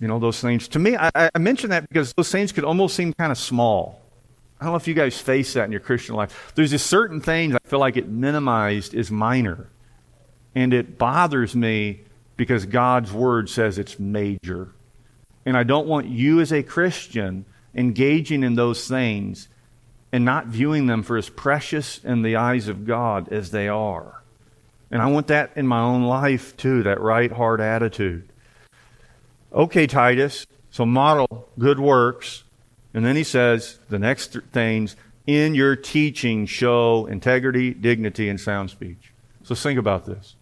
you 0.00 0.08
know, 0.08 0.18
those 0.18 0.40
things. 0.40 0.68
To 0.68 0.78
me, 0.78 0.96
I, 0.96 1.10
I 1.14 1.38
mention 1.38 1.70
that 1.70 1.88
because 1.88 2.12
those 2.14 2.30
things 2.30 2.52
could 2.52 2.64
almost 2.64 2.96
seem 2.96 3.12
kind 3.12 3.30
of 3.30 3.38
small. 3.38 4.02
I 4.60 4.64
don't 4.64 4.72
know 4.72 4.76
if 4.76 4.88
you 4.88 4.94
guys 4.94 5.18
face 5.18 5.52
that 5.54 5.64
in 5.64 5.72
your 5.72 5.80
Christian 5.80 6.14
life. 6.14 6.52
There's 6.54 6.70
just 6.70 6.86
certain 6.86 7.20
things 7.20 7.54
I 7.54 7.68
feel 7.68 7.78
like 7.78 7.96
it 7.96 8.08
minimized 8.08 8.94
is 8.94 9.10
minor. 9.10 9.68
And 10.54 10.72
it 10.72 10.98
bothers 10.98 11.54
me 11.54 12.02
because 12.36 12.66
God's 12.66 13.12
word 13.12 13.48
says 13.48 13.78
it's 13.78 13.98
major. 13.98 14.72
And 15.44 15.56
I 15.56 15.62
don't 15.62 15.86
want 15.86 16.06
you 16.06 16.40
as 16.40 16.52
a 16.52 16.62
Christian 16.62 17.44
engaging 17.74 18.42
in 18.42 18.54
those 18.54 18.88
things 18.88 19.48
and 20.12 20.24
not 20.24 20.46
viewing 20.46 20.86
them 20.86 21.02
for 21.02 21.16
as 21.16 21.28
precious 21.28 21.98
in 22.04 22.22
the 22.22 22.36
eyes 22.36 22.68
of 22.68 22.86
God 22.86 23.32
as 23.32 23.50
they 23.50 23.68
are. 23.68 24.22
And 24.90 25.02
I 25.02 25.06
want 25.10 25.26
that 25.26 25.50
in 25.56 25.66
my 25.66 25.80
own 25.80 26.04
life 26.04 26.56
too, 26.56 26.84
that 26.84 27.00
right 27.00 27.32
heart 27.32 27.60
attitude. 27.60 28.28
Okay, 29.54 29.86
Titus, 29.86 30.46
so 30.70 30.84
model 30.84 31.48
good 31.58 31.78
works. 31.78 32.42
And 32.92 33.04
then 33.04 33.14
he 33.14 33.22
says 33.22 33.78
the 33.88 33.98
next 34.00 34.32
th- 34.32 34.44
things 34.52 34.96
in 35.26 35.54
your 35.54 35.76
teaching 35.76 36.46
show 36.46 37.06
integrity, 37.06 37.72
dignity, 37.72 38.28
and 38.28 38.40
sound 38.40 38.70
speech. 38.70 39.12
So 39.44 39.54
think 39.54 39.78
about 39.78 40.06
this. 40.06 40.34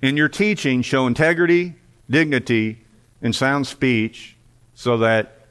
In 0.00 0.16
your 0.16 0.28
teaching, 0.28 0.80
show 0.80 1.06
integrity, 1.06 1.74
dignity, 2.08 2.84
and 3.20 3.34
sound 3.34 3.66
speech 3.66 4.36
so 4.74 4.98
that 4.98 5.46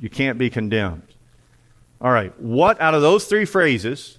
you 0.00 0.10
can't 0.10 0.38
be 0.38 0.50
condemned. 0.50 1.14
All 2.00 2.10
right, 2.10 2.38
what 2.40 2.80
out 2.80 2.94
of 2.94 3.02
those 3.02 3.26
three 3.26 3.44
phrases 3.44 4.18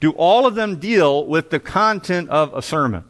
do 0.00 0.10
all 0.12 0.46
of 0.46 0.54
them 0.56 0.78
deal 0.78 1.26
with 1.26 1.50
the 1.50 1.60
content 1.60 2.28
of 2.30 2.54
a 2.54 2.62
sermon? 2.62 3.04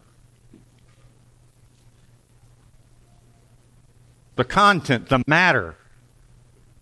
The 4.37 4.45
content, 4.45 5.09
the 5.09 5.22
matter. 5.26 5.76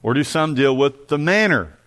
Or 0.03 0.13
do 0.13 0.23
some 0.23 0.55
deal 0.55 0.77
with 0.77 1.09
the 1.09 1.19
manner 1.19 1.79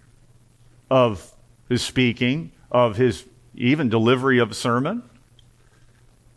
of 0.90 1.34
his 1.70 1.82
speaking, 1.82 2.52
of 2.72 2.96
his 2.96 3.26
even 3.56 3.90
delivery 3.90 4.40
of 4.40 4.52
a 4.52 4.56
sermon? 4.56 5.04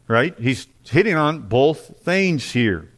Right? 0.07 0.39
He's 0.39 0.67
hitting 0.85 1.15
on 1.15 1.43
both 1.49 2.03
things 2.03 2.51
here. 2.53 2.91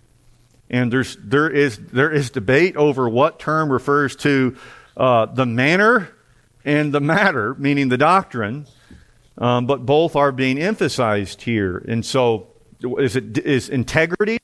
And 0.70 0.90
there's, 0.90 1.16
there, 1.22 1.50
is, 1.50 1.78
there 1.78 2.10
is 2.10 2.30
debate 2.30 2.76
over 2.76 3.08
what 3.08 3.38
term 3.38 3.70
refers 3.70 4.16
to 4.16 4.56
uh, 4.96 5.26
the 5.26 5.44
manner 5.44 6.08
and 6.64 6.92
the 6.92 7.00
matter, 7.00 7.54
meaning 7.54 7.88
the 7.88 7.98
doctrine, 7.98 8.66
um, 9.38 9.66
but 9.66 9.84
both 9.84 10.16
are 10.16 10.32
being 10.32 10.58
emphasized 10.58 11.42
here. 11.42 11.78
And 11.86 12.04
so, 12.04 12.48
is 12.98 13.16
it 13.16 13.38
is 13.38 13.68
integrity? 13.68 14.38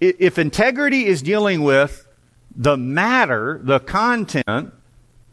If 0.00 0.38
integrity 0.38 1.06
is 1.06 1.22
dealing 1.22 1.62
with 1.62 2.06
the 2.54 2.76
matter, 2.76 3.60
the 3.62 3.80
content, 3.80 4.72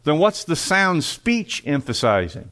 then 0.03 0.17
what's 0.19 0.43
the 0.43 0.55
sound 0.55 1.03
speech 1.03 1.63
emphasizing? 1.65 2.51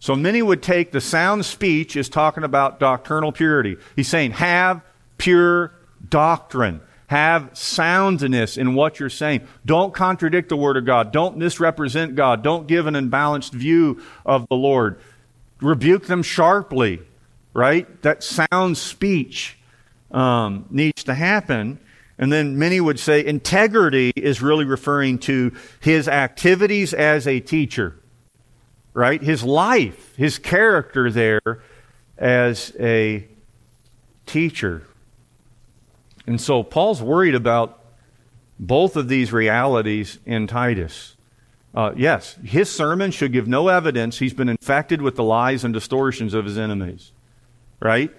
So 0.00 0.14
many 0.14 0.42
would 0.42 0.62
take 0.62 0.92
the 0.92 1.00
sound 1.00 1.44
speech 1.44 1.96
as 1.96 2.08
talking 2.08 2.44
about 2.44 2.78
doctrinal 2.78 3.32
purity. 3.32 3.76
He's 3.96 4.08
saying, 4.08 4.32
have 4.32 4.82
pure 5.16 5.72
doctrine. 6.08 6.80
Have 7.08 7.50
soundness 7.56 8.56
in 8.56 8.74
what 8.74 9.00
you're 9.00 9.08
saying. 9.08 9.48
Don't 9.64 9.94
contradict 9.94 10.50
the 10.50 10.56
Word 10.56 10.76
of 10.76 10.84
God. 10.84 11.10
Don't 11.10 11.38
misrepresent 11.38 12.14
God. 12.14 12.42
Don't 12.42 12.66
give 12.66 12.86
an 12.86 12.94
unbalanced 12.94 13.52
view 13.54 14.02
of 14.26 14.46
the 14.48 14.56
Lord. 14.56 15.00
Rebuke 15.60 16.06
them 16.06 16.22
sharply, 16.22 17.00
right? 17.54 18.02
That 18.02 18.22
sound 18.22 18.76
speech 18.76 19.57
um, 20.10 20.66
needs 20.70 21.04
to 21.04 21.14
happen. 21.14 21.78
And 22.18 22.32
then 22.32 22.58
many 22.58 22.80
would 22.80 22.98
say 22.98 23.24
integrity 23.24 24.12
is 24.16 24.42
really 24.42 24.64
referring 24.64 25.18
to 25.20 25.52
his 25.80 26.08
activities 26.08 26.92
as 26.92 27.26
a 27.26 27.40
teacher. 27.40 27.94
right? 28.98 29.22
His 29.22 29.44
life, 29.44 30.16
his 30.16 30.38
character 30.38 31.08
there 31.08 31.60
as 32.16 32.74
a 32.80 33.28
teacher. 34.26 34.82
And 36.26 36.40
so 36.40 36.64
Paul's 36.64 37.00
worried 37.00 37.36
about 37.36 37.78
both 38.58 38.96
of 38.96 39.06
these 39.06 39.32
realities 39.32 40.18
in 40.26 40.48
Titus. 40.48 41.16
Uh, 41.72 41.92
yes, 41.96 42.34
his 42.44 42.68
sermon 42.68 43.12
should 43.12 43.32
give 43.32 43.46
no 43.46 43.68
evidence 43.68 44.18
he's 44.18 44.34
been 44.34 44.48
infected 44.48 45.00
with 45.00 45.14
the 45.14 45.22
lies 45.22 45.62
and 45.62 45.72
distortions 45.72 46.34
of 46.34 46.44
his 46.44 46.58
enemies, 46.58 47.12
right? 47.78 48.10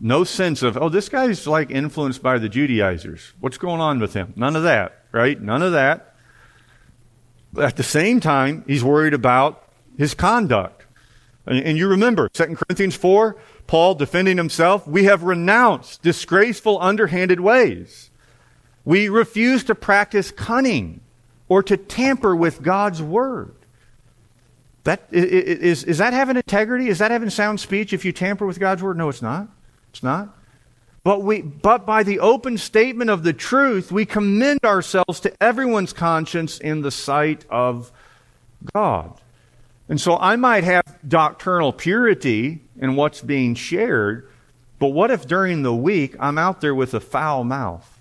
No 0.00 0.24
sense 0.24 0.62
of, 0.62 0.76
oh, 0.76 0.88
this 0.88 1.08
guy's 1.08 1.46
like 1.46 1.70
influenced 1.70 2.22
by 2.22 2.38
the 2.38 2.48
Judaizers. 2.48 3.32
What's 3.40 3.58
going 3.58 3.80
on 3.80 3.98
with 3.98 4.14
him? 4.14 4.32
None 4.36 4.54
of 4.54 4.62
that, 4.62 5.04
right? 5.10 5.40
None 5.40 5.62
of 5.62 5.72
that. 5.72 6.14
But 7.52 7.64
at 7.64 7.76
the 7.76 7.82
same 7.82 8.20
time, 8.20 8.64
he's 8.66 8.84
worried 8.84 9.14
about 9.14 9.64
his 9.96 10.14
conduct. 10.14 10.84
And, 11.46 11.58
and 11.64 11.78
you 11.78 11.88
remember, 11.88 12.28
2 12.28 12.56
Corinthians 12.56 12.94
4, 12.94 13.36
Paul 13.66 13.94
defending 13.94 14.36
himself, 14.36 14.86
we 14.86 15.04
have 15.04 15.24
renounced 15.24 16.02
disgraceful, 16.02 16.78
underhanded 16.80 17.40
ways. 17.40 18.10
We 18.84 19.08
refuse 19.08 19.64
to 19.64 19.74
practice 19.74 20.30
cunning 20.30 21.00
or 21.48 21.62
to 21.64 21.76
tamper 21.76 22.36
with 22.36 22.62
God's 22.62 23.02
word. 23.02 23.54
That, 24.84 25.02
is, 25.10 25.84
is 25.84 25.98
that 25.98 26.12
having 26.12 26.36
integrity? 26.36 26.88
Is 26.88 26.98
that 26.98 27.10
having 27.10 27.30
sound 27.30 27.60
speech 27.60 27.92
if 27.92 28.04
you 28.04 28.12
tamper 28.12 28.46
with 28.46 28.60
God's 28.60 28.82
word? 28.82 28.96
No, 28.96 29.08
it's 29.08 29.20
not. 29.20 29.48
It's 29.90 30.02
not. 30.02 30.34
But, 31.04 31.22
we, 31.22 31.40
but 31.42 31.86
by 31.86 32.02
the 32.02 32.20
open 32.20 32.58
statement 32.58 33.08
of 33.08 33.22
the 33.22 33.32
truth, 33.32 33.90
we 33.90 34.04
commend 34.04 34.64
ourselves 34.64 35.20
to 35.20 35.42
everyone's 35.42 35.92
conscience 35.92 36.58
in 36.58 36.82
the 36.82 36.90
sight 36.90 37.46
of 37.48 37.90
God. 38.74 39.18
And 39.88 40.00
so 40.00 40.16
I 40.18 40.36
might 40.36 40.64
have 40.64 40.84
doctrinal 41.06 41.72
purity 41.72 42.60
in 42.78 42.94
what's 42.94 43.22
being 43.22 43.54
shared, 43.54 44.28
but 44.78 44.88
what 44.88 45.10
if 45.10 45.26
during 45.26 45.62
the 45.62 45.74
week 45.74 46.14
I'm 46.20 46.36
out 46.38 46.60
there 46.60 46.74
with 46.74 46.92
a 46.94 47.00
foul 47.00 47.42
mouth? 47.42 47.98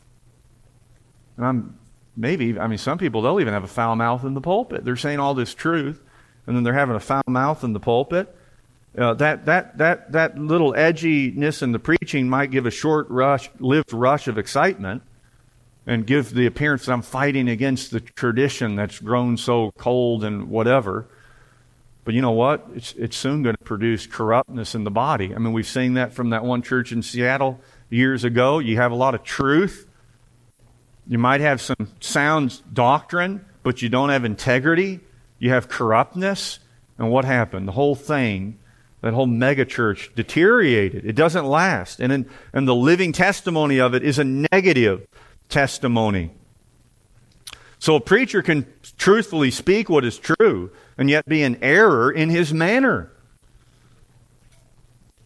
And 1.37 1.45
I'm 1.45 1.79
maybe, 2.17 2.59
I 2.59 2.67
mean, 2.67 2.77
some 2.77 2.97
people, 2.97 3.21
they'll 3.21 3.39
even 3.39 3.53
have 3.53 3.63
a 3.63 3.67
foul 3.67 3.95
mouth 3.95 4.25
in 4.25 4.33
the 4.33 4.41
pulpit. 4.41 4.83
They're 4.83 4.97
saying 4.97 5.19
all 5.19 5.33
this 5.33 5.53
truth, 5.53 6.03
and 6.45 6.55
then 6.55 6.63
they're 6.63 6.73
having 6.73 6.95
a 6.95 6.99
foul 6.99 7.23
mouth 7.27 7.63
in 7.63 7.73
the 7.73 7.79
pulpit. 7.79 8.35
Uh, 8.95 9.13
that, 9.15 9.45
that, 9.45 9.77
that, 9.77 10.11
that 10.11 10.37
little 10.37 10.73
edginess 10.73 11.63
in 11.63 11.71
the 11.71 11.79
preaching 11.79 12.29
might 12.29 12.51
give 12.51 12.65
a 12.65 12.71
short 12.71 13.09
rush, 13.09 13.49
lived 13.59 13.93
rush 13.93 14.27
of 14.27 14.37
excitement 14.37 15.01
and 15.85 16.05
give 16.05 16.33
the 16.33 16.45
appearance 16.45 16.85
that 16.85 16.93
I'm 16.93 17.01
fighting 17.01 17.49
against 17.49 17.91
the 17.91 17.99
tradition 17.99 18.75
that's 18.75 18.99
grown 18.99 19.37
so 19.37 19.71
cold 19.77 20.23
and 20.23 20.49
whatever. 20.49 21.07
But 22.03 22.13
you 22.13 22.21
know 22.21 22.31
what? 22.31 22.67
It's, 22.75 22.93
it's 22.93 23.17
soon 23.17 23.43
going 23.43 23.55
to 23.55 23.63
produce 23.63 24.07
corruptness 24.07 24.75
in 24.75 24.83
the 24.83 24.91
body. 24.91 25.33
I 25.33 25.37
mean, 25.37 25.53
we've 25.53 25.67
seen 25.67 25.95
that 25.95 26.13
from 26.13 26.31
that 26.31 26.43
one 26.43 26.61
church 26.61 26.91
in 26.91 27.01
Seattle 27.01 27.59
years 27.89 28.23
ago. 28.23 28.59
You 28.59 28.77
have 28.77 28.91
a 28.91 28.95
lot 28.95 29.13
of 29.13 29.23
truth, 29.23 29.87
you 31.07 31.17
might 31.17 31.39
have 31.41 31.61
some 31.61 31.87
sound 32.01 32.61
doctrine, 32.73 33.45
but 33.63 33.81
you 33.81 33.87
don't 33.87 34.09
have 34.09 34.25
integrity. 34.25 34.99
You 35.39 35.51
have 35.51 35.69
corruptness. 35.69 36.59
And 36.97 37.09
what 37.09 37.23
happened? 37.23 37.67
The 37.67 37.73
whole 37.73 37.95
thing, 37.95 38.59
that 39.07 39.13
whole 39.13 39.25
megachurch 39.25 40.13
deteriorated. 40.15 41.05
It 41.05 41.13
doesn't 41.13 41.45
last. 41.45 42.01
And, 42.01 42.11
in, 42.11 42.29
and 42.51 42.67
the 42.67 42.75
living 42.75 43.13
testimony 43.13 43.79
of 43.79 43.93
it 43.93 44.03
is 44.03 44.19
a 44.19 44.25
negative 44.25 45.07
testimony. 45.47 46.31
So 47.79 47.95
a 47.95 48.01
preacher 48.01 48.41
can 48.41 48.65
truthfully 48.97 49.49
speak 49.49 49.87
what 49.87 50.03
is 50.03 50.17
true 50.17 50.71
and 50.97 51.09
yet 51.09 51.25
be 51.25 51.41
an 51.43 51.57
error 51.61 52.11
in 52.11 52.29
his 52.29 52.53
manner. 52.53 53.09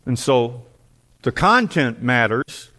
And 0.05 0.19
so 0.19 0.61
the 1.23 1.31
content 1.31 2.03
matters. 2.03 2.69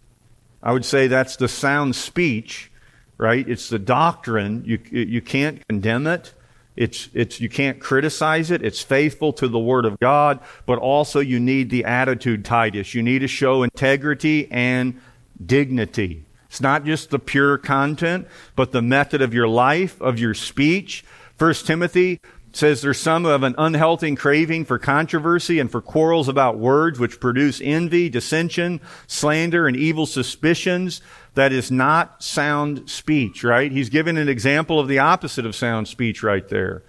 I 0.61 0.71
would 0.71 0.85
say 0.85 1.07
that's 1.07 1.35
the 1.35 1.49
sound 1.49 1.97
speech 1.97 2.71
right? 3.19 3.47
It's 3.47 3.69
the 3.69 3.79
doctrine. 3.79 4.63
You, 4.65 4.79
you 4.91 5.21
can't 5.21 5.65
condemn 5.67 6.07
it. 6.07 6.33
It's, 6.75 7.09
it's, 7.13 7.39
you 7.39 7.49
can't 7.49 7.79
criticize 7.79 8.49
it. 8.49 8.63
It's 8.63 8.81
faithful 8.81 9.31
to 9.33 9.47
the 9.47 9.59
Word 9.59 9.85
of 9.85 9.99
God, 9.99 10.39
but 10.65 10.79
also 10.79 11.19
you 11.19 11.39
need 11.39 11.69
the 11.69 11.85
attitude, 11.85 12.43
Titus. 12.43 12.93
You 12.93 13.03
need 13.03 13.19
to 13.19 13.27
show 13.27 13.63
integrity 13.63 14.47
and 14.51 14.99
dignity. 15.43 16.25
It's 16.47 16.61
not 16.61 16.85
just 16.85 17.09
the 17.09 17.19
pure 17.19 17.57
content, 17.57 18.27
but 18.55 18.71
the 18.71 18.81
method 18.81 19.21
of 19.21 19.33
your 19.33 19.47
life, 19.47 20.01
of 20.01 20.19
your 20.19 20.33
speech. 20.33 21.03
First 21.35 21.65
Timothy 21.65 22.19
says 22.53 22.81
there's 22.81 22.99
some 22.99 23.25
have 23.25 23.43
an 23.43 23.55
unhealthy 23.57 24.15
craving 24.15 24.63
for 24.63 24.77
controversy 24.77 25.59
and 25.59 25.71
for 25.71 25.81
quarrels 25.81 26.29
about 26.29 26.57
words 26.57 26.99
which 26.99 27.19
produce 27.19 27.59
envy, 27.63 28.09
dissension, 28.09 28.79
slander, 29.07 29.67
and 29.67 29.75
evil 29.75 30.05
suspicions. 30.05 31.01
That 31.33 31.51
is 31.51 31.71
not 31.71 32.23
sound 32.23 32.89
speech, 32.89 33.43
right? 33.43 33.71
He's 33.71 33.89
given 33.89 34.17
an 34.17 34.29
example 34.29 34.79
of 34.79 34.87
the 34.87 34.99
opposite 34.99 35.47
of 35.47 35.55
sound 35.55 35.87
speech 35.87 36.21
right 36.21 36.47
there. 36.47 36.83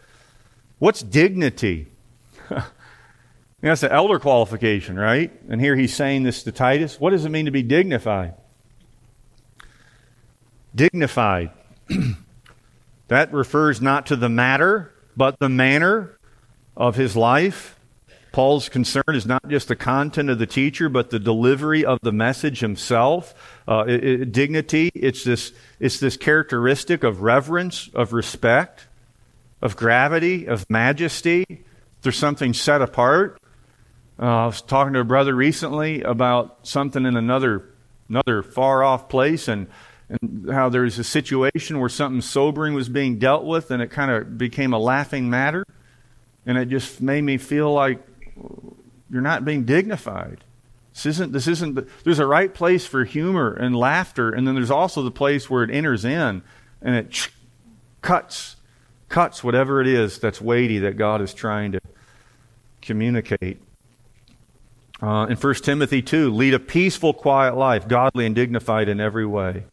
What's 0.78 1.02
dignity? 1.02 1.88
That's 3.62 3.82
an 3.82 3.90
elder 3.90 4.18
qualification, 4.18 4.98
right? 4.98 5.32
And 5.48 5.58
here 5.58 5.74
he's 5.74 5.94
saying 5.94 6.24
this 6.24 6.42
to 6.42 6.52
Titus. 6.52 7.00
What 7.00 7.10
does 7.10 7.24
it 7.24 7.30
mean 7.30 7.46
to 7.46 7.50
be 7.50 7.62
dignified? 7.62 8.34
Dignified. 10.74 11.52
that 13.08 13.32
refers 13.32 13.80
not 13.80 14.04
to 14.06 14.16
the 14.16 14.28
matter, 14.28 14.93
but 15.16 15.38
the 15.38 15.48
manner 15.48 16.18
of 16.76 16.96
his 16.96 17.16
life. 17.16 17.78
Paul's 18.32 18.68
concern 18.68 19.04
is 19.08 19.26
not 19.26 19.48
just 19.48 19.68
the 19.68 19.76
content 19.76 20.28
of 20.28 20.40
the 20.40 20.46
teacher, 20.46 20.88
but 20.88 21.10
the 21.10 21.20
delivery 21.20 21.84
of 21.84 22.00
the 22.02 22.10
message 22.10 22.58
himself. 22.58 23.32
Uh, 23.68 23.84
it, 23.86 24.04
it, 24.04 24.32
dignity, 24.32 24.90
it's 24.92 25.22
this, 25.22 25.52
it's 25.78 26.00
this 26.00 26.16
characteristic 26.16 27.04
of 27.04 27.22
reverence, 27.22 27.88
of 27.94 28.12
respect, 28.12 28.88
of 29.62 29.76
gravity, 29.76 30.46
of 30.46 30.68
majesty. 30.68 31.44
There's 32.02 32.18
something 32.18 32.54
set 32.54 32.82
apart. 32.82 33.40
Uh, 34.18 34.24
I 34.24 34.46
was 34.46 34.62
talking 34.62 34.94
to 34.94 35.00
a 35.00 35.04
brother 35.04 35.34
recently 35.34 36.02
about 36.02 36.66
something 36.66 37.06
in 37.06 37.16
another, 37.16 37.70
another 38.08 38.42
far 38.42 38.82
off 38.82 39.08
place, 39.08 39.46
and 39.46 39.68
and 40.20 40.50
how 40.50 40.68
there 40.68 40.82
was 40.82 40.98
a 40.98 41.04
situation 41.04 41.80
where 41.80 41.88
something 41.88 42.20
sobering 42.20 42.74
was 42.74 42.88
being 42.88 43.18
dealt 43.18 43.44
with 43.44 43.70
and 43.70 43.82
it 43.82 43.88
kind 43.88 44.10
of 44.10 44.38
became 44.38 44.72
a 44.72 44.78
laughing 44.78 45.30
matter. 45.30 45.64
And 46.46 46.58
it 46.58 46.68
just 46.68 47.00
made 47.00 47.22
me 47.22 47.38
feel 47.38 47.72
like 47.72 48.06
you're 49.10 49.22
not 49.22 49.44
being 49.44 49.64
dignified. 49.64 50.44
This 50.92 51.06
isn't, 51.06 51.32
this 51.32 51.48
isn't, 51.48 51.88
there's 52.04 52.18
a 52.18 52.26
right 52.26 52.52
place 52.52 52.86
for 52.86 53.04
humor 53.04 53.52
and 53.52 53.74
laughter, 53.74 54.30
and 54.30 54.46
then 54.46 54.54
there's 54.54 54.70
also 54.70 55.02
the 55.02 55.10
place 55.10 55.50
where 55.50 55.64
it 55.64 55.70
enters 55.70 56.04
in 56.04 56.42
and 56.82 56.94
it 56.94 57.28
cuts, 58.00 58.56
cuts 59.08 59.42
whatever 59.42 59.80
it 59.80 59.88
is 59.88 60.18
that's 60.18 60.40
weighty 60.40 60.78
that 60.80 60.96
God 60.96 61.20
is 61.20 61.34
trying 61.34 61.72
to 61.72 61.80
communicate. 62.80 63.60
Uh, 65.02 65.26
in 65.28 65.36
1 65.36 65.54
Timothy 65.56 66.00
2, 66.00 66.30
lead 66.30 66.54
a 66.54 66.60
peaceful, 66.60 67.12
quiet 67.12 67.56
life, 67.56 67.88
godly 67.88 68.26
and 68.26 68.34
dignified 68.34 68.88
in 68.88 69.00
every 69.00 69.26
way. 69.26 69.64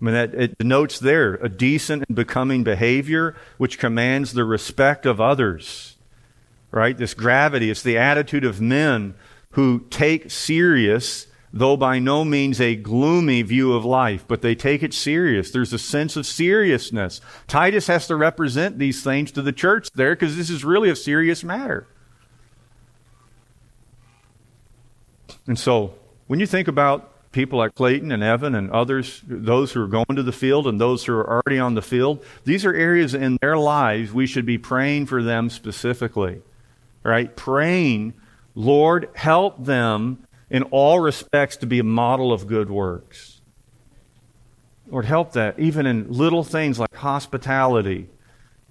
I 0.00 0.04
mean, 0.04 0.14
that, 0.14 0.34
it 0.34 0.58
denotes 0.58 0.98
there 0.98 1.34
a 1.34 1.48
decent 1.48 2.04
and 2.08 2.16
becoming 2.16 2.62
behavior 2.62 3.34
which 3.56 3.78
commands 3.78 4.32
the 4.32 4.44
respect 4.44 5.06
of 5.06 5.20
others. 5.20 5.96
Right? 6.70 6.96
This 6.96 7.14
gravity, 7.14 7.70
it's 7.70 7.82
the 7.82 7.98
attitude 7.98 8.44
of 8.44 8.60
men 8.60 9.14
who 9.52 9.86
take 9.90 10.30
serious, 10.30 11.26
though 11.52 11.76
by 11.76 11.98
no 11.98 12.24
means 12.24 12.60
a 12.60 12.76
gloomy 12.76 13.42
view 13.42 13.72
of 13.72 13.84
life, 13.84 14.24
but 14.28 14.42
they 14.42 14.54
take 14.54 14.82
it 14.82 14.94
serious. 14.94 15.50
There's 15.50 15.72
a 15.72 15.78
sense 15.78 16.14
of 16.14 16.26
seriousness. 16.26 17.20
Titus 17.48 17.86
has 17.86 18.06
to 18.08 18.16
represent 18.16 18.78
these 18.78 19.02
things 19.02 19.32
to 19.32 19.42
the 19.42 19.52
church 19.52 19.90
there 19.94 20.14
because 20.14 20.36
this 20.36 20.50
is 20.50 20.64
really 20.64 20.90
a 20.90 20.96
serious 20.96 21.42
matter. 21.42 21.88
And 25.46 25.58
so, 25.58 25.94
when 26.26 26.38
you 26.38 26.46
think 26.46 26.68
about 26.68 27.10
people 27.38 27.60
like 27.60 27.76
Clayton 27.76 28.10
and 28.10 28.20
Evan 28.20 28.56
and 28.56 28.68
others, 28.72 29.22
those 29.24 29.70
who 29.70 29.80
are 29.80 29.86
going 29.86 30.16
to 30.16 30.24
the 30.24 30.32
field 30.32 30.66
and 30.66 30.80
those 30.80 31.04
who 31.04 31.12
are 31.12 31.40
already 31.40 31.60
on 31.60 31.76
the 31.76 31.82
field, 31.82 32.20
these 32.42 32.64
are 32.64 32.74
areas 32.74 33.14
in 33.14 33.38
their 33.40 33.56
lives 33.56 34.12
we 34.12 34.26
should 34.26 34.44
be 34.44 34.58
praying 34.58 35.06
for 35.06 35.22
them 35.22 35.48
specifically. 35.48 36.42
Right? 37.04 37.36
Praying, 37.36 38.14
Lord, 38.56 39.08
help 39.14 39.64
them 39.64 40.26
in 40.50 40.64
all 40.64 40.98
respects 40.98 41.56
to 41.58 41.66
be 41.66 41.78
a 41.78 41.84
model 41.84 42.32
of 42.32 42.48
good 42.48 42.68
works. 42.70 43.40
Lord, 44.88 45.04
help 45.04 45.34
that, 45.34 45.60
even 45.60 45.86
in 45.86 46.10
little 46.12 46.42
things 46.42 46.80
like 46.80 46.92
hospitality. 46.92 48.08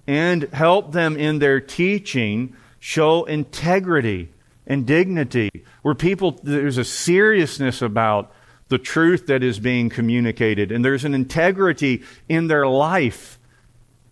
And 0.07 0.43
help 0.51 0.91
them 0.91 1.15
in 1.15 1.39
their 1.39 1.61
teaching 1.61 2.53
show 2.80 3.24
integrity 3.24 4.34
and 4.65 4.86
dignity, 4.86 5.63
where 5.84 5.95
people, 5.95 6.38
there's 6.43 6.78
a 6.78 6.84
seriousness 6.84 7.82
about 7.82 8.34
the 8.70 8.78
truth 8.78 9.28
that 9.28 9.43
is 9.43 9.59
being 9.59 9.89
communicated, 9.89 10.72
and 10.72 10.84
there's 10.84 11.05
an 11.05 11.13
integrity 11.13 12.03
in 12.28 12.47
their 12.47 12.68
life 12.68 13.39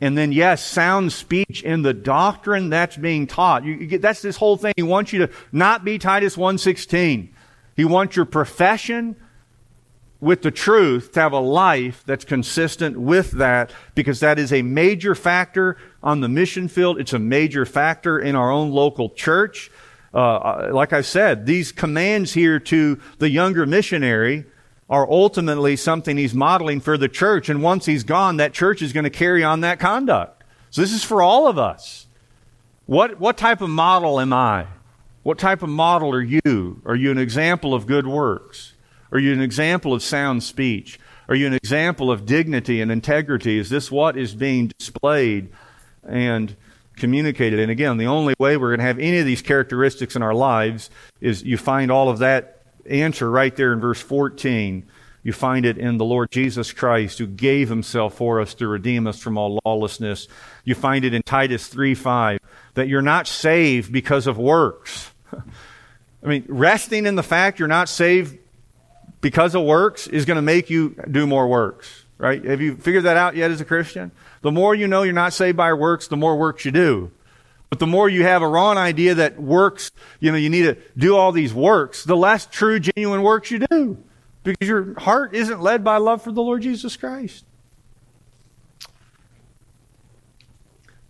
And 0.01 0.17
then, 0.17 0.31
yes, 0.31 0.63
sound 0.63 1.13
speech 1.13 1.63
in 1.63 1.81
the 1.81 1.93
doctrine 1.93 2.69
that's 2.69 2.97
being 2.97 3.27
taught. 3.27 3.63
You, 3.63 3.73
you 3.73 3.87
get, 3.87 4.01
that's 4.01 4.21
this 4.21 4.35
whole 4.35 4.57
thing. 4.57 4.73
He 4.75 4.83
wants 4.83 5.13
you 5.13 5.25
to 5.25 5.33
not 5.51 5.85
be 5.85 5.97
Titus 5.97 6.37
116. 6.37 7.33
He 7.75 7.85
wants 7.85 8.15
your 8.15 8.25
profession 8.25 9.15
with 10.19 10.41
the 10.41 10.51
truth 10.51 11.11
to 11.13 11.19
have 11.21 11.33
a 11.33 11.39
life 11.39 12.03
that's 12.05 12.25
consistent 12.25 12.99
with 12.99 13.31
that 13.31 13.71
because 13.95 14.19
that 14.19 14.39
is 14.39 14.51
a 14.51 14.61
major 14.61 15.15
factor 15.15 15.77
on 16.03 16.21
the 16.21 16.29
mission 16.29 16.67
field. 16.67 16.99
It's 16.99 17.13
a 17.13 17.19
major 17.19 17.65
factor 17.65 18.19
in 18.19 18.35
our 18.35 18.51
own 18.51 18.71
local 18.71 19.09
church. 19.09 19.71
Uh, 20.15 20.17
uh 20.17 20.69
like 20.71 20.93
I 20.93 21.01
said, 21.01 21.45
these 21.45 21.71
commands 21.71 22.33
here 22.33 22.59
to 22.59 22.99
the 23.19 23.29
younger 23.29 23.65
missionary 23.65 24.45
are 24.89 25.09
ultimately 25.09 25.75
something 25.75 26.17
he's 26.17 26.33
modeling 26.33 26.79
for 26.79 26.97
the 26.97 27.09
church. 27.09 27.49
And 27.49 27.61
once 27.61 27.85
he's 27.85 28.03
gone, 28.03 28.37
that 28.37 28.53
church 28.53 28.81
is 28.81 28.93
going 28.93 29.03
to 29.03 29.09
carry 29.09 29.43
on 29.43 29.61
that 29.61 29.79
conduct. 29.79 30.43
So 30.69 30.81
this 30.81 30.93
is 30.93 31.03
for 31.03 31.21
all 31.21 31.47
of 31.47 31.57
us. 31.57 32.07
What, 32.85 33.19
what 33.19 33.37
type 33.37 33.61
of 33.61 33.69
model 33.69 34.19
am 34.19 34.31
I? 34.31 34.67
What 35.23 35.39
type 35.39 35.63
of 35.63 35.69
model 35.69 36.13
are 36.13 36.21
you? 36.21 36.81
Are 36.85 36.95
you 36.95 37.09
an 37.09 37.17
example 37.17 37.73
of 37.73 37.87
good 37.87 38.05
works? 38.05 38.73
Are 39.11 39.17
you 39.17 39.33
an 39.33 39.41
example 39.41 39.93
of 39.93 40.03
sound 40.03 40.43
speech? 40.43 40.99
Are 41.27 41.33
you 41.33 41.47
an 41.47 41.53
example 41.53 42.11
of 42.11 42.27
dignity 42.27 42.79
and 42.79 42.91
integrity? 42.91 43.57
Is 43.57 43.69
this 43.69 43.89
what 43.89 44.17
is 44.17 44.35
being 44.35 44.71
displayed 44.77 45.49
and 46.03 46.55
communicated? 46.95 47.59
And 47.59 47.71
again, 47.71 47.97
the 47.97 48.07
only 48.07 48.33
way 48.39 48.57
we're 48.57 48.69
going 48.69 48.79
to 48.79 48.85
have 48.85 48.99
any 48.99 49.19
of 49.19 49.25
these 49.25 49.41
characteristics 49.41 50.15
in 50.15 50.21
our 50.21 50.33
lives 50.33 50.89
is 51.21 51.43
you 51.43 51.57
find 51.57 51.91
all 51.91 52.09
of 52.09 52.19
that 52.19 52.61
answer 52.85 53.29
right 53.29 53.55
there 53.55 53.73
in 53.73 53.79
verse 53.79 54.01
14. 54.01 54.85
You 55.23 55.33
find 55.33 55.65
it 55.65 55.77
in 55.77 55.97
the 55.97 56.05
Lord 56.05 56.29
Jesus 56.29 56.71
Christ 56.71 57.17
who 57.17 57.25
gave 57.25 57.67
himself 57.67 58.13
for 58.13 58.39
us 58.39 58.53
to 58.55 58.67
redeem 58.67 59.07
us 59.07 59.19
from 59.19 59.37
all 59.37 59.59
lawlessness. 59.65 60.27
You 60.63 60.75
find 60.75 61.03
it 61.03 61.13
in 61.13 61.23
Titus 61.23 61.67
3 61.67 61.95
5 61.95 62.39
that 62.75 62.87
you're 62.87 63.01
not 63.01 63.27
saved 63.27 63.91
because 63.91 64.27
of 64.27 64.37
works. 64.37 65.11
I 66.23 66.27
mean, 66.27 66.45
resting 66.47 67.05
in 67.05 67.15
the 67.15 67.23
fact 67.23 67.59
you're 67.59 67.67
not 67.67 67.89
saved 67.89 68.37
because 69.21 69.55
of 69.55 69.63
works 69.63 70.05
is 70.05 70.25
going 70.25 70.35
to 70.35 70.41
make 70.43 70.69
you 70.69 70.95
do 71.09 71.25
more 71.25 71.47
works, 71.47 72.05
right? 72.19 72.43
Have 72.45 72.61
you 72.61 72.75
figured 72.75 73.05
that 73.05 73.17
out 73.17 73.35
yet 73.35 73.49
as 73.49 73.61
a 73.61 73.65
Christian? 73.65 74.11
The 74.45 74.51
more 74.51 74.75
you 74.75 74.87
know 74.87 75.01
you're 75.01 75.11
not 75.11 75.33
saved 75.33 75.57
by 75.57 75.73
works, 75.73 76.07
the 76.07 76.17
more 76.17 76.37
works 76.37 76.65
you 76.65 76.71
do. 76.71 77.09
But 77.71 77.79
the 77.79 77.87
more 77.87 78.07
you 78.07 78.21
have 78.21 78.43
a 78.43 78.47
wrong 78.47 78.77
idea 78.77 79.15
that 79.15 79.41
works, 79.41 79.89
you 80.19 80.31
know, 80.31 80.37
you 80.37 80.51
need 80.51 80.65
to 80.65 80.77
do 80.95 81.17
all 81.17 81.31
these 81.31 81.51
works, 81.51 82.03
the 82.03 82.15
less 82.15 82.45
true, 82.45 82.79
genuine 82.79 83.23
works 83.23 83.49
you 83.49 83.65
do. 83.65 83.97
Because 84.43 84.67
your 84.67 84.99
heart 84.99 85.33
isn't 85.33 85.61
led 85.61 85.83
by 85.83 85.97
love 85.97 86.21
for 86.21 86.31
the 86.31 86.43
Lord 86.43 86.61
Jesus 86.61 86.95
Christ. 86.95 87.43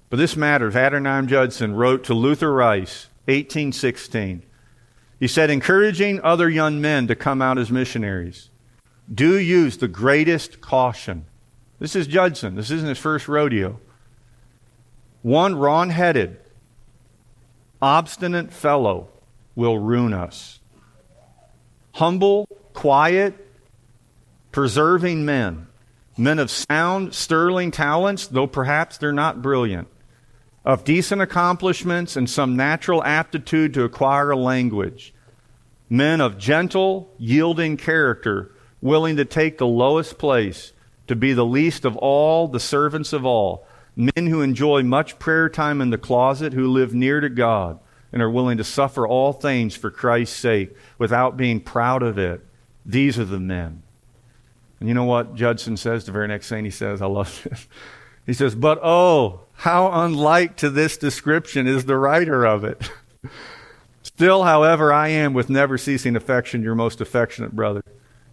But 0.09 0.15
this 0.15 0.37
matters. 0.37 0.73
Adoniram 0.73 1.27
Judson 1.27 1.75
wrote 1.75 2.05
to 2.05 2.13
Luther 2.13 2.53
Rice, 2.53 3.07
1816. 3.25 4.43
He 5.19 5.27
said, 5.27 5.49
encouraging 5.49 6.21
other 6.21 6.49
young 6.49 6.79
men 6.79 7.07
to 7.07 7.15
come 7.15 7.41
out 7.41 7.57
as 7.57 7.69
missionaries, 7.69 8.49
do 9.13 9.37
use 9.37 9.75
the 9.75 9.89
greatest 9.89 10.61
caution. 10.61 11.25
This 11.85 11.95
is 11.95 12.07
Judson. 12.07 12.55
This 12.55 12.71
isn't 12.71 12.89
his 12.89 12.97
first 12.97 13.27
rodeo. 13.27 13.79
One 15.21 15.53
wrong 15.53 15.91
headed, 15.91 16.39
obstinate 17.79 18.51
fellow 18.51 19.09
will 19.53 19.77
ruin 19.77 20.11
us. 20.11 20.61
Humble, 21.93 22.47
quiet, 22.73 23.35
preserving 24.51 25.25
men, 25.25 25.67
men 26.17 26.39
of 26.39 26.49
sound, 26.49 27.13
sterling 27.13 27.69
talents, 27.69 28.25
though 28.25 28.47
perhaps 28.47 28.97
they're 28.97 29.13
not 29.13 29.43
brilliant, 29.43 29.87
of 30.65 30.85
decent 30.85 31.21
accomplishments 31.21 32.15
and 32.15 32.27
some 32.27 32.55
natural 32.55 33.03
aptitude 33.03 33.75
to 33.75 33.83
acquire 33.83 34.31
a 34.31 34.35
language, 34.35 35.13
men 35.87 36.19
of 36.19 36.39
gentle, 36.39 37.13
yielding 37.19 37.77
character, 37.77 38.55
willing 38.81 39.17
to 39.17 39.25
take 39.25 39.59
the 39.59 39.67
lowest 39.67 40.17
place, 40.17 40.71
to 41.07 41.15
be 41.15 41.33
the 41.33 41.45
least 41.45 41.85
of 41.85 41.95
all, 41.97 42.47
the 42.47 42.59
servants 42.59 43.13
of 43.13 43.25
all 43.25 43.65
men 43.95 44.27
who 44.27 44.41
enjoy 44.41 44.83
much 44.83 45.17
prayer 45.19 45.49
time 45.49 45.81
in 45.81 45.89
the 45.89 45.97
closet, 45.97 46.53
who 46.53 46.67
live 46.67 46.93
near 46.93 47.21
to 47.21 47.29
God, 47.29 47.79
and 48.11 48.21
are 48.21 48.29
willing 48.29 48.57
to 48.57 48.63
suffer 48.63 49.07
all 49.07 49.33
things 49.33 49.75
for 49.75 49.89
Christ's 49.89 50.37
sake 50.37 50.75
without 50.97 51.37
being 51.37 51.59
proud 51.59 52.03
of 52.03 52.17
it. 52.17 52.45
These 52.85 53.17
are 53.17 53.25
the 53.25 53.39
men. 53.39 53.83
And 54.79 54.89
you 54.89 54.95
know 54.95 55.05
what 55.05 55.35
Judson 55.35 55.77
says? 55.77 56.05
The 56.05 56.11
very 56.11 56.27
next 56.27 56.49
thing 56.49 56.65
he 56.65 56.71
says, 56.71 57.01
I 57.01 57.07
love 57.07 57.41
this. 57.43 57.67
He 58.25 58.33
says, 58.33 58.55
But 58.55 58.79
oh, 58.81 59.41
how 59.53 59.91
unlike 60.03 60.57
to 60.57 60.71
this 60.71 60.97
description 60.97 61.67
is 61.67 61.85
the 61.85 61.95
writer 61.95 62.43
of 62.43 62.63
it. 62.63 62.89
Still, 64.01 64.41
however, 64.41 64.91
I 64.91 65.09
am 65.09 65.35
with 65.35 65.47
never 65.47 65.77
ceasing 65.77 66.15
affection 66.15 66.63
your 66.63 66.73
most 66.73 67.01
affectionate 67.01 67.55
brother. 67.55 67.83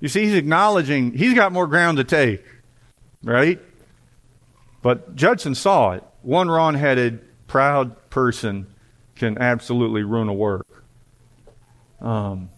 You 0.00 0.08
see, 0.08 0.24
he's 0.24 0.34
acknowledging 0.34 1.12
he's 1.12 1.34
got 1.34 1.52
more 1.52 1.66
ground 1.66 1.98
to 1.98 2.04
take, 2.04 2.42
right? 3.22 3.60
But 4.82 5.14
Judson 5.14 5.54
saw 5.54 5.92
it. 5.92 6.04
One 6.22 6.50
wrong 6.50 6.74
headed, 6.74 7.20
proud 7.46 8.10
person 8.10 8.66
can 9.14 9.38
absolutely 9.38 10.02
ruin 10.02 10.28
a 10.28 10.32
work. 10.32 10.66
Um, 12.00 12.50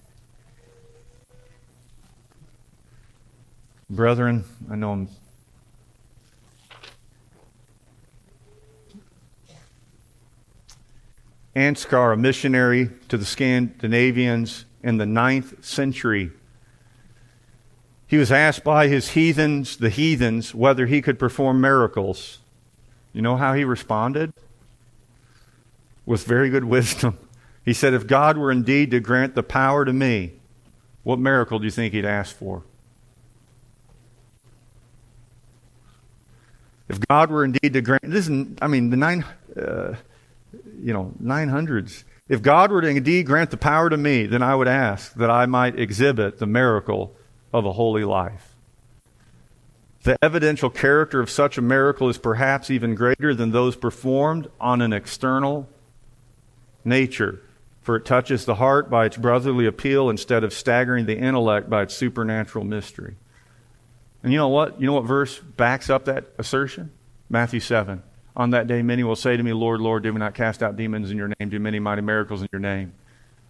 brethren, 3.90 4.44
I 4.70 4.76
know 4.76 4.92
I'm. 4.92 5.08
Ansgar, 11.54 12.12
a 12.12 12.16
missionary 12.16 12.90
to 13.08 13.16
the 13.16 13.24
Scandinavians 13.24 14.64
in 14.82 14.96
the 14.96 15.06
ninth 15.06 15.64
century, 15.64 16.32
he 18.14 18.18
was 18.18 18.30
asked 18.30 18.62
by 18.62 18.86
his 18.86 19.08
heathens, 19.10 19.76
the 19.76 19.90
heathens, 19.90 20.54
whether 20.54 20.86
he 20.86 21.02
could 21.02 21.18
perform 21.18 21.60
miracles. 21.60 22.38
You 23.12 23.22
know 23.22 23.36
how 23.36 23.54
he 23.54 23.64
responded? 23.64 24.32
With 26.06 26.22
very 26.24 26.48
good 26.48 26.62
wisdom. 26.64 27.18
He 27.64 27.72
said, 27.72 27.92
If 27.92 28.06
God 28.06 28.38
were 28.38 28.52
indeed 28.52 28.92
to 28.92 29.00
grant 29.00 29.34
the 29.34 29.42
power 29.42 29.84
to 29.84 29.92
me, 29.92 30.34
what 31.02 31.18
miracle 31.18 31.58
do 31.58 31.64
you 31.64 31.72
think 31.72 31.92
he'd 31.92 32.04
ask 32.04 32.36
for? 32.36 32.62
If 36.88 37.00
God 37.08 37.32
were 37.32 37.44
indeed 37.44 37.72
to 37.72 37.80
grant, 37.80 38.04
this 38.04 38.28
is, 38.28 38.46
I 38.62 38.68
mean, 38.68 38.90
the 38.90 38.96
nine, 38.96 39.24
uh, 39.56 39.94
you 40.78 40.92
know, 40.92 41.12
nine 41.18 41.48
hundreds. 41.48 42.04
If 42.28 42.42
God 42.42 42.70
were 42.70 42.80
to 42.80 42.86
indeed 42.86 43.26
grant 43.26 43.50
the 43.50 43.56
power 43.56 43.90
to 43.90 43.96
me, 43.96 44.26
then 44.26 44.40
I 44.40 44.54
would 44.54 44.68
ask 44.68 45.14
that 45.14 45.32
I 45.32 45.46
might 45.46 45.80
exhibit 45.80 46.38
the 46.38 46.46
miracle 46.46 47.16
of 47.54 47.64
a 47.64 47.72
holy 47.72 48.04
life. 48.04 48.56
The 50.02 50.18
evidential 50.22 50.68
character 50.68 51.20
of 51.20 51.30
such 51.30 51.56
a 51.56 51.62
miracle 51.62 52.10
is 52.10 52.18
perhaps 52.18 52.70
even 52.70 52.94
greater 52.94 53.32
than 53.32 53.52
those 53.52 53.76
performed 53.76 54.50
on 54.60 54.82
an 54.82 54.92
external 54.92 55.68
nature, 56.84 57.40
for 57.80 57.96
it 57.96 58.04
touches 58.04 58.44
the 58.44 58.56
heart 58.56 58.90
by 58.90 59.06
its 59.06 59.16
brotherly 59.16 59.66
appeal 59.66 60.10
instead 60.10 60.44
of 60.44 60.52
staggering 60.52 61.06
the 61.06 61.16
intellect 61.16 61.70
by 61.70 61.82
its 61.82 61.94
supernatural 61.94 62.64
mystery. 62.64 63.16
And 64.22 64.32
you 64.32 64.38
know 64.38 64.48
what? 64.48 64.80
You 64.80 64.88
know 64.88 64.94
what 64.94 65.04
verse 65.04 65.38
backs 65.38 65.88
up 65.88 66.06
that 66.06 66.26
assertion? 66.36 66.90
Matthew 67.30 67.60
7. 67.60 68.02
On 68.36 68.50
that 68.50 68.66
day, 68.66 68.82
many 68.82 69.04
will 69.04 69.16
say 69.16 69.36
to 69.36 69.42
me, 69.42 69.52
Lord, 69.52 69.80
Lord, 69.80 70.02
did 70.02 70.12
we 70.12 70.18
not 70.18 70.34
cast 70.34 70.62
out 70.62 70.76
demons 70.76 71.10
in 71.10 71.16
your 71.16 71.30
name, 71.38 71.48
do 71.48 71.60
many 71.60 71.78
mighty 71.78 72.02
miracles 72.02 72.42
in 72.42 72.48
your 72.50 72.60
name? 72.60 72.94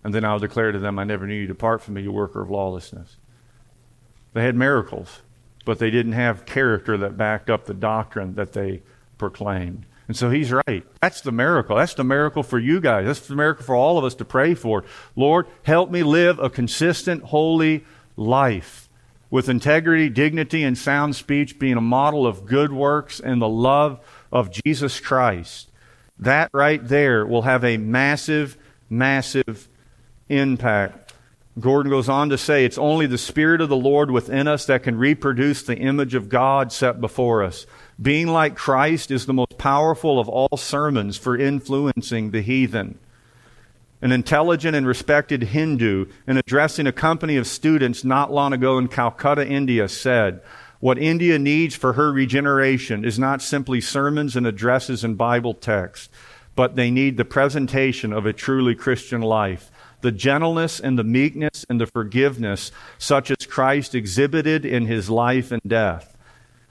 And 0.05 0.15
then 0.15 0.25
I 0.25 0.33
will 0.33 0.41
declare 0.41 0.73
to 0.73 0.79
them, 0.79 0.99
I 0.99 1.05
never 1.05 1.27
knew 1.27 1.35
you. 1.35 1.47
Depart 1.47 1.81
from 1.81 1.95
me, 1.95 2.03
you 2.03 2.13
worker 2.13 2.43
of 2.43 2.51
lawlessness. 2.51 3.17
They 4.35 4.43
had 4.43 4.57
miracles, 4.57 5.22
but 5.64 5.78
they 5.78 5.91
didn't 5.91 6.12
have 6.12 6.45
character 6.45 6.99
that 6.99 7.16
backed 7.16 7.49
up 7.49 7.64
the 7.64 7.74
doctrine 7.74 8.35
that 8.35 8.53
they 8.53 8.82
proclaimed. 9.16 9.87
And 10.07 10.16
so 10.16 10.28
he's 10.28 10.53
right. 10.53 10.85
That's 11.01 11.22
the 11.22 11.32
miracle. 11.32 11.76
That's 11.76 11.95
the 11.95 12.05
miracle 12.05 12.43
for 12.43 12.59
you 12.59 12.80
guys. 12.80 13.07
That's 13.07 13.26
the 13.26 13.37
miracle 13.37 13.64
for 13.64 13.74
all 13.74 13.97
of 13.97 14.05
us 14.05 14.14
to 14.16 14.24
pray 14.24 14.55
for. 14.55 14.85
Lord, 15.16 15.47
help 15.62 15.91
me 15.91 16.03
live 16.03 16.39
a 16.39 16.51
consistent, 16.51 17.22
holy 17.22 17.85
life 18.16 18.91
with 19.30 19.49
integrity, 19.49 20.09
dignity, 20.11 20.62
and 20.62 20.76
sound 20.76 21.16
speech, 21.16 21.59
being 21.59 21.76
a 21.76 21.80
model 21.80 22.26
of 22.26 22.45
good 22.45 22.72
works 22.72 23.18
and 23.18 23.41
the 23.41 23.49
love 23.49 23.99
of 24.30 24.51
Jesus 24.51 25.01
Christ. 25.01 25.70
That 26.18 26.51
right 26.53 26.87
there 26.87 27.26
will 27.26 27.43
have 27.43 27.64
a 27.64 27.76
massive, 27.76 28.57
massive 28.89 29.68
impact 30.28 31.04
Gordon 31.61 31.91
goes 31.91 32.09
on 32.09 32.31
to 32.31 32.39
say 32.39 32.65
it's 32.65 32.79
only 32.79 33.07
the 33.07 33.17
Spirit 33.17 33.61
of 33.61 33.69
the 33.69 33.77
Lord 33.77 34.11
within 34.11 34.49
us 34.49 34.67
that 34.67 34.83
can 34.83 34.99
reproduce 34.99 35.63
the 35.63 35.77
image 35.77 36.15
of 36.15 36.29
God 36.29 36.73
set 36.73 37.01
before 37.01 37.45
us. 37.45 37.65
Being 38.01 38.27
like 38.27 38.57
Christ 38.57 39.13
is 39.13 39.27
the 39.27 39.33
most 39.33 39.57
powerful 39.57 40.19
of 40.19 40.29
all 40.29 40.57
sermons 40.57 41.17
for 41.17 41.37
influencing 41.37 42.33
the 42.33 42.41
heathen. 42.41 42.99
An 44.03 44.11
intelligent 44.11 44.75
and 44.75 44.87
respected 44.87 45.45
Hindu, 45.45 46.07
in 46.27 46.37
addressing 46.37 46.89
a 46.89 46.93
company 46.93 47.37
of 47.37 47.47
students 47.47 48.05
not 48.05 48.33
long 48.33 48.53
ago 48.53 48.77
in 48.77 48.89
Calcutta, 48.89 49.47
India, 49.47 49.89
said, 49.89 50.43
What 50.81 50.99
India 50.99 51.39
needs 51.39 51.77
for 51.77 51.93
her 51.93 52.13
regeneration 52.13 53.05
is 53.05 53.19
not 53.19 53.41
simply 53.41 53.81
sermons 53.81 54.35
and 54.35 54.47
addresses 54.47 55.05
and 55.05 55.17
Bible 55.17 55.55
texts, 55.55 56.09
but 56.57 56.75
they 56.75 56.91
need 56.91 57.17
the 57.17 57.25
presentation 57.25 58.13
of 58.13 58.27
a 58.27 58.33
truly 58.33 58.75
Christian 58.75 59.23
life, 59.23 59.71
the 60.05 60.13
gentleness 60.13 60.81
and 60.81 60.99
the 60.99 61.03
meekness 61.03 61.65
and 61.71 61.81
the 61.81 61.87
forgiveness 61.87 62.71
such 62.99 63.31
as 63.31 63.47
Christ 63.47 63.95
exhibited 63.95 64.67
in 64.67 64.85
his 64.85 65.09
life 65.09 65.51
and 65.51 65.63
death. 65.67 66.15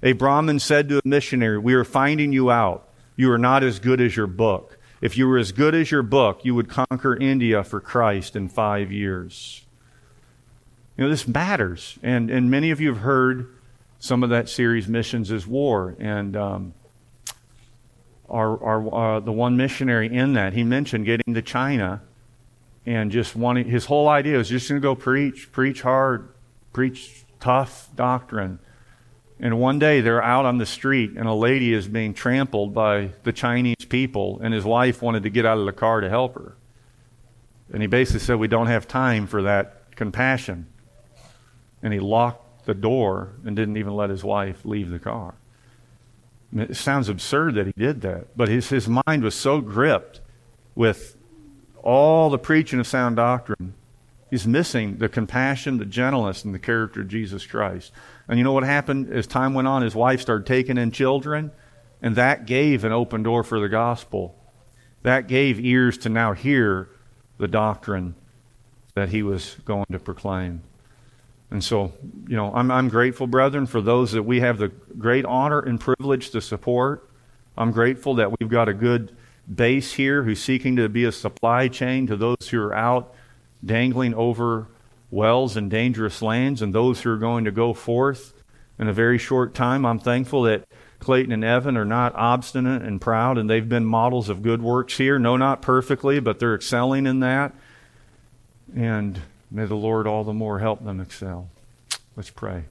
A 0.04 0.12
Brahmin 0.14 0.60
said 0.60 0.88
to 0.90 1.00
a 1.00 1.02
missionary, 1.04 1.58
We 1.58 1.74
are 1.74 1.84
finding 1.84 2.32
you 2.32 2.52
out. 2.52 2.88
You 3.16 3.32
are 3.32 3.40
not 3.40 3.64
as 3.64 3.80
good 3.80 4.00
as 4.00 4.16
your 4.16 4.28
book. 4.28 4.78
If 5.02 5.18
you 5.18 5.28
were 5.28 5.40
as 5.40 5.52
good 5.52 5.74
as 5.74 5.90
your 5.90 6.04
book, 6.04 6.46
you 6.46 6.54
would 6.54 6.70
conquer 6.70 7.16
India 7.16 7.64
for 7.64 7.82
Christ 7.82 8.36
in 8.36 8.50
five 8.50 8.92
years. 8.92 9.66
You 10.96 11.06
know, 11.06 11.10
this 11.10 11.28
matters. 11.28 11.98
And, 12.04 12.30
and 12.30 12.52
many 12.52 12.70
of 12.70 12.80
you 12.80 12.90
have 12.90 13.02
heard 13.02 13.48
some 13.98 14.22
of 14.22 14.30
that 14.30 14.48
series, 14.48 14.88
Missions 14.88 15.32
is 15.32 15.48
War. 15.48 15.96
And 15.98 16.38
um, 16.38 16.74
our, 18.30 18.64
our, 18.64 19.16
uh, 19.16 19.20
the 19.22 19.32
one 19.32 19.58
missionary 19.58 20.16
in 20.16 20.34
that, 20.34 20.54
he 20.54 20.64
mentioned 20.64 21.08
getting 21.08 21.34
to 21.34 21.42
China 21.42 22.04
and 22.86 23.12
just 23.12 23.36
wanting, 23.36 23.68
his 23.68 23.86
whole 23.86 24.10
idea 24.10 24.38
was 24.38 24.50
just 24.50 24.68
going 24.68 24.82
to 24.82 24.86
go 24.86 24.96
preach, 24.96 25.52
preach 25.52 25.82
hard, 25.82 26.34
preach 26.74 27.24
tough 27.40 27.90
doctrine. 27.96 28.60
And 29.40 29.60
one 29.60 29.80
day 29.80 30.02
they're 30.02 30.24
out 30.24 30.46
on 30.46 30.58
the 30.58 30.66
street 30.66 31.12
and 31.16 31.28
a 31.28 31.34
lady 31.34 31.74
is 31.74 31.88
being 31.88 32.14
trampled 32.14 32.74
by 32.74 33.10
the 33.24 33.34
Chinese 33.34 33.86
people, 33.88 34.40
and 34.42 34.54
his 34.54 34.64
wife 34.64 35.02
wanted 35.02 35.24
to 35.24 35.30
get 35.30 35.46
out 35.46 35.58
of 35.58 35.66
the 35.66 35.74
car 35.74 36.02
to 36.02 36.10
help 36.10 36.36
her. 36.36 36.56
And 37.72 37.82
he 37.82 37.88
basically 37.88 38.20
said, 38.20 38.38
We 38.38 38.48
don't 38.48 38.68
have 38.68 38.88
time 38.88 39.28
for 39.28 39.44
that 39.44 39.96
compassion. 39.96 40.68
And 41.82 41.94
he 41.94 42.00
locked 42.00 42.66
the 42.66 42.74
door 42.74 43.34
and 43.46 43.56
didn't 43.56 43.78
even 43.78 43.94
let 43.96 44.10
his 44.10 44.24
wife 44.24 44.64
leave 44.64 44.90
the 44.90 45.00
car. 45.00 45.36
It 46.56 46.76
sounds 46.76 47.10
absurd 47.10 47.56
that 47.56 47.66
he 47.66 47.74
did 47.76 48.02
that, 48.02 48.38
but 48.38 48.48
his, 48.48 48.70
his 48.70 48.88
mind 48.88 49.24
was 49.24 49.34
so 49.34 49.60
gripped 49.60 50.22
with 50.76 51.18
all 51.84 52.30
the 52.30 52.40
preaching 52.40 52.80
of 52.80 52.88
sound 52.88 53.18
doctrine, 53.18 53.76
is 54.32 54.48
missing 54.48 54.98
the 54.98 55.08
compassion, 55.08 55.78
the 55.78 55.86
gentleness, 55.86 56.44
and 56.44 56.56
the 56.56 56.60
character 56.60 57.02
of 57.02 57.08
Jesus 57.08 57.46
Christ. 57.46 57.92
And 58.28 58.40
you 58.40 58.44
know 58.44 58.52
what 58.52 58.64
happened 58.64 59.14
as 59.14 59.28
time 59.28 59.54
went 59.54 59.68
on? 59.68 59.84
His 59.84 59.94
wife 59.94 60.22
started 60.22 60.48
taking 60.48 60.80
in 60.80 60.90
children, 60.90 61.52
and 62.02 62.16
that 62.16 62.48
gave 62.48 62.84
an 62.84 62.92
open 62.92 63.22
door 63.22 63.44
for 63.44 63.60
the 63.60 63.70
gospel. 63.70 64.36
That 65.04 65.28
gave 65.28 65.60
ears 65.60 66.00
to 66.00 66.10
now 66.10 66.34
hear 66.34 66.90
the 67.38 67.48
doctrine 67.48 68.16
that 68.96 69.10
he 69.10 69.22
was 69.22 69.56
going 69.66 69.86
to 69.92 70.00
proclaim. 70.00 70.64
And 71.52 71.64
so, 71.64 71.94
you 72.28 72.36
know, 72.36 72.52
I'm, 72.56 72.72
I'm 72.72 72.90
grateful, 72.90 73.28
brethren, 73.28 73.68
for 73.68 73.82
those 73.82 74.14
that 74.14 74.24
we 74.24 74.40
have 74.40 74.58
the 74.58 74.70
great 74.98 75.26
honor 75.26 75.60
and 75.60 75.80
privilege 75.80 76.32
to 76.32 76.42
support. 76.42 77.08
I'm 77.56 77.72
grateful 77.72 78.16
that 78.16 78.40
we've 78.40 78.50
got 78.50 78.68
a 78.68 78.74
good 78.74 79.16
base 79.54 79.94
here 79.94 80.24
who's 80.24 80.42
seeking 80.42 80.76
to 80.78 80.90
be 80.90 81.04
a 81.06 81.12
supply 81.12 81.68
chain 81.68 82.08
to 82.08 82.16
those 82.16 82.50
who 82.50 82.62
are 82.62 82.74
out 82.74 83.14
dangling 83.64 84.14
over 84.14 84.68
wells 85.12 85.56
and 85.56 85.70
dangerous 85.70 86.22
lands 86.22 86.62
and 86.62 86.74
those 86.74 87.02
who 87.02 87.10
are 87.12 87.18
going 87.18 87.46
to 87.46 87.52
go 87.52 87.74
forth 87.74 88.34
in 88.80 88.88
a 88.88 88.94
very 88.94 89.18
short 89.18 89.54
time. 89.54 89.86
I'm 89.86 90.00
thankful 90.00 90.44
that 90.44 90.68
Clayton 91.00 91.32
and 91.32 91.44
Evan 91.44 91.78
are 91.78 91.86
not 91.86 92.16
obstinate 92.16 92.82
and 92.82 93.00
proud, 93.00 93.38
and 93.38 93.50
they've 93.50 93.68
been 93.68 93.86
models 93.86 94.30
of 94.30 94.42
good 94.42 94.62
works 94.62 94.98
here. 94.98 95.20
No, 95.20 95.36
not 95.36 95.62
perfectly, 95.62 96.20
but 96.20 96.40
they're 96.40 96.56
excelling 96.56 97.06
in 97.06 97.20
that. 97.20 97.54
And 98.74 99.22
May 99.54 99.66
the 99.66 99.76
Lord 99.76 100.08
all 100.08 100.24
the 100.24 100.34
more 100.34 100.58
help 100.58 100.84
them 100.84 101.00
excel. 101.00 101.48
Let's 102.16 102.32
pray. 102.32 102.64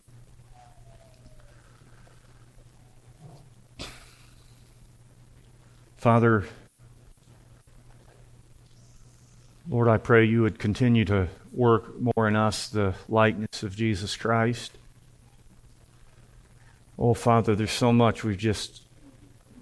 Father, 5.96 6.44
Lord, 9.68 9.86
I 9.86 9.96
pray 9.96 10.24
you 10.24 10.42
would 10.42 10.58
continue 10.58 11.04
to 11.04 11.28
work 11.52 11.94
more 12.00 12.26
in 12.26 12.34
us 12.34 12.68
the 12.68 12.94
likeness 13.08 13.62
of 13.62 13.76
Jesus 13.76 14.16
Christ. 14.16 14.72
Oh, 16.98 17.14
Father, 17.14 17.54
there's 17.54 17.70
so 17.70 17.92
much 17.92 18.24
we've 18.24 18.38
just 18.38 18.82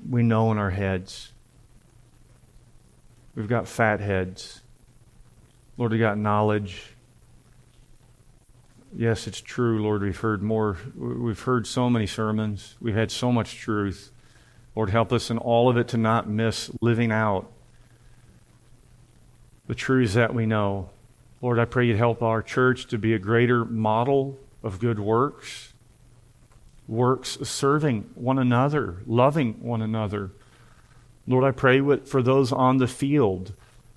we 0.08 0.22
know 0.22 0.50
in 0.52 0.58
our 0.58 0.70
heads. 0.70 1.32
We've 3.34 3.48
got 3.48 3.68
fat 3.68 4.00
heads. 4.00 4.62
Lord, 5.76 5.92
we've 5.92 6.00
got 6.00 6.16
knowledge. 6.16 6.94
Yes, 8.96 9.26
it's 9.26 9.40
true, 9.40 9.82
Lord. 9.82 10.02
We've 10.02 10.16
heard 10.16 10.42
more. 10.42 10.78
We've 10.96 11.40
heard 11.40 11.66
so 11.66 11.90
many 11.90 12.06
sermons. 12.06 12.74
We've 12.80 12.94
had 12.94 13.10
so 13.10 13.30
much 13.32 13.56
truth. 13.56 14.10
Lord, 14.74 14.90
help 14.90 15.12
us 15.12 15.30
in 15.30 15.36
all 15.36 15.68
of 15.68 15.76
it 15.76 15.88
to 15.88 15.98
not 15.98 16.28
miss 16.28 16.70
living 16.80 17.12
out 17.12 17.50
the 19.70 19.76
truths 19.76 20.14
that 20.14 20.34
we 20.34 20.46
know. 20.46 20.90
Lord, 21.40 21.60
I 21.60 21.64
pray 21.64 21.86
you'd 21.86 21.96
help 21.96 22.24
our 22.24 22.42
church 22.42 22.88
to 22.88 22.98
be 22.98 23.14
a 23.14 23.20
greater 23.20 23.64
model 23.64 24.36
of 24.64 24.80
good 24.80 24.98
works, 24.98 25.74
works 26.88 27.38
serving 27.44 28.10
one 28.16 28.40
another, 28.40 28.96
loving 29.06 29.62
one 29.62 29.80
another. 29.80 30.32
Lord, 31.24 31.44
I 31.44 31.52
pray 31.52 31.80
for 31.98 32.20
those 32.20 32.50
on 32.50 32.78
the 32.78 32.88
field, 32.88 33.52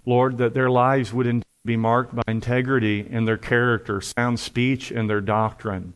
Lord, 0.05 0.38
that 0.38 0.53
their 0.53 0.69
lives 0.69 1.11
would 1.11 1.43
be 1.65 1.76
marked 1.76 2.13
by 2.13 2.21
integrity 2.28 3.07
in 3.09 3.26
their 3.26 3.39
character, 3.39 3.99
sound 3.99 4.39
speech, 4.39 4.91
and 4.91 5.09
their 5.09 5.21
doctrine. 5.21 5.95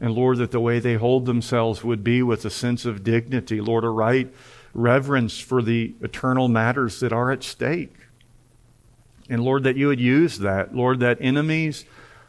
And 0.00 0.14
Lord, 0.14 0.38
that 0.38 0.52
the 0.52 0.60
way 0.60 0.78
they 0.78 0.94
hold 0.94 1.26
themselves 1.26 1.82
would 1.82 2.04
be 2.04 2.22
with 2.22 2.44
a 2.44 2.50
sense 2.50 2.84
of 2.84 3.02
dignity, 3.02 3.60
Lord, 3.60 3.82
a 3.82 3.90
right 3.90 4.32
reverence 4.74 5.40
for 5.40 5.60
the 5.60 5.96
eternal 6.02 6.46
matters 6.46 7.00
that 7.00 7.12
are 7.12 7.32
at 7.32 7.42
stake. 7.42 7.97
And 9.28 9.42
Lord, 9.42 9.64
that 9.64 9.76
you 9.76 9.88
would 9.88 10.00
use 10.00 10.38
that, 10.38 10.74
Lord, 10.74 11.00
that 11.00 11.18
enemies 11.20 11.84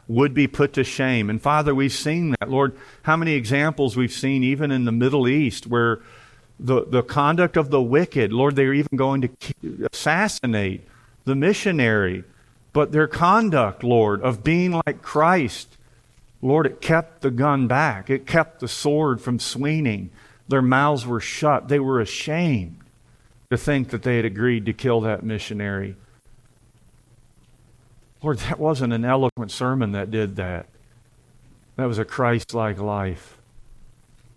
would 0.08 0.34
be 0.34 0.48
put 0.48 0.74
to 0.74 0.84
shame. 0.84 1.30
And 1.30 1.42
Father, 1.42 1.74
we've 1.74 1.94
seen 1.94 2.36
that. 2.40 2.50
Lord, 2.50 2.76
how 3.04 3.16
many 3.16 3.34
examples 3.34 3.96
we've 3.96 4.12
seen 4.12 4.44
even 4.44 4.72
in 4.72 4.86
the 4.86 4.92
Middle 4.92 5.28
East 5.28 5.68
where 5.68 6.00
the, 6.60 6.86
the 6.86 7.04
conduct 7.04 7.58
of 7.58 7.70
the 7.70 7.82
wicked, 7.82 8.34
Lord, 8.34 8.56
they're 8.56 8.74
even 8.74 8.98
going 8.98 9.22
to 9.22 9.90
assassinate 9.92 10.88
the 11.26 11.36
missionary 11.36 12.24
but 12.74 12.92
their 12.92 13.08
conduct, 13.08 13.84
Lord, 13.84 14.22
of 14.22 14.44
being 14.44 14.82
like 14.86 15.02
Christ, 15.02 15.78
Lord, 16.42 16.66
it 16.66 16.82
kept 16.82 17.22
the 17.22 17.32
gun 17.32 17.68
back. 17.68 18.10
It 18.10 18.26
kept 18.26 18.60
the 18.60 18.68
sword 18.68 19.22
from 19.22 19.40
swinging. 19.40 20.12
Their 20.48 20.62
mouths 20.62 21.06
were 21.06 21.20
shut. 21.20 21.68
They 21.68 21.80
were 21.80 22.00
ashamed 22.00 22.78
to 23.50 23.58
think 23.58 23.90
that 23.90 24.04
they 24.04 24.18
had 24.18 24.26
agreed 24.26 24.66
to 24.68 24.74
kill 24.74 25.02
that 25.02 25.24
missionary. 25.24 25.96
Lord, 28.22 28.40
that 28.40 28.60
wasn't 28.60 28.94
an 28.94 29.06
eloquent 29.06 29.52
sermon 29.52 29.94
that 29.94 30.12
did 30.12 30.36
that. 30.36 30.68
That 31.78 31.86
was 31.86 32.00
a 32.00 32.06
Christ 32.06 32.54
like 32.54 32.78
life. 32.78 33.38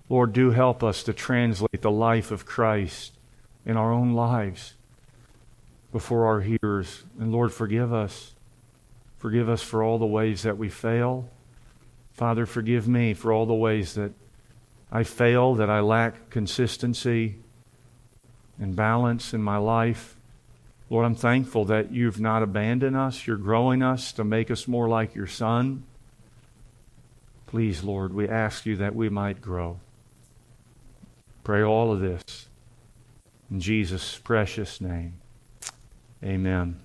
Lord, 0.08 0.32
do 0.32 0.50
help 0.50 0.84
us 0.84 1.02
to 1.04 1.12
translate 1.12 1.82
the 1.82 1.90
life 1.90 2.30
of 2.30 2.46
Christ 2.46 3.12
in 3.64 3.76
our 3.76 3.92
own 3.92 4.12
lives 4.12 4.74
before 5.90 6.26
our 6.26 6.40
hearers. 6.40 7.04
And 7.18 7.32
Lord, 7.32 7.52
forgive 7.52 7.92
us. 7.92 8.34
Forgive 9.18 9.48
us 9.48 9.62
for 9.62 9.82
all 9.82 9.98
the 9.98 10.06
ways 10.06 10.42
that 10.42 10.58
we 10.58 10.68
fail. 10.68 11.28
Father, 12.12 12.46
forgive 12.46 12.86
me 12.86 13.14
for 13.14 13.32
all 13.32 13.46
the 13.46 13.54
ways 13.54 13.94
that 13.94 14.12
I 14.90 15.04
fail, 15.04 15.54
that 15.54 15.70
I 15.70 15.80
lack 15.80 16.28
consistency 16.30 17.36
and 18.58 18.76
balance 18.76 19.32
in 19.32 19.42
my 19.42 19.56
life. 19.56 20.16
Lord, 20.92 21.06
I'm 21.06 21.14
thankful 21.14 21.64
that 21.64 21.90
you've 21.90 22.20
not 22.20 22.42
abandoned 22.42 22.98
us. 22.98 23.26
You're 23.26 23.38
growing 23.38 23.82
us 23.82 24.12
to 24.12 24.24
make 24.24 24.50
us 24.50 24.68
more 24.68 24.90
like 24.90 25.14
your 25.14 25.26
Son. 25.26 25.84
Please, 27.46 27.82
Lord, 27.82 28.12
we 28.12 28.28
ask 28.28 28.66
you 28.66 28.76
that 28.76 28.94
we 28.94 29.08
might 29.08 29.40
grow. 29.40 29.80
Pray 31.44 31.62
all 31.62 31.92
of 31.92 32.00
this 32.00 32.46
in 33.50 33.58
Jesus' 33.58 34.18
precious 34.18 34.82
name. 34.82 35.14
Amen. 36.22 36.78